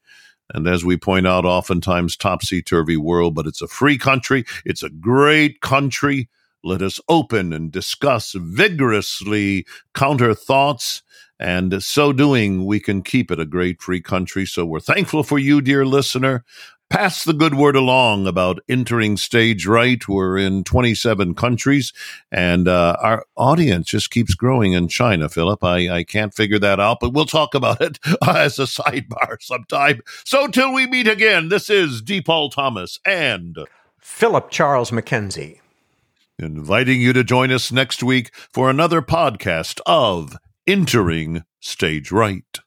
and 0.55 0.67
as 0.67 0.85
we 0.85 0.97
point 0.97 1.27
out, 1.27 1.45
oftentimes 1.45 2.17
topsy 2.17 2.63
turvy 2.63 2.97
world, 2.97 3.35
but 3.35 3.47
it's 3.47 3.63
a 3.63 3.67
free 3.67 3.99
country. 3.99 4.45
It's 4.65 4.83
a 4.83 4.91
great 4.91 5.61
country. 5.61 6.29
Let 6.67 6.83
us 6.83 7.01
open 7.09 7.53
and 7.53 7.71
discuss 7.71 8.33
vigorously 8.33 9.65
counter 9.95 10.35
thoughts. 10.35 11.05
And 11.39 11.81
so 11.81 12.13
doing, 12.13 12.65
we 12.65 12.81
can 12.81 13.03
keep 13.05 13.31
it 13.31 13.39
a 13.39 13.47
great 13.47 13.81
free 13.81 14.01
country. 14.01 14.47
So 14.47 14.67
we're 14.67 14.81
thankful 14.81 15.23
for 15.23 15.39
you, 15.39 15.61
dear 15.61 15.87
listener. 15.87 16.45
Pass 16.91 17.23
the 17.23 17.35
good 17.35 17.55
word 17.55 17.77
along 17.77 18.27
about 18.27 18.59
entering 18.69 19.17
stage 19.17 19.65
right. 19.65 20.09
We're 20.09 20.39
in 20.39 20.65
27 20.65 21.37
countries, 21.37 21.93
and 22.33 22.67
uh, 22.67 22.97
our 23.01 23.27
audience 23.37 23.87
just 23.89 24.11
keeps 24.11 24.35
growing 24.35 24.73
in 24.73 24.89
China, 24.89 25.29
Philip. 25.29 25.63
I, 25.63 25.89
I 25.89 26.03
can't 26.03 26.35
figure 26.35 26.59
that 26.59 26.81
out, 26.81 26.99
but 27.01 27.13
we'll 27.13 27.27
talk 27.27 27.55
about 27.55 27.81
it 27.81 28.01
as 28.27 28.59
a 28.59 28.65
sidebar 28.65 29.41
sometime. 29.41 30.01
So 30.25 30.49
till 30.49 30.75
we 30.75 30.89
meet 30.89 31.07
again, 31.07 31.49
this 31.49 31.71
is 31.71 32.03
D. 32.03 32.21
Paul 32.21 32.51
Thomas 32.51 32.99
and 33.05 33.57
Philip 34.01 34.51
Charles 34.51 34.91
MacKenzie 34.91 35.61
inviting 36.39 37.01
you 37.01 37.13
to 37.13 37.25
join 37.25 37.51
us 37.51 37.73
next 37.73 38.03
week 38.03 38.35
for 38.53 38.69
another 38.69 39.01
podcast 39.03 39.81
of 39.87 40.37
Entering 40.67 41.43
Stage 41.61 42.13
Right. 42.13 42.59